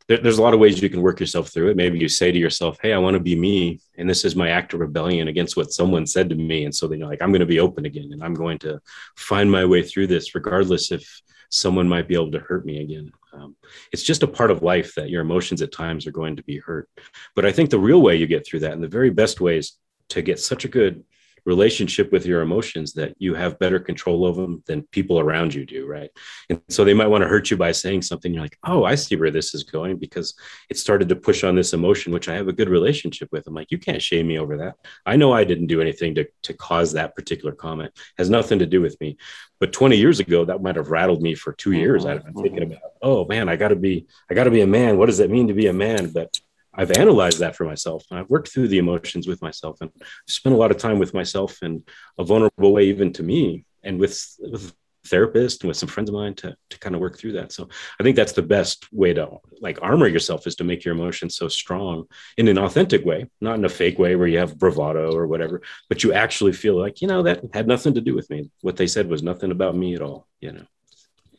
there, 0.09 0.19
there's 0.19 0.39
a 0.39 0.43
lot 0.43 0.55
of 0.55 0.61
ways 0.61 0.81
you 0.83 0.91
can 0.91 1.03
work 1.03 1.21
yourself 1.21 1.49
through 1.49 1.71
it. 1.71 1.77
Maybe 1.77 1.99
you 1.99 2.09
say 2.09 2.31
to 2.31 2.39
yourself, 2.39 2.79
Hey, 2.81 2.93
I 2.93 2.99
want 2.99 3.15
to 3.15 3.21
be 3.21 3.37
me. 3.37 3.81
And 3.97 4.09
this 4.09 4.25
is 4.25 4.37
my 4.37 4.51
act 4.51 4.75
of 4.75 4.81
rebellion 4.81 5.29
against 5.29 5.57
what 5.57 5.73
someone 5.73 6.07
said 6.07 6.29
to 6.31 6.35
me. 6.35 6.65
And 6.65 6.75
so 6.75 6.87
then 6.87 6.99
you're 6.99 7.09
like, 7.09 7.23
I'm 7.23 7.31
going 7.31 7.41
to 7.41 7.47
be 7.47 7.61
open 7.61 7.87
again 7.87 8.11
and 8.13 8.23
I'm 8.23 8.35
going 8.35 8.59
to 8.61 8.81
find 9.17 9.51
my 9.51 9.65
way 9.65 9.83
through 9.83 10.09
this, 10.09 10.35
regardless 10.35 10.93
if 10.93 11.23
someone 11.51 11.89
might 11.89 12.09
be 12.09 12.15
able 12.15 12.33
to 12.33 12.41
hurt 12.41 12.67
me 12.67 12.81
again. 12.81 13.13
Um, 13.33 13.57
it's 13.93 14.03
just 14.03 14.23
a 14.23 14.29
part 14.29 14.51
of 14.51 14.63
life 14.63 14.95
that 14.97 15.11
your 15.11 15.23
emotions 15.23 15.63
at 15.63 15.73
times 15.73 16.07
are 16.07 16.13
going 16.13 16.37
to 16.37 16.43
be 16.43 16.59
hurt. 16.59 16.89
But 17.35 17.47
I 17.47 17.53
think 17.53 17.71
the 17.71 17.79
real 17.79 18.03
way 18.03 18.17
you 18.17 18.27
get 18.27 18.47
through 18.47 18.61
that 18.61 18.73
and 18.73 18.83
the 18.83 18.89
very 18.89 19.11
best 19.11 19.41
ways 19.41 19.79
to 20.11 20.23
get 20.23 20.39
such 20.39 20.65
a 20.65 20.69
good 20.69 21.05
relationship 21.45 22.11
with 22.13 22.27
your 22.27 22.43
emotions 22.43 22.93
that 22.95 23.15
you 23.19 23.35
have 23.35 23.59
better 23.59 23.79
control 23.79 24.25
over 24.25 24.43
them 24.43 24.63
than 24.67 24.83
people 24.85 25.19
around 25.19 25.53
you 25.53 25.65
do 25.67 25.87
right? 25.87 26.11
And 26.51 26.61
so 26.69 26.85
they 26.85 26.95
might 26.95 27.09
want 27.09 27.23
to 27.23 27.29
hurt 27.29 27.51
you 27.51 27.57
by 27.57 27.73
saying 27.73 28.03
something 28.03 28.33
you're 28.33 28.43
like 28.43 28.59
oh 28.65 28.85
i 28.85 28.95
see 28.95 29.17
where 29.17 29.31
this 29.31 29.55
is 29.55 29.63
going 29.63 29.97
because 29.97 30.35
it 30.71 30.79
started 30.79 31.09
to 31.09 31.17
push 31.17 31.45
on 31.45 31.55
this 31.55 31.73
emotion 31.73 32.13
which 32.13 32.29
i 32.29 32.35
have 32.35 32.49
a 32.49 32.53
good 32.53 32.69
relationship 32.69 33.29
with. 33.33 33.47
I'm 33.47 33.55
like 33.55 33.71
you 33.71 33.79
can't 33.79 34.03
shame 34.03 34.27
me 34.27 34.39
over 34.39 34.57
that. 34.59 34.77
I 35.07 35.17
know 35.17 35.33
i 35.33 35.45
didn't 35.45 35.67
do 35.67 35.81
anything 35.81 36.15
to, 36.17 36.27
to 36.43 36.55
cause 36.55 36.93
that 36.93 37.15
particular 37.15 37.53
comment. 37.53 37.93
It 37.95 38.03
has 38.19 38.31
nothing 38.31 38.59
to 38.61 38.67
do 38.67 38.81
with 38.81 39.01
me. 39.01 39.17
But 39.61 39.73
20 39.73 39.97
years 39.97 40.21
ago 40.21 40.45
that 40.45 40.63
might 40.63 40.77
have 40.77 40.91
rattled 40.91 41.23
me 41.23 41.35
for 41.35 41.53
two 41.53 41.73
years. 41.73 42.05
Mm-hmm. 42.05 42.13
I've 42.13 42.25
been 42.25 42.43
thinking 42.43 42.63
about 42.65 42.93
oh 43.03 43.25
man 43.27 43.49
i 43.49 43.57
gotta 43.57 43.77
be 43.77 44.07
i 44.31 44.35
gotta 44.35 44.51
be 44.51 44.63
a 44.63 44.67
man. 44.67 44.97
What 44.99 45.07
does 45.07 45.21
it 45.21 45.31
mean 45.31 45.49
to 45.49 45.55
be 45.55 45.67
a 45.67 45.73
man? 45.73 46.11
But 46.11 46.39
I've 46.77 46.93
analyzed 46.93 47.41
that 47.41 47.57
for 47.57 47.65
myself 47.65 48.05
and 48.11 48.19
I've 48.19 48.31
worked 48.31 48.49
through 48.49 48.69
the 48.69 48.79
emotions 48.79 49.27
with 49.27 49.43
myself 49.43 49.79
and 49.81 49.91
spent 50.27 50.55
a 50.55 50.59
lot 50.59 50.71
of 50.71 50.79
time 50.79 50.99
with 50.99 51.15
myself 51.15 51.63
in 51.63 51.83
a 52.19 52.25
vulnerable 52.25 52.73
way, 52.73 52.85
even 52.85 53.13
to 53.15 53.23
me 53.23 53.65
and 53.83 53.99
with, 53.99 54.37
with 54.41 54.75
therapist 55.07 55.63
and 55.63 55.69
with 55.69 55.77
some 55.77 55.89
friends 55.89 56.09
of 56.09 56.15
mine 56.15 56.35
to, 56.35 56.57
to 56.71 56.79
kind 56.79 56.95
of 56.95 57.01
work 57.01 57.19
through 57.19 57.33
that. 57.33 57.53
So 57.53 57.69
I 58.01 58.03
think 58.03 58.17
that's 58.17 58.33
the 58.33 58.43
best 58.43 58.91
way 58.93 59.13
to 59.15 59.29
like 59.61 59.79
armor 59.83 60.07
yourself 60.07 60.47
is 60.47 60.57
to 60.57 60.65
make 60.65 60.85
your 60.85 60.95
emotions 60.95 61.37
so 61.37 61.49
strong 61.49 62.07
in 62.37 62.49
an 62.49 62.59
authentic 62.59 63.05
way, 63.05 63.29
not 63.41 63.57
in 63.57 63.65
a 63.65 63.69
fake 63.69 63.99
way 63.99 64.17
where 64.17 64.29
you 64.29 64.39
have 64.39 64.59
bravado 64.59 65.15
or 65.15 65.27
whatever, 65.27 65.63
but 65.89 66.03
you 66.03 66.13
actually 66.13 66.53
feel 66.53 66.79
like, 66.79 67.01
you 67.01 67.09
know, 67.09 67.23
that 67.23 67.45
had 67.53 67.69
nothing 67.69 67.95
to 67.95 68.01
do 68.01 68.15
with 68.15 68.31
me. 68.31 68.51
What 68.63 68.77
they 68.77 68.87
said 68.87 69.09
was 69.09 69.23
nothing 69.23 69.51
about 69.51 69.77
me 69.77 69.95
at 69.95 70.03
all, 70.03 70.27
you 70.41 70.53
know 70.53 70.65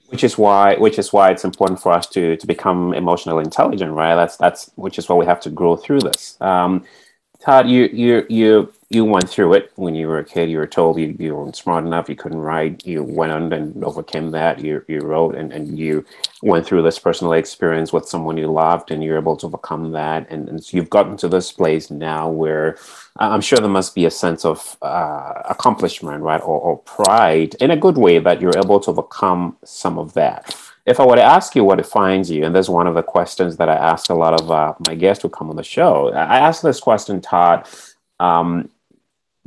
which 0.08 0.24
is 0.24 0.38
why 0.38 0.76
which 0.76 1.00
is 1.00 1.12
why 1.12 1.32
it's 1.32 1.44
important 1.44 1.82
for 1.82 1.92
us 1.92 2.08
to 2.08 2.38
to 2.38 2.48
become 2.48 2.94
emotionally 2.94 3.44
intelligent 3.44 3.92
right? 3.92 4.16
That's 4.16 4.38
that's 4.38 4.72
which 4.76 4.98
is 5.00 5.10
why 5.10 5.16
we 5.16 5.26
have 5.26 5.40
to 5.42 5.50
grow 5.50 5.76
through 5.76 6.02
this. 6.02 6.38
Um, 6.42 6.86
todd 7.46 7.70
you 7.70 7.90
you 7.94 8.26
you 8.30 8.74
you 8.90 9.04
went 9.04 9.30
through 9.30 9.54
it 9.54 9.72
when 9.76 9.96
you 9.96 10.08
were 10.08 10.20
a 10.20 10.24
kid. 10.24 10.50
You 10.50 10.60
were 10.60 10.68
told 10.68 11.00
you, 11.00 11.16
you 11.18 11.36
weren't 11.36 11.56
smart 11.56 11.86
enough, 11.86 12.08
you 12.08 12.16
couldn't 12.16 12.38
write. 12.40 12.86
You 12.86 13.04
went 13.04 13.32
on 13.32 13.52
and 13.52 13.84
overcame 13.84 14.30
that. 14.32 14.64
You, 14.64 14.86
you 14.88 15.00
wrote 15.02 15.36
and, 15.36 15.52
and 15.52 15.78
you 15.78 16.06
went 16.44 16.68
through 16.68 16.84
this 16.84 17.00
personal 17.00 17.34
experience 17.34 17.92
with 17.92 18.08
someone 18.08 18.38
you 18.38 18.48
loved 18.48 18.92
and 18.92 19.04
you're 19.04 19.18
able 19.18 19.38
to 19.38 19.48
overcome 19.48 19.92
that. 19.94 20.28
And, 20.30 20.48
and 20.48 20.64
so 20.64 20.78
you've 20.78 20.92
gotten 20.92 21.18
to 21.18 21.28
this 21.28 21.52
place 21.52 21.90
now 21.90 22.30
where 22.30 22.78
I'm 23.18 23.42
sure 23.42 23.58
there 23.58 23.70
must 23.70 23.96
be 23.96 24.06
a 24.06 24.12
sense 24.12 24.46
of 24.46 24.78
uh, 24.84 25.42
accomplishment, 25.50 26.22
right? 26.22 26.42
Or, 26.42 26.60
or 26.60 26.78
pride 26.78 27.56
in 27.60 27.72
a 27.72 27.78
good 27.78 27.98
way 27.98 28.20
that 28.20 28.40
you're 28.40 28.58
able 28.58 28.80
to 28.82 28.92
overcome 28.92 29.58
some 29.64 29.98
of 29.98 30.14
that 30.14 30.56
if 30.86 31.00
I 31.00 31.06
were 31.06 31.16
to 31.16 31.24
ask 31.24 31.56
you 31.56 31.64
what 31.64 31.78
defines 31.78 32.30
you, 32.30 32.46
and 32.46 32.56
this 32.56 32.68
is 32.68 32.70
one 32.70 32.88
of 32.88 32.96
the 32.96 33.04
questions 33.04 33.58
that 33.58 33.70
I 33.70 33.76
ask 33.76 34.10
a 34.10 34.14
lot 34.14 34.40
of 34.40 34.52
uh, 34.52 34.74
my 34.88 34.96
guests 34.96 35.24
who 35.24 35.30
come 35.30 35.50
on 35.50 35.56
the 35.56 35.64
show, 35.64 36.12
I 36.14 36.40
ask 36.40 36.62
this 36.62 36.80
question, 36.80 37.22
Todd, 37.22 37.68
um, 38.20 38.70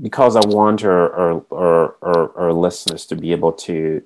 because 0.01 0.37
I 0.37 0.47
want 0.47 0.85
our, 0.85 1.13
our, 1.13 1.45
our, 1.53 1.97
our, 2.03 2.39
our 2.39 2.53
listeners 2.53 3.07
to 3.07 3.17
be 3.17 3.33
able 3.33 3.53
to 3.53 4.03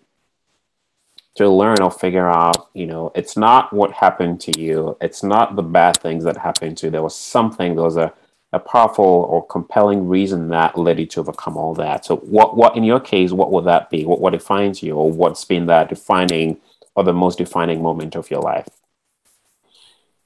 to 1.35 1.49
learn 1.49 1.81
or 1.81 1.91
figure 1.91 2.29
out, 2.29 2.69
you 2.75 2.87
know, 2.87 3.11
it's 3.15 3.39
not 3.39 3.73
what 3.73 3.91
happened 3.93 4.39
to 4.39 4.61
you. 4.61 4.97
It's 5.01 5.23
not 5.23 5.57
the 5.57 5.63
bad 5.63 5.97
things 5.97 6.25
that 6.25 6.37
happened 6.37 6.77
to 6.79 6.87
you. 6.87 6.91
There 6.91 7.03
was 7.03 7.17
something, 7.17 7.75
there 7.75 7.85
was 7.85 7.97
a, 7.97 8.13
a 8.53 8.59
powerful 8.59 9.05
or 9.05 9.47
compelling 9.47 10.07
reason 10.07 10.49
that 10.49 10.77
led 10.77 11.01
you 11.01 11.07
to 11.07 11.21
overcome 11.21 11.57
all 11.57 11.73
that. 11.75 12.05
So 12.05 12.17
what, 12.17 12.55
what 12.57 12.77
in 12.77 12.85
your 12.85 13.01
case, 13.01 13.33
what 13.33 13.51
would 13.51 13.65
that 13.65 13.89
be? 13.89 14.05
What, 14.05 14.21
what 14.21 14.35
defines 14.35 14.83
you 14.83 14.95
or 14.95 15.11
what's 15.11 15.47
been 15.47 15.65
that 15.67 15.89
defining 15.89 16.59
or 16.95 17.05
the 17.05 17.13
most 17.13 17.39
defining 17.39 17.83
moment 17.83 18.15
of 18.15 18.31
your 18.31 18.41
life? 18.41 18.69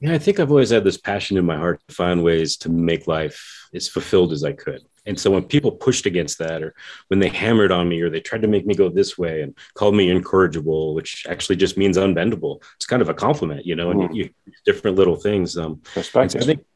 Yeah, 0.00 0.12
I 0.12 0.18
think 0.18 0.38
I've 0.38 0.50
always 0.50 0.70
had 0.70 0.84
this 0.84 0.98
passion 0.98 1.38
in 1.38 1.46
my 1.46 1.56
heart 1.56 1.80
to 1.88 1.94
find 1.94 2.22
ways 2.22 2.56
to 2.58 2.68
make 2.68 3.06
life 3.06 3.68
as 3.74 3.88
fulfilled 3.88 4.32
as 4.32 4.44
I 4.44 4.52
could. 4.52 4.82
And 5.06 5.18
so 5.18 5.30
when 5.30 5.44
people 5.44 5.70
pushed 5.70 6.04
against 6.04 6.38
that, 6.38 6.62
or 6.62 6.74
when 7.08 7.20
they 7.20 7.28
hammered 7.28 7.72
on 7.72 7.88
me, 7.88 8.00
or 8.02 8.10
they 8.10 8.20
tried 8.20 8.42
to 8.42 8.48
make 8.48 8.66
me 8.66 8.74
go 8.74 8.88
this 8.88 9.16
way 9.16 9.40
and 9.40 9.56
called 9.74 9.94
me 9.94 10.10
incorrigible, 10.10 10.94
which 10.94 11.24
actually 11.28 11.56
just 11.56 11.78
means 11.78 11.96
unbendable, 11.96 12.62
it's 12.74 12.86
kind 12.86 13.00
of 13.00 13.08
a 13.08 13.14
compliment, 13.14 13.64
you 13.64 13.76
know, 13.76 13.90
and 13.90 14.00
mm. 14.00 14.14
you, 14.14 14.30
you, 14.44 14.52
different 14.64 14.96
little 14.96 15.16
things. 15.16 15.56
Um, 15.56 15.80
Perspective. 15.94 16.42
I 16.42 16.44
think, 16.44 16.66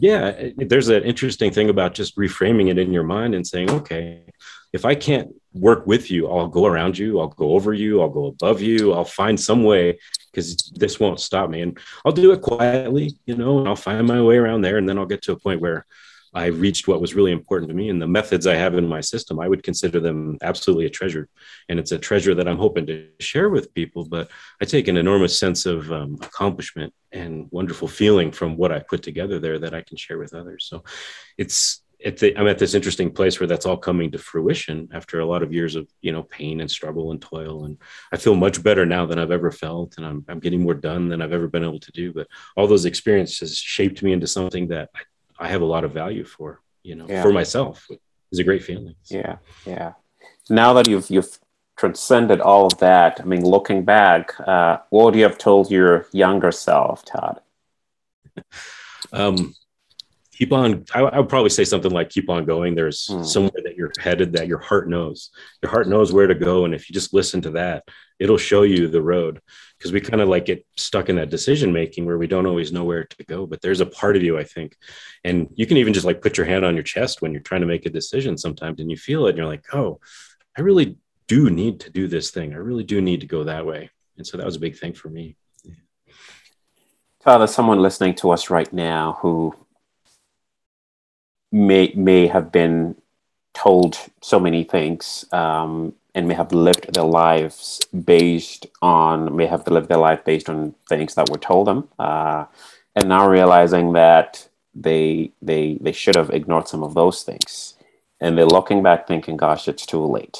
yeah, 0.00 0.34
eh, 0.36 0.52
there's 0.56 0.88
an 0.88 1.02
interesting 1.02 1.52
thing 1.52 1.68
about 1.68 1.94
just 1.94 2.16
reframing 2.16 2.70
it 2.70 2.78
in 2.78 2.92
your 2.92 3.02
mind 3.02 3.34
and 3.34 3.46
saying, 3.46 3.70
okay, 3.70 4.22
if 4.72 4.84
I 4.84 4.94
can't 4.94 5.30
work 5.54 5.86
with 5.86 6.10
you, 6.10 6.28
I'll 6.28 6.48
go 6.48 6.66
around 6.66 6.98
you, 6.98 7.20
I'll 7.20 7.28
go 7.28 7.52
over 7.52 7.72
you, 7.72 8.00
I'll 8.00 8.08
go 8.08 8.26
above 8.26 8.60
you, 8.60 8.92
I'll 8.92 9.04
find 9.04 9.38
some 9.38 9.64
way 9.64 9.98
because 10.30 10.70
this 10.76 11.00
won't 11.00 11.20
stop 11.20 11.48
me. 11.50 11.62
And 11.62 11.78
I'll 12.04 12.12
do 12.12 12.32
it 12.32 12.42
quietly, 12.42 13.18
you 13.26 13.36
know, 13.36 13.58
and 13.58 13.68
I'll 13.68 13.76
find 13.76 14.06
my 14.06 14.22
way 14.22 14.36
around 14.36 14.60
there. 14.60 14.76
And 14.76 14.88
then 14.88 14.98
I'll 14.98 15.06
get 15.06 15.22
to 15.22 15.32
a 15.32 15.38
point 15.38 15.60
where 15.60 15.86
I 16.34 16.46
reached 16.46 16.88
what 16.88 17.00
was 17.00 17.14
really 17.14 17.32
important 17.32 17.68
to 17.70 17.74
me. 17.74 17.88
And 17.88 18.00
the 18.00 18.06
methods 18.06 18.46
I 18.46 18.54
have 18.54 18.74
in 18.74 18.86
my 18.86 19.00
system, 19.00 19.40
I 19.40 19.48
would 19.48 19.62
consider 19.62 20.00
them 20.00 20.38
absolutely 20.42 20.86
a 20.86 20.90
treasure. 20.90 21.28
And 21.68 21.78
it's 21.78 21.92
a 21.92 21.98
treasure 21.98 22.34
that 22.34 22.48
I'm 22.48 22.58
hoping 22.58 22.86
to 22.86 23.08
share 23.20 23.48
with 23.48 23.74
people. 23.74 24.04
But 24.04 24.30
I 24.60 24.64
take 24.64 24.88
an 24.88 24.96
enormous 24.96 25.38
sense 25.38 25.66
of 25.66 25.90
um, 25.92 26.18
accomplishment 26.22 26.92
and 27.12 27.48
wonderful 27.50 27.88
feeling 27.88 28.30
from 28.30 28.56
what 28.56 28.72
I 28.72 28.80
put 28.80 29.02
together 29.02 29.38
there 29.38 29.58
that 29.58 29.74
I 29.74 29.82
can 29.82 29.96
share 29.96 30.18
with 30.18 30.34
others. 30.34 30.66
So 30.68 30.84
it's, 31.38 31.82
I'm 32.04 32.46
at 32.46 32.58
this 32.58 32.74
interesting 32.74 33.10
place 33.10 33.40
where 33.40 33.46
that's 33.46 33.66
all 33.66 33.76
coming 33.76 34.12
to 34.12 34.18
fruition 34.18 34.88
after 34.92 35.18
a 35.18 35.26
lot 35.26 35.42
of 35.42 35.52
years 35.52 35.74
of 35.74 35.88
you 36.00 36.12
know 36.12 36.22
pain 36.22 36.60
and 36.60 36.70
struggle 36.70 37.10
and 37.10 37.20
toil, 37.20 37.64
and 37.64 37.76
I 38.12 38.16
feel 38.16 38.36
much 38.36 38.62
better 38.62 38.86
now 38.86 39.04
than 39.04 39.18
I've 39.18 39.32
ever 39.32 39.50
felt, 39.50 39.96
and 39.96 40.06
I'm 40.06 40.24
I'm 40.28 40.38
getting 40.38 40.62
more 40.62 40.74
done 40.74 41.08
than 41.08 41.20
I've 41.20 41.32
ever 41.32 41.48
been 41.48 41.64
able 41.64 41.80
to 41.80 41.90
do. 41.90 42.12
But 42.12 42.28
all 42.56 42.68
those 42.68 42.84
experiences 42.84 43.56
shaped 43.58 44.00
me 44.04 44.12
into 44.12 44.28
something 44.28 44.68
that 44.68 44.90
I 44.94 45.00
I 45.38 45.48
have 45.48 45.62
a 45.62 45.66
lot 45.66 45.84
of 45.84 45.92
value 45.92 46.24
for, 46.24 46.60
you 46.82 46.94
know, 46.94 47.06
yeah. 47.08 47.22
for 47.22 47.32
myself. 47.32 47.86
It's 48.30 48.40
a 48.40 48.44
great 48.44 48.62
feeling. 48.62 48.94
So. 49.02 49.16
Yeah, 49.16 49.36
yeah. 49.66 49.92
Now 50.50 50.72
that 50.74 50.88
you've 50.88 51.08
you've 51.10 51.38
transcended 51.76 52.40
all 52.40 52.66
of 52.66 52.78
that, 52.78 53.20
I 53.20 53.24
mean, 53.24 53.44
looking 53.44 53.84
back, 53.84 54.38
uh, 54.40 54.78
what 54.90 55.04
would 55.04 55.14
you 55.14 55.22
have 55.22 55.38
told 55.38 55.70
your 55.70 56.06
younger 56.12 56.52
self, 56.52 57.04
Todd? 57.04 57.40
um, 59.12 59.54
keep 60.38 60.52
on. 60.52 60.84
I, 60.94 61.00
I, 61.00 61.18
would 61.18 61.28
probably 61.28 61.50
say 61.50 61.64
something 61.64 61.90
like, 61.90 62.10
"Keep 62.10 62.30
on 62.30 62.44
going." 62.44 62.74
There's 62.74 63.08
mm. 63.08 63.26
somewhere 63.26 63.62
that 63.64 63.76
you're 63.76 63.90
headed 63.98 64.32
that 64.34 64.46
your 64.46 64.58
heart 64.58 64.88
knows. 64.88 65.30
Your 65.62 65.70
heart 65.70 65.88
knows 65.88 66.12
where 66.12 66.28
to 66.28 66.34
go, 66.34 66.64
and 66.64 66.74
if 66.74 66.88
you 66.88 66.94
just 66.94 67.12
listen 67.12 67.42
to 67.42 67.50
that, 67.50 67.84
it'll 68.18 68.38
show 68.38 68.62
you 68.62 68.88
the 68.88 69.02
road 69.02 69.40
because 69.76 69.92
we 69.92 70.00
kind 70.00 70.20
of 70.20 70.28
like 70.28 70.44
get 70.44 70.64
stuck 70.76 71.08
in 71.08 71.16
that 71.16 71.30
decision 71.30 71.72
making 71.72 72.04
where 72.06 72.18
we 72.18 72.26
don't 72.26 72.46
always 72.46 72.72
know 72.72 72.84
where 72.84 73.04
to 73.04 73.24
go 73.24 73.46
but 73.46 73.60
there's 73.60 73.80
a 73.80 73.86
part 73.86 74.16
of 74.16 74.22
you 74.22 74.38
i 74.38 74.44
think 74.44 74.76
and 75.24 75.48
you 75.54 75.66
can 75.66 75.76
even 75.76 75.92
just 75.92 76.06
like 76.06 76.20
put 76.20 76.36
your 76.36 76.46
hand 76.46 76.64
on 76.64 76.74
your 76.74 76.82
chest 76.82 77.22
when 77.22 77.32
you're 77.32 77.40
trying 77.40 77.60
to 77.60 77.66
make 77.66 77.86
a 77.86 77.90
decision 77.90 78.36
sometimes 78.36 78.80
and 78.80 78.90
you 78.90 78.96
feel 78.96 79.26
it 79.26 79.30
and 79.30 79.38
you're 79.38 79.46
like 79.46 79.64
oh 79.72 80.00
i 80.56 80.60
really 80.60 80.96
do 81.26 81.48
need 81.50 81.78
to 81.78 81.90
do 81.90 82.08
this 82.08 82.30
thing 82.30 82.52
i 82.52 82.56
really 82.56 82.84
do 82.84 83.00
need 83.00 83.20
to 83.20 83.26
go 83.26 83.44
that 83.44 83.66
way 83.66 83.88
and 84.16 84.26
so 84.26 84.36
that 84.36 84.46
was 84.46 84.56
a 84.56 84.60
big 84.60 84.76
thing 84.76 84.92
for 84.92 85.08
me 85.08 85.36
father 87.20 87.46
someone 87.46 87.80
listening 87.80 88.14
to 88.14 88.30
us 88.30 88.50
right 88.50 88.72
now 88.72 89.16
who 89.20 89.54
may 91.52 91.92
may 91.94 92.26
have 92.26 92.52
been 92.52 92.96
told 93.54 93.98
so 94.20 94.38
many 94.38 94.64
things 94.64 95.24
um, 95.32 95.92
and 96.14 96.28
may 96.28 96.34
have 96.34 96.52
lived 96.52 96.92
their 96.94 97.04
lives 97.04 97.80
based 98.04 98.66
on 98.82 99.34
may 99.36 99.46
have 99.46 99.66
lived 99.66 99.88
their 99.88 99.98
life 99.98 100.24
based 100.24 100.48
on 100.48 100.74
things 100.88 101.14
that 101.14 101.28
were 101.30 101.38
told 101.38 101.66
them 101.66 101.88
uh, 101.98 102.44
and 102.94 103.08
now 103.08 103.28
realizing 103.28 103.92
that 103.92 104.48
they 104.74 105.32
they 105.42 105.78
they 105.80 105.92
should 105.92 106.16
have 106.16 106.30
ignored 106.30 106.68
some 106.68 106.82
of 106.82 106.94
those 106.94 107.22
things. 107.22 107.74
And 108.20 108.36
they're 108.36 108.46
looking 108.46 108.82
back 108.82 109.06
thinking 109.06 109.36
gosh 109.36 109.68
it's 109.68 109.86
too 109.86 110.04
late. 110.04 110.38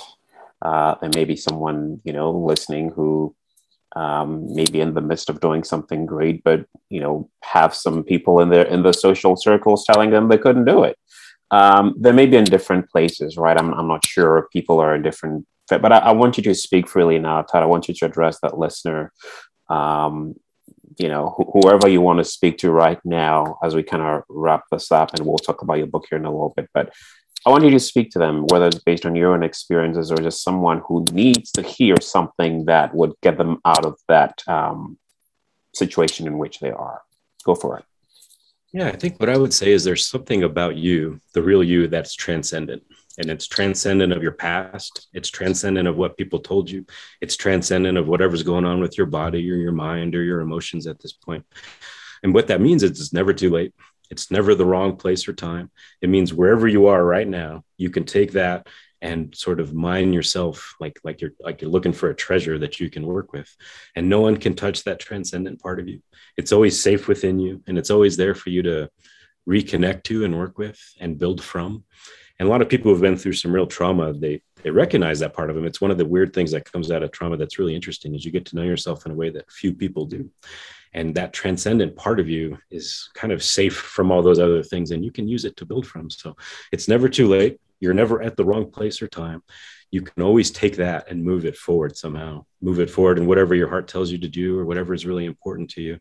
Uh, 0.61 0.97
there 1.01 1.11
may 1.15 1.25
be 1.25 1.37
someone 1.37 2.01
you 2.05 2.13
know 2.13 2.31
listening 2.31 2.91
who 2.91 3.35
um, 4.03 4.29
maybe 4.59 4.81
in 4.81 4.95
the 4.95 5.07
midst 5.11 5.29
of 5.31 5.41
doing 5.41 5.63
something 5.65 6.07
great 6.07 6.43
but 6.45 6.61
you 6.89 7.01
know 7.01 7.15
have 7.43 7.73
some 7.75 8.03
people 8.13 8.41
in 8.41 8.49
their 8.49 8.67
in 8.75 8.83
the 8.83 8.93
social 8.93 9.35
circles 9.37 9.85
telling 9.85 10.11
them 10.11 10.29
they 10.29 10.43
couldn't 10.45 10.65
do 10.65 10.85
it 10.85 10.97
um, 11.51 11.95
they 11.99 12.13
may 12.13 12.27
be 12.27 12.37
in 12.37 12.45
different 12.45 12.89
places 12.91 13.37
right 13.37 13.59
i'm, 13.59 13.73
I'm 13.75 13.89
not 13.89 14.07
sure 14.07 14.49
people 14.53 14.79
are 14.81 14.95
in 14.95 15.03
different 15.03 15.47
but 15.77 15.93
I, 15.93 15.99
I, 15.99 16.11
want 16.13 16.39
you 16.39 16.43
to 16.45 16.55
speak 16.55 16.89
freely 16.89 17.19
now, 17.19 17.43
Todd. 17.43 17.63
I 17.63 17.67
want 17.67 17.89
you 17.89 17.95
to 17.95 18.07
address 18.07 18.39
that 18.41 18.59
listener. 18.59 19.13
Um, 19.69 20.35
you 20.99 21.09
know, 21.09 21.35
wh- 21.37 21.53
whoever 21.53 21.89
you 21.89 22.01
want 22.01 22.19
to 22.19 22.25
speak 22.25 22.59
to 22.59 22.71
right 22.71 22.99
now, 23.05 23.59
as 23.63 23.75
we 23.75 23.83
kind 23.83 24.03
of 24.03 24.23
wrap 24.29 24.65
this 24.73 24.91
up, 24.91 25.15
and 25.15 25.27
we'll 25.27 25.39
talk 25.39 25.61
about 25.63 25.79
your 25.79 25.87
book 25.87 26.07
here 26.09 26.19
in 26.19 26.25
a 26.25 26.31
little 26.31 26.55
bit. 26.57 26.71
But 26.73 26.93
I 27.47 27.51
want 27.51 27.65
you 27.65 27.71
to 27.71 27.81
speak 27.81 28.11
to 28.11 28.19
them, 28.19 28.47
whether 28.49 28.67
it's 28.67 28.81
based 28.81 29.07
on 29.07 29.15
your 29.15 29.33
own 29.33 29.43
experiences 29.43 30.11
or 30.11 30.17
just 30.17 30.43
someone 30.43 30.83
who 30.87 31.05
needs 31.13 31.53
to 31.53 31.63
hear 31.63 31.97
something 32.01 32.67
that 32.67 32.95
would 32.95 33.13
get 33.23 33.39
them 33.39 33.61
out 33.65 33.85
of 33.85 33.97
that 34.09 34.43
um, 34.47 34.99
situation 35.75 36.27
in 36.27 36.37
which 36.37 36.61
they 36.61 36.71
are. 36.71 37.03
Go 37.45 37.55
for 37.55 37.79
it. 37.79 37.85
Yeah, 38.73 38.89
I 38.89 38.97
think 38.97 39.19
what 39.19 39.31
I 39.31 39.39
would 39.39 39.55
say 39.55 39.73
is 39.73 39.83
there's 39.83 40.07
something 40.07 40.43
about 40.43 40.77
you, 40.77 41.21
the 41.33 41.43
real 41.43 41.65
you, 41.65 41.89
that's 41.89 42.15
transcendent 42.15 42.83
and 43.19 43.31
it's 43.31 43.47
transcendent 43.47 44.13
of 44.13 44.23
your 44.23 44.33
past 44.33 45.09
it's 45.13 45.29
transcendent 45.29 45.87
of 45.87 45.97
what 45.97 46.17
people 46.17 46.39
told 46.39 46.71
you 46.71 46.87
it's 47.21 47.37
transcendent 47.37 47.99
of 47.99 48.09
whatever's 48.09 48.43
going 48.43 48.65
on 48.65 48.81
with 48.81 48.97
your 48.97 49.07
body 49.07 49.39
or 49.51 49.57
your 49.57 49.73
mind 49.73 50.15
or 50.15 50.23
your 50.23 50.41
emotions 50.41 50.87
at 50.87 51.01
this 51.01 51.13
point. 51.13 51.45
and 52.23 52.33
what 52.33 52.47
that 52.47 52.61
means 52.61 52.83
is 52.83 52.93
it's 52.93 53.13
never 53.13 53.35
too 53.35 53.51
late 53.51 53.75
it's 54.11 54.31
never 54.31 54.55
the 54.55 54.65
wrong 54.65 54.97
place 54.97 55.29
or 55.29 55.33
time. 55.33 55.71
It 56.01 56.09
means 56.09 56.33
wherever 56.33 56.67
you 56.67 56.87
are 56.87 57.05
right 57.05 57.29
now 57.29 57.65
you 57.77 57.91
can 57.91 58.05
take 58.05 58.33
that 58.33 58.67
and 59.01 59.35
sort 59.35 59.61
of 59.61 59.73
mine 59.73 60.13
yourself 60.13 60.75
like 60.81 60.99
like 61.05 61.21
you're 61.21 61.33
like 61.41 61.63
you're 61.63 61.71
looking 61.71 61.93
for 61.93 62.11
a 62.11 62.17
treasure 62.17 62.59
that 62.59 62.81
you 62.81 62.91
can 62.91 63.07
work 63.07 63.33
with. 63.33 63.55
And 63.95 64.09
no 64.09 64.21
one 64.21 64.37
can 64.37 64.55
touch 64.55 64.85
that 64.85 64.99
transcendent 64.99 65.61
part 65.61 65.81
of 65.81 65.89
you. 65.89 66.03
It's 66.37 66.53
always 66.53 66.81
safe 66.81 67.07
within 67.09 67.39
you 67.39 67.63
and 67.67 67.79
it's 67.79 67.91
always 67.91 68.17
there 68.17 68.35
for 68.35 68.51
you 68.51 68.63
to 68.63 68.91
reconnect 69.49 70.05
to 70.05 70.25
and 70.25 70.37
work 70.37 70.59
with 70.59 70.79
and 71.01 71.19
build 71.19 71.43
from. 71.43 71.85
And 72.41 72.49
a 72.49 72.51
lot 72.51 72.63
of 72.63 72.69
people 72.69 72.93
who've 72.93 73.01
been 73.01 73.17
through 73.17 73.33
some 73.33 73.53
real 73.53 73.67
trauma 73.67 74.13
they 74.13 74.43
they 74.63 74.71
recognize 74.71 75.21
that 75.21 75.35
part 75.35 75.51
of 75.51 75.57
them. 75.57 75.65
It's 75.65 75.81
one 75.81 75.93
of 75.93 75.99
the 75.99 76.05
weird 76.05 76.33
things 76.33 76.51
that 76.51 76.71
comes 76.71 76.91
out 76.91 77.05
of 77.05 77.13
trauma 77.13 77.37
that's 77.37 77.61
really 77.61 77.77
interesting 77.77 78.15
is 78.15 78.25
you 78.25 78.33
get 78.33 78.47
to 78.47 78.57
know 78.57 78.63
yourself 78.63 79.07
in 79.07 79.13
a 79.13 79.15
way 79.15 79.31
that 79.31 79.51
few 79.53 79.73
people 79.73 80.07
do 80.07 80.29
and 80.99 81.15
that 81.15 81.33
transcendent 81.33 81.95
part 81.95 82.19
of 82.19 82.29
you 82.29 82.59
is 82.73 83.09
kind 83.15 83.33
of 83.33 83.41
safe 83.41 83.77
from 83.77 84.11
all 84.11 84.21
those 84.21 84.41
other 84.41 84.65
things 84.65 84.91
and 84.91 85.05
you 85.05 85.13
can 85.13 85.29
use 85.29 85.45
it 85.45 85.57
to 85.57 85.65
build 85.65 85.87
from. 85.87 86.11
So 86.11 86.37
it's 86.73 86.89
never 86.89 87.09
too 87.09 87.29
late. 87.29 87.61
You're 87.79 87.95
never 87.95 88.21
at 88.21 88.37
the 88.37 88.45
wrong 88.45 88.69
place 88.73 89.01
or 89.01 89.07
time. 89.07 89.45
You 89.93 90.03
can 90.03 90.25
always 90.25 90.51
take 90.51 90.75
that 90.79 91.09
and 91.09 91.23
move 91.23 91.45
it 91.45 91.57
forward 91.57 91.97
somehow. 91.97 92.47
Move 92.61 92.81
it 92.81 92.91
forward 92.91 93.17
and 93.17 93.29
whatever 93.29 93.55
your 93.55 93.69
heart 93.69 93.87
tells 93.87 94.11
you 94.11 94.19
to 94.19 94.27
do 94.27 94.59
or 94.59 94.65
whatever 94.65 94.93
is 94.93 95.07
really 95.07 95.25
important 95.25 95.71
to 95.71 95.83
you. 95.83 96.01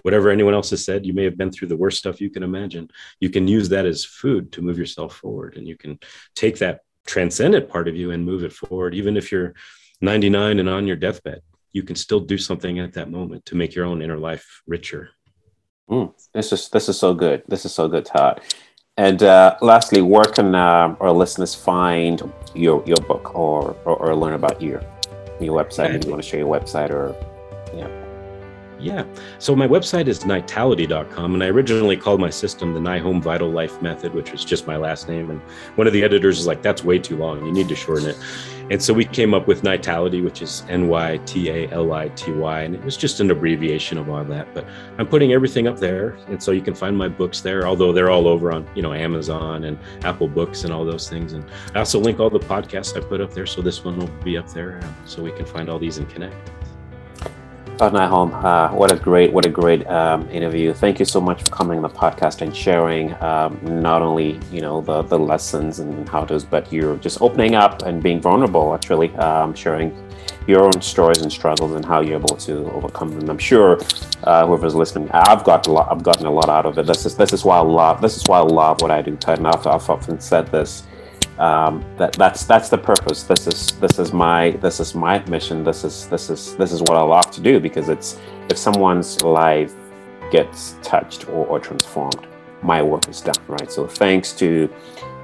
Whatever 0.00 0.30
anyone 0.30 0.54
else 0.54 0.70
has 0.70 0.82
said 0.82 1.04
you 1.04 1.12
may 1.12 1.24
have 1.24 1.36
been 1.36 1.52
through 1.52 1.68
the 1.68 1.76
worst 1.76 1.98
stuff 1.98 2.18
you 2.18 2.30
can 2.30 2.42
imagine. 2.42 2.88
You 3.20 3.28
can 3.28 3.46
use 3.46 3.68
that 3.68 3.84
as 3.84 4.06
food 4.06 4.50
to 4.52 4.62
move 4.62 4.78
yourself 4.78 5.14
forward 5.14 5.58
and 5.58 5.68
you 5.68 5.76
can 5.76 5.98
take 6.34 6.56
that 6.60 6.80
transcendent 7.06 7.68
part 7.68 7.86
of 7.86 7.96
you 7.96 8.12
and 8.12 8.24
move 8.24 8.44
it 8.44 8.52
forward 8.54 8.94
even 8.94 9.18
if 9.18 9.30
you're 9.30 9.54
99 10.00 10.58
and 10.58 10.68
on 10.70 10.86
your 10.86 10.96
deathbed 10.96 11.42
you 11.72 11.82
can 11.82 11.96
still 11.96 12.20
do 12.20 12.38
something 12.38 12.78
at 12.78 12.92
that 12.94 13.10
moment 13.10 13.44
to 13.46 13.54
make 13.54 13.74
your 13.74 13.84
own 13.84 14.02
inner 14.02 14.18
life 14.18 14.62
richer 14.66 15.10
mm, 15.90 16.12
this 16.34 16.52
is 16.52 16.68
this 16.70 16.88
is 16.88 16.98
so 16.98 17.14
good 17.14 17.42
this 17.48 17.64
is 17.64 17.72
so 17.72 17.88
good 17.88 18.04
todd 18.04 18.40
and 18.98 19.22
uh, 19.22 19.56
lastly, 19.60 20.02
where 20.02 20.24
can 20.24 20.56
uh, 20.56 20.96
our 20.98 21.12
listeners 21.12 21.54
find 21.54 22.20
your 22.52 22.82
your 22.84 22.96
book 22.96 23.32
or 23.32 23.76
or, 23.84 23.96
or 23.96 24.16
learn 24.16 24.34
about 24.34 24.60
you? 24.60 24.80
Your 25.40 25.56
website. 25.64 25.94
If 25.94 26.04
you 26.04 26.10
want 26.10 26.20
to 26.20 26.28
share 26.28 26.40
your 26.40 26.52
website 26.52 26.90
or 26.90 27.14
yeah. 27.72 27.88
Yeah. 28.80 29.04
So 29.38 29.54
my 29.54 29.68
website 29.68 30.08
is 30.08 30.20
nytality.com. 30.20 31.34
And 31.34 31.44
I 31.44 31.46
originally 31.46 31.96
called 31.96 32.20
my 32.20 32.30
system 32.30 32.74
the 32.74 32.80
Nyholm 32.80 33.22
Vital 33.22 33.48
Life 33.48 33.80
Method, 33.82 34.14
which 34.14 34.32
was 34.32 34.44
just 34.44 34.66
my 34.66 34.76
last 34.76 35.08
name. 35.08 35.30
And 35.30 35.40
one 35.76 35.86
of 35.86 35.92
the 35.92 36.02
editors 36.02 36.38
is 36.40 36.46
like, 36.46 36.62
that's 36.62 36.84
way 36.84 36.98
too 36.98 37.16
long. 37.16 37.44
You 37.44 37.52
need 37.52 37.68
to 37.68 37.76
shorten 37.76 38.08
it. 38.08 38.16
And 38.70 38.82
so 38.82 38.92
we 38.92 39.04
came 39.04 39.32
up 39.32 39.46
with 39.46 39.62
Nytality, 39.62 40.22
which 40.22 40.42
is 40.42 40.62
N 40.68 40.88
Y 40.88 41.16
T 41.24 41.48
A 41.48 41.70
L 41.70 41.92
I 41.92 42.08
T 42.10 42.32
Y. 42.32 42.60
And 42.62 42.74
it 42.74 42.84
was 42.84 42.96
just 42.96 43.20
an 43.20 43.30
abbreviation 43.30 43.96
of 43.98 44.08
all 44.10 44.24
that. 44.24 44.52
But 44.54 44.66
I'm 44.98 45.06
putting 45.06 45.32
everything 45.32 45.66
up 45.66 45.78
there. 45.78 46.18
And 46.28 46.42
so 46.42 46.52
you 46.52 46.60
can 46.60 46.74
find 46.74 46.96
my 46.96 47.08
books 47.08 47.40
there, 47.40 47.66
although 47.66 47.92
they're 47.92 48.10
all 48.10 48.28
over 48.28 48.52
on, 48.52 48.68
you 48.74 48.82
know, 48.82 48.92
Amazon 48.92 49.64
and 49.64 49.78
Apple 50.04 50.28
Books 50.28 50.64
and 50.64 50.72
all 50.72 50.84
those 50.84 51.08
things. 51.08 51.32
And 51.32 51.44
I 51.74 51.78
also 51.78 51.98
link 51.98 52.20
all 52.20 52.30
the 52.30 52.40
podcasts 52.40 52.96
I 52.96 53.00
put 53.00 53.20
up 53.20 53.32
there. 53.32 53.46
So 53.46 53.62
this 53.62 53.84
one 53.84 53.98
will 53.98 54.10
be 54.22 54.36
up 54.36 54.48
there. 54.50 54.80
Uh, 54.82 54.92
so 55.06 55.22
we 55.22 55.32
can 55.32 55.46
find 55.46 55.68
all 55.68 55.78
these 55.78 55.98
and 55.98 56.08
connect. 56.08 56.57
Todd 57.78 57.92
Nyholm, 57.92 58.32
uh, 58.42 58.70
what 58.74 58.90
a 58.90 58.96
great, 58.96 59.32
what 59.32 59.46
a 59.46 59.48
great 59.48 59.86
um, 59.86 60.28
interview. 60.30 60.72
Thank 60.74 60.98
you 60.98 61.04
so 61.04 61.20
much 61.20 61.44
for 61.44 61.50
coming 61.52 61.76
on 61.76 61.82
the 61.84 61.88
podcast 61.88 62.42
and 62.42 62.54
sharing 62.54 63.14
um, 63.22 63.56
not 63.62 64.02
only 64.02 64.40
you 64.50 64.60
know 64.60 64.80
the 64.80 65.02
the 65.02 65.16
lessons 65.16 65.78
and 65.78 66.08
how 66.08 66.24
to, 66.24 66.44
but 66.50 66.72
you're 66.72 66.96
just 66.96 67.22
opening 67.22 67.54
up 67.54 67.82
and 67.82 68.02
being 68.02 68.20
vulnerable. 68.20 68.74
Actually, 68.74 69.14
um, 69.18 69.54
sharing 69.54 69.96
your 70.48 70.64
own 70.64 70.82
stories 70.82 71.22
and 71.22 71.30
struggles 71.30 71.70
and 71.76 71.84
how 71.84 72.00
you're 72.00 72.18
able 72.18 72.34
to 72.48 72.68
overcome 72.72 73.16
them. 73.16 73.30
I'm 73.30 73.38
sure 73.38 73.78
uh, 74.24 74.44
whoever's 74.44 74.74
listening, 74.74 75.08
I've 75.12 75.44
got 75.44 75.68
a 75.68 75.70
lot. 75.70 75.88
I've 75.88 76.02
gotten 76.02 76.26
a 76.26 76.32
lot 76.32 76.48
out 76.48 76.66
of 76.66 76.76
it. 76.78 76.86
This 76.86 77.06
is 77.06 77.16
this 77.16 77.32
is 77.32 77.44
why 77.44 77.58
I 77.58 77.60
love. 77.60 78.00
This 78.00 78.16
is 78.16 78.24
why 78.26 78.38
I 78.38 78.42
love 78.42 78.82
what 78.82 78.90
I 78.90 79.02
do. 79.02 79.14
Ted, 79.14 79.38
and 79.38 79.46
I've, 79.46 79.64
I've 79.68 79.88
often 79.88 80.18
said 80.18 80.48
this 80.48 80.82
um, 81.38 81.84
that 81.96 82.12
that's 82.14 82.44
that's 82.44 82.68
the 82.68 82.78
purpose. 82.78 83.22
This 83.22 83.46
is 83.46 83.72
this 83.78 83.98
is 83.98 84.12
my 84.12 84.50
this 84.62 84.80
is 84.80 84.94
my 84.94 85.24
mission. 85.26 85.62
This 85.62 85.84
is 85.84 86.08
this 86.08 86.30
is 86.30 86.56
this 86.56 86.72
is 86.72 86.80
what 86.82 86.96
I 86.96 87.02
love 87.02 87.30
to 87.32 87.40
do 87.40 87.60
because 87.60 87.88
it's 87.88 88.18
if 88.48 88.58
someone's 88.58 89.22
life 89.22 89.74
gets 90.30 90.76
touched 90.82 91.28
or, 91.28 91.46
or 91.46 91.60
transformed, 91.60 92.26
my 92.62 92.82
work 92.82 93.08
is 93.08 93.20
done. 93.20 93.42
Right. 93.46 93.70
So 93.70 93.86
thanks 93.86 94.32
to 94.34 94.68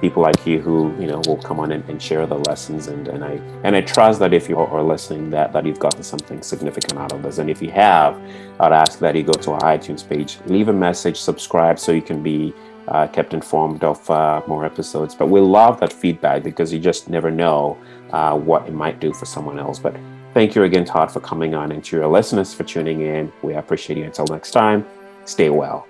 people 0.01 0.21
like 0.21 0.45
you 0.45 0.59
who 0.61 0.93
you 0.99 1.07
know 1.07 1.21
will 1.25 1.37
come 1.37 1.59
on 1.59 1.71
and, 1.71 1.87
and 1.89 2.01
share 2.01 2.25
the 2.25 2.37
lessons 2.49 2.87
and, 2.87 3.07
and 3.07 3.23
I 3.23 3.31
and 3.63 3.75
I 3.75 3.81
trust 3.81 4.19
that 4.19 4.33
if 4.33 4.49
you 4.49 4.57
are 4.57 4.83
listening 4.83 5.29
that 5.31 5.53
that 5.53 5.65
you've 5.65 5.79
gotten 5.79 6.03
something 6.03 6.41
significant 6.41 6.99
out 6.99 7.13
of 7.13 7.23
this 7.23 7.37
and 7.37 7.49
if 7.49 7.61
you 7.61 7.71
have 7.71 8.15
I'd 8.59 8.73
ask 8.73 8.99
that 8.99 9.15
you 9.15 9.23
go 9.23 9.33
to 9.33 9.51
our 9.51 9.61
iTunes 9.61 10.07
page 10.07 10.37
leave 10.47 10.67
a 10.67 10.73
message 10.73 11.17
subscribe 11.17 11.79
so 11.79 11.93
you 11.93 12.01
can 12.01 12.21
be 12.21 12.53
uh, 12.87 13.07
kept 13.07 13.33
informed 13.33 13.83
of 13.83 14.09
uh, 14.09 14.41
more 14.47 14.65
episodes. 14.65 15.15
But 15.15 15.27
we 15.27 15.39
love 15.39 15.79
that 15.79 15.91
feedback 15.91 16.43
because 16.43 16.71
you 16.71 16.79
just 16.79 17.09
never 17.09 17.31
know 17.31 17.77
uh, 18.11 18.37
what 18.37 18.67
it 18.67 18.73
might 18.73 18.99
do 18.99 19.13
for 19.13 19.25
someone 19.25 19.59
else. 19.59 19.79
But 19.79 19.95
thank 20.33 20.55
you 20.55 20.63
again, 20.63 20.85
Todd, 20.85 21.11
for 21.11 21.19
coming 21.19 21.55
on, 21.55 21.71
and 21.71 21.83
to 21.85 21.97
your 21.97 22.07
listeners 22.07 22.53
for 22.53 22.63
tuning 22.63 23.01
in. 23.01 23.31
We 23.41 23.53
appreciate 23.53 23.97
you. 23.97 24.05
Until 24.05 24.25
next 24.27 24.51
time, 24.51 24.85
stay 25.25 25.49
well. 25.49 25.87